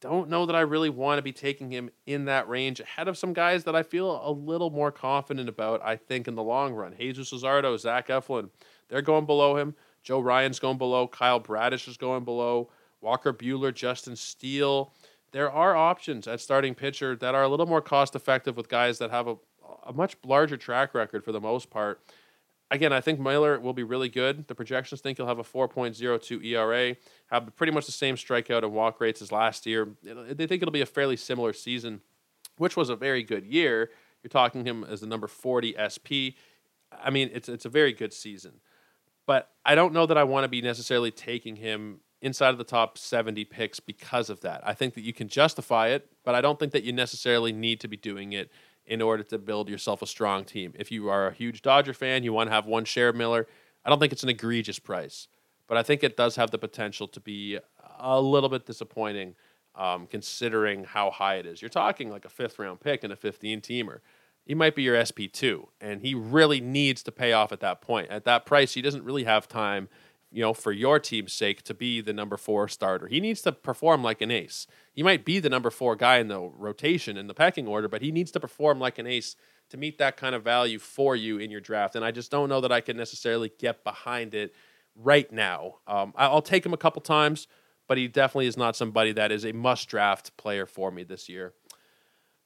don't 0.00 0.30
know 0.30 0.46
that 0.46 0.56
I 0.56 0.61
really 0.61 0.88
want 0.88 1.18
to 1.18 1.22
be 1.22 1.32
taking 1.32 1.70
him 1.70 1.90
in 2.06 2.24
that 2.24 2.48
range 2.48 2.80
ahead 2.80 3.06
of 3.06 3.18
some 3.18 3.32
guys 3.32 3.64
that 3.64 3.76
I 3.76 3.82
feel 3.82 4.20
a 4.24 4.32
little 4.32 4.70
more 4.70 4.90
confident 4.90 5.48
about, 5.48 5.82
I 5.84 5.96
think, 5.96 6.26
in 6.26 6.34
the 6.34 6.42
long 6.42 6.72
run. 6.72 6.94
Jesus 6.98 7.32
Luzardo, 7.32 7.78
Zach 7.78 8.08
Eflin, 8.08 8.48
they're 8.88 9.02
going 9.02 9.26
below 9.26 9.56
him. 9.56 9.74
Joe 10.02 10.20
Ryan's 10.20 10.58
going 10.58 10.78
below. 10.78 11.06
Kyle 11.06 11.38
Bradish 11.38 11.86
is 11.86 11.98
going 11.98 12.24
below. 12.24 12.70
Walker 13.02 13.34
Buehler, 13.34 13.74
Justin 13.74 14.16
Steele. 14.16 14.94
There 15.32 15.50
are 15.50 15.76
options 15.76 16.26
at 16.26 16.40
starting 16.40 16.74
pitcher 16.74 17.16
that 17.16 17.34
are 17.34 17.42
a 17.42 17.48
little 17.48 17.66
more 17.66 17.80
cost 17.80 18.16
effective 18.16 18.56
with 18.56 18.68
guys 18.68 18.98
that 18.98 19.10
have 19.10 19.28
a, 19.28 19.36
a 19.86 19.92
much 19.92 20.16
larger 20.24 20.56
track 20.56 20.94
record 20.94 21.24
for 21.24 21.32
the 21.32 21.40
most 21.40 21.70
part 21.70 22.00
again, 22.70 22.92
I 22.92 23.00
think 23.00 23.18
Miller 23.18 23.58
will 23.58 23.72
be 23.72 23.82
really 23.82 24.08
good. 24.08 24.46
The 24.48 24.54
projections 24.54 25.00
think 25.00 25.18
he'll 25.18 25.26
have 25.26 25.38
a 25.38 25.44
4.02 25.44 26.44
ERA, 26.44 26.96
have 27.30 27.54
pretty 27.56 27.72
much 27.72 27.86
the 27.86 27.92
same 27.92 28.14
strikeout 28.14 28.62
and 28.62 28.72
walk 28.72 29.00
rates 29.00 29.20
as 29.20 29.32
last 29.32 29.66
year. 29.66 29.88
They 30.02 30.46
think 30.46 30.62
it'll 30.62 30.72
be 30.72 30.80
a 30.80 30.86
fairly 30.86 31.16
similar 31.16 31.52
season, 31.52 32.00
which 32.56 32.76
was 32.76 32.88
a 32.88 32.96
very 32.96 33.22
good 33.22 33.44
year. 33.44 33.90
You're 34.22 34.28
talking 34.28 34.64
him 34.64 34.84
as 34.84 35.00
the 35.00 35.06
number 35.06 35.26
40 35.26 35.74
SP. 35.80 36.36
I 36.92 37.10
mean, 37.10 37.30
it's 37.32 37.48
it's 37.48 37.64
a 37.64 37.70
very 37.70 37.92
good 37.92 38.12
season. 38.12 38.60
But 39.26 39.50
I 39.64 39.74
don't 39.74 39.92
know 39.92 40.06
that 40.06 40.18
I 40.18 40.24
want 40.24 40.44
to 40.44 40.48
be 40.48 40.60
necessarily 40.60 41.10
taking 41.10 41.56
him 41.56 42.00
inside 42.22 42.50
of 42.50 42.58
the 42.58 42.64
top 42.64 42.98
70 42.98 43.44
picks 43.46 43.80
because 43.80 44.28
of 44.28 44.40
that. 44.40 44.60
I 44.64 44.74
think 44.74 44.94
that 44.94 45.02
you 45.02 45.12
can 45.12 45.28
justify 45.28 45.88
it, 45.88 46.10
but 46.24 46.34
I 46.34 46.40
don't 46.40 46.58
think 46.58 46.72
that 46.72 46.84
you 46.84 46.92
necessarily 46.92 47.52
need 47.52 47.80
to 47.80 47.88
be 47.88 47.96
doing 47.96 48.32
it 48.32 48.50
in 48.86 49.00
order 49.00 49.22
to 49.22 49.38
build 49.38 49.68
yourself 49.68 50.02
a 50.02 50.06
strong 50.06 50.44
team. 50.44 50.72
If 50.78 50.90
you 50.90 51.08
are 51.08 51.28
a 51.28 51.32
huge 51.32 51.62
Dodger 51.62 51.94
fan, 51.94 52.24
you 52.24 52.32
want 52.32 52.48
to 52.48 52.54
have 52.54 52.66
one 52.66 52.84
share 52.84 53.12
Miller, 53.12 53.46
I 53.84 53.88
don't 53.88 53.98
think 53.98 54.12
it's 54.12 54.22
an 54.22 54.28
egregious 54.28 54.78
price, 54.78 55.28
but 55.66 55.76
I 55.76 55.82
think 55.82 56.02
it 56.02 56.16
does 56.16 56.36
have 56.36 56.50
the 56.50 56.58
potential 56.58 57.08
to 57.08 57.20
be 57.20 57.58
a 57.98 58.20
little 58.20 58.48
bit 58.48 58.66
disappointing 58.66 59.34
um, 59.74 60.06
considering 60.06 60.84
how 60.84 61.10
high 61.10 61.36
it 61.36 61.46
is. 61.46 61.62
You're 61.62 61.68
talking 61.68 62.10
like 62.10 62.24
a 62.24 62.28
fifth 62.28 62.58
round 62.58 62.80
pick 62.80 63.04
and 63.04 63.12
a 63.12 63.16
15 63.16 63.60
teamer. 63.60 64.00
He 64.44 64.54
might 64.54 64.74
be 64.74 64.82
your 64.82 64.96
SP2, 64.96 65.66
and 65.80 66.00
he 66.00 66.14
really 66.14 66.60
needs 66.60 67.02
to 67.04 67.12
pay 67.12 67.32
off 67.32 67.52
at 67.52 67.60
that 67.60 67.80
point. 67.80 68.10
At 68.10 68.24
that 68.24 68.46
price, 68.46 68.74
he 68.74 68.82
doesn't 68.82 69.04
really 69.04 69.24
have 69.24 69.46
time 69.46 69.88
you 70.30 70.40
know, 70.42 70.54
for 70.54 70.72
your 70.72 70.98
team's 71.00 71.32
sake 71.32 71.62
to 71.62 71.74
be 71.74 72.00
the 72.00 72.12
number 72.12 72.36
four 72.36 72.68
starter. 72.68 73.08
He 73.08 73.20
needs 73.20 73.42
to 73.42 73.52
perform 73.52 74.02
like 74.02 74.20
an 74.20 74.30
ace. 74.30 74.66
He 74.92 75.02
might 75.02 75.24
be 75.24 75.40
the 75.40 75.50
number 75.50 75.70
four 75.70 75.96
guy 75.96 76.18
in 76.18 76.28
the 76.28 76.40
rotation 76.40 77.16
in 77.16 77.26
the 77.26 77.34
pecking 77.34 77.66
order, 77.66 77.88
but 77.88 78.02
he 78.02 78.12
needs 78.12 78.30
to 78.32 78.40
perform 78.40 78.78
like 78.78 78.98
an 78.98 79.06
ace 79.06 79.34
to 79.70 79.76
meet 79.76 79.98
that 79.98 80.16
kind 80.16 80.34
of 80.34 80.42
value 80.44 80.78
for 80.78 81.16
you 81.16 81.38
in 81.38 81.50
your 81.50 81.60
draft. 81.60 81.96
And 81.96 82.04
I 82.04 82.10
just 82.10 82.30
don't 82.30 82.48
know 82.48 82.60
that 82.60 82.72
I 82.72 82.80
can 82.80 82.96
necessarily 82.96 83.50
get 83.58 83.82
behind 83.82 84.34
it 84.34 84.54
right 84.94 85.30
now. 85.32 85.76
Um, 85.86 86.12
I'll 86.16 86.42
take 86.42 86.64
him 86.64 86.74
a 86.74 86.78
couple 86.78 87.02
times, 87.02 87.46
but 87.88 87.98
he 87.98 88.08
definitely 88.08 88.46
is 88.46 88.56
not 88.56 88.76
somebody 88.76 89.12
that 89.12 89.32
is 89.32 89.44
a 89.44 89.52
must 89.52 89.88
draft 89.88 90.36
player 90.36 90.66
for 90.66 90.90
me 90.90 91.02
this 91.02 91.28
year. 91.28 91.54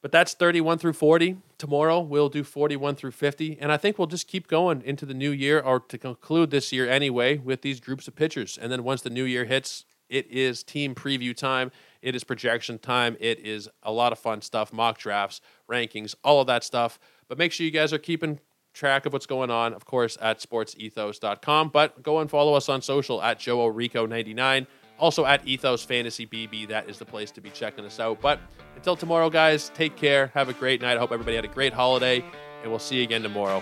But 0.05 0.11
that's 0.11 0.35
31 0.35 0.77
through 0.77 0.93
40. 0.93 1.37
Tomorrow 1.57 1.99
we'll 1.99 2.29
do 2.29 2.43
41 2.43 2.93
through 2.93 3.09
50. 3.09 3.57
And 3.59 3.71
I 3.71 3.77
think 3.77 3.97
we'll 3.97 4.05
just 4.05 4.27
keep 4.27 4.47
going 4.47 4.83
into 4.83 5.03
the 5.03 5.15
new 5.15 5.31
year 5.31 5.59
or 5.59 5.79
to 5.79 5.97
conclude 5.97 6.51
this 6.51 6.71
year 6.71 6.87
anyway 6.87 7.39
with 7.39 7.63
these 7.63 7.79
groups 7.79 8.07
of 8.07 8.15
pitchers. 8.15 8.55
And 8.55 8.71
then 8.71 8.83
once 8.83 9.01
the 9.01 9.09
new 9.09 9.23
year 9.23 9.45
hits, 9.45 9.83
it 10.07 10.29
is 10.29 10.61
team 10.61 10.93
preview 10.93 11.35
time. 11.35 11.71
It 12.03 12.13
is 12.13 12.23
projection 12.23 12.77
time. 12.77 13.17
It 13.19 13.39
is 13.39 13.67
a 13.81 13.91
lot 13.91 14.11
of 14.11 14.19
fun 14.19 14.43
stuff, 14.43 14.71
mock 14.71 14.99
drafts, 14.99 15.41
rankings, 15.67 16.13
all 16.23 16.39
of 16.39 16.45
that 16.45 16.63
stuff. 16.63 16.99
But 17.27 17.39
make 17.39 17.51
sure 17.51 17.65
you 17.65 17.71
guys 17.71 17.91
are 17.91 17.97
keeping 17.97 18.39
track 18.75 19.07
of 19.07 19.13
what's 19.13 19.25
going 19.25 19.49
on, 19.49 19.73
of 19.73 19.85
course, 19.85 20.19
at 20.21 20.37
sportsethos.com. 20.39 21.69
But 21.69 22.03
go 22.03 22.19
and 22.19 22.29
follow 22.29 22.53
us 22.53 22.69
on 22.69 22.83
social 22.83 23.23
at 23.23 23.39
Joe 23.39 23.73
Rico99. 23.73 24.67
Also 24.97 25.25
at 25.25 25.45
Ethos 25.45 25.83
Fantasy 25.83 26.25
BB, 26.25 26.69
that 26.69 26.89
is 26.89 26.97
the 26.97 27.05
place 27.05 27.31
to 27.31 27.41
be 27.41 27.49
checking 27.49 27.85
us 27.85 27.99
out. 27.99 28.21
But 28.21 28.39
until 28.75 28.95
tomorrow, 28.95 29.29
guys, 29.29 29.69
take 29.75 29.95
care. 29.95 30.27
Have 30.33 30.47
a 30.49 30.53
great 30.53 30.81
night. 30.81 30.95
I 30.95 30.99
hope 30.99 31.11
everybody 31.11 31.35
had 31.35 31.45
a 31.45 31.49
great 31.49 31.73
holiday, 31.73 32.23
and 32.61 32.71
we'll 32.71 32.79
see 32.79 32.97
you 32.97 33.03
again 33.03 33.21
tomorrow. 33.21 33.61